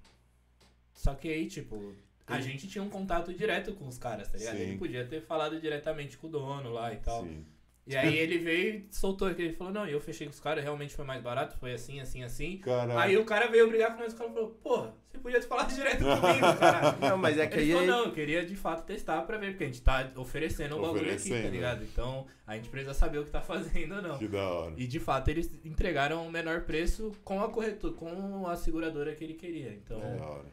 [0.92, 1.94] Só que aí, tipo,
[2.26, 4.56] a gente tinha um contato direto com os caras, tá ligado?
[4.56, 4.62] Sim.
[4.62, 7.22] Ele podia ter falado diretamente com o dono lá e tal.
[7.22, 7.46] Sim.
[7.86, 10.64] E aí ele veio e soltou aquele, ele falou, não, eu fechei com os caras,
[10.64, 12.56] realmente foi mais barato, foi assim, assim, assim.
[12.58, 12.98] Caralho.
[12.98, 15.46] Aí o cara veio brigar com nós e o cara falou, porra, você podia ter
[15.46, 16.92] falado direto comigo, cara.
[16.98, 17.72] Não, mas é que Ele aí.
[17.72, 20.80] falou, não, eu queria de fato testar pra ver, porque a gente tá oferecendo o
[20.80, 21.52] bagulho aqui, tá Oferecendo.
[21.52, 21.84] ligado?
[21.84, 24.18] Então a gente precisa saber o que tá fazendo ou não.
[24.18, 24.74] Que da hora.
[24.78, 29.22] E de fato eles entregaram o menor preço com a corretora, com a seguradora que
[29.24, 29.74] ele queria.
[29.74, 30.44] Então Que da hora.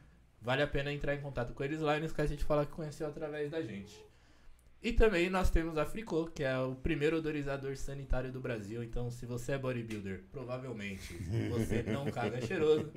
[0.41, 2.73] vale a pena entrar em contato com eles lá e não esquece de falar que
[2.73, 4.03] conheceu através da gente.
[4.83, 8.83] E também nós temos a Fricô, que é o primeiro odorizador sanitário do Brasil.
[8.83, 11.13] Então, se você é bodybuilder, provavelmente
[11.49, 12.91] você não caga cheiroso.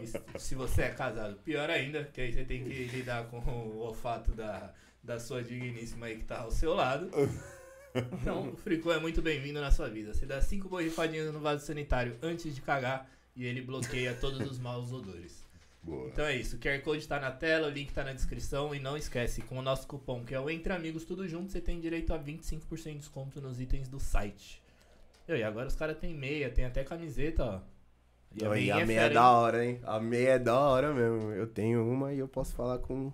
[0.00, 3.78] E se- você é casado, pior ainda, que aí você tem que lidar com o
[3.78, 4.72] olfato da,
[5.02, 7.10] da sua digníssima aí que tá ao seu lado.
[8.20, 10.14] Então, o Fricô é muito bem-vindo na sua vida.
[10.14, 14.58] Você dá cinco borrifadinhas no vaso sanitário antes de cagar e ele bloqueia todos os
[14.58, 15.41] maus odores.
[15.82, 16.08] Boa.
[16.08, 18.78] Então é isso, o QR Code tá na tela, o link tá na descrição e
[18.78, 21.80] não esquece, com o nosso cupom que é o Entre Amigos Tudo Junto, você tem
[21.80, 24.62] direito a 25% de desconto nos itens do site.
[25.26, 27.72] Eu, e agora os caras têm meia, tem até camiseta, ó.
[28.34, 29.80] E a, meinha meia é fera, da hora, hein?
[29.84, 31.32] A meia é da hora mesmo.
[31.32, 33.12] Eu tenho uma e eu posso falar com.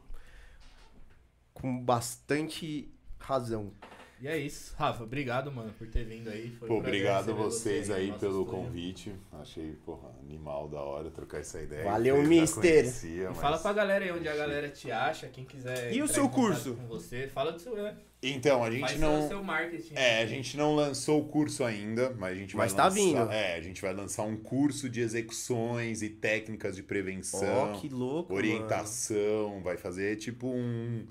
[1.53, 2.89] com bastante
[3.19, 3.73] razão.
[4.21, 4.75] E é isso.
[4.77, 6.51] Rafa, obrigado, mano, por ter vindo aí.
[6.59, 8.45] Foi Pô, obrigado vocês você aí pelo estúdio.
[8.47, 9.13] convite.
[9.41, 11.85] Achei, porra, animal da hora trocar essa ideia.
[11.85, 12.61] Valeu, mister.
[12.83, 15.93] conhecia, E mas- fala pra galera aí onde a galera te acha, quem quiser.
[15.93, 16.75] E o seu curso?
[16.75, 17.77] Com você, fala do seu.
[17.77, 17.97] né?
[18.21, 19.25] Então, a gente Faz não.
[19.25, 19.95] o seu marketing.
[19.95, 22.97] É, a gente não lançou o curso ainda, mas a gente vai Mas tá lançar.
[22.97, 23.31] vindo.
[23.31, 27.89] É, a gente vai lançar um curso de execuções e técnicas de prevenção, Ó, que
[27.89, 28.35] louco.
[28.35, 31.07] orientação, vai fazer tipo um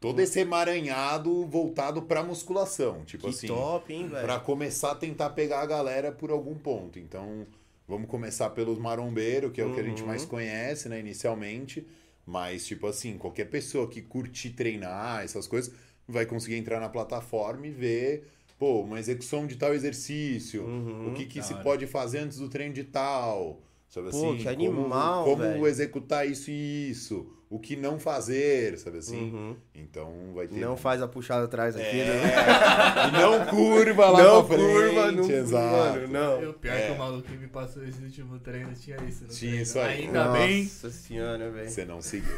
[0.00, 4.24] todo esse emaranhado voltado pra musculação, tipo Que assim, top, hein, velho?
[4.24, 6.98] Pra começar a tentar pegar a galera por algum ponto.
[6.98, 7.46] Então,
[7.86, 10.08] vamos começar pelos marombeiros, que é o que a gente Uhum.
[10.08, 11.86] mais conhece, né, inicialmente.
[12.26, 15.72] Mas, tipo assim, qualquer pessoa que curtir treinar, essas coisas,
[16.06, 18.28] vai conseguir entrar na plataforma e ver,
[18.58, 21.08] pô, uma execução de tal exercício, Uhum.
[21.08, 21.62] o que, que se hora.
[21.62, 23.60] pode fazer antes do treino de tal.
[23.88, 24.36] Sabe Pô, assim?
[24.36, 27.26] que animal, como, como executar isso e isso.
[27.50, 29.32] O que não fazer, sabe assim?
[29.32, 29.56] Uhum.
[29.74, 30.56] Então vai ter.
[30.60, 33.08] Não faz a puxada atrás aqui, É, né?
[33.08, 35.98] e não curva lá Não pra frente, curva, não exato.
[36.00, 36.42] Mano, não.
[36.42, 36.86] E o pior É.
[36.88, 39.24] que o maluco que me passou esse último treino tinha isso.
[39.24, 39.62] No Tinha treino.
[39.62, 40.02] isso aí.
[40.02, 40.64] Ainda Nossa bem.
[40.66, 41.70] senhora, velho.
[41.70, 42.34] Você não seguiu.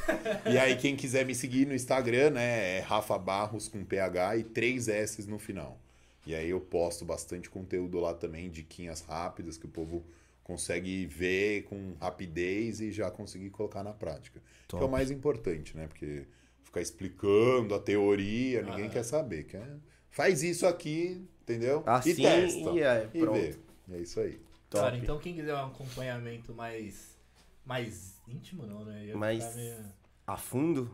[0.47, 4.45] E aí, quem quiser me seguir no Instagram, né, é Rafa Barros com PH e
[4.45, 5.77] três S no final.
[6.25, 10.05] E aí eu posto bastante conteúdo lá também, diquinhas rápidas que o povo
[10.51, 14.41] consegue ver com rapidez e já conseguir colocar na prática.
[14.67, 14.91] Que é o Top.
[14.91, 15.87] mais importante, né?
[15.87, 16.27] Porque
[16.65, 18.91] ficar explicando a teoria, ninguém Ah.
[18.91, 19.45] quer saber.
[19.45, 19.77] Quer...
[20.11, 21.85] Faz isso aqui, entendeu?
[21.87, 22.71] Assim e testa.
[22.71, 23.35] e é, e pronto.
[23.41, 23.57] vê.
[23.93, 24.41] É isso aí.
[24.69, 24.85] Top.
[24.85, 27.17] Cara, então quem quiser um acompanhamento mais.
[27.65, 29.15] mais íntimo, não, né?
[29.15, 29.85] Mais meio-
[30.27, 30.91] A fundo?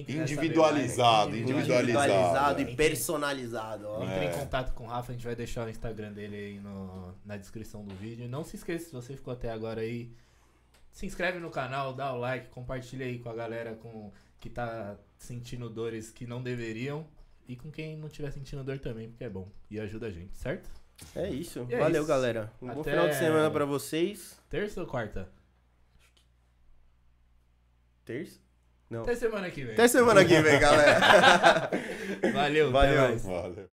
[0.00, 1.38] Individualizado, né?
[1.38, 2.62] individualizado, individualizado.
[2.62, 4.02] e personalizado.
[4.02, 4.32] Entre em é.
[4.32, 7.84] contato com o Rafa, a gente vai deixar o Instagram dele aí no, na descrição
[7.84, 8.28] do vídeo.
[8.28, 10.10] Não se esqueça, se você ficou até agora aí,
[10.90, 14.96] se inscreve no canal, dá o like, compartilha aí com a galera com, que tá
[15.16, 17.06] sentindo dores que não deveriam
[17.46, 20.36] e com quem não tiver sentindo dor também, porque é bom e ajuda a gente,
[20.36, 20.68] certo?
[21.14, 21.66] É isso.
[21.70, 22.08] É Valeu, isso.
[22.08, 22.52] galera.
[22.60, 24.40] Um até bom final de semana para vocês.
[24.48, 25.28] Terça ou quarta?
[28.04, 28.43] Terça?
[28.94, 29.02] Não.
[29.02, 29.72] Até semana que vem.
[29.72, 31.00] Até semana que vem, galera.
[32.32, 33.18] Valeu, valeu.
[33.18, 33.73] Valeu.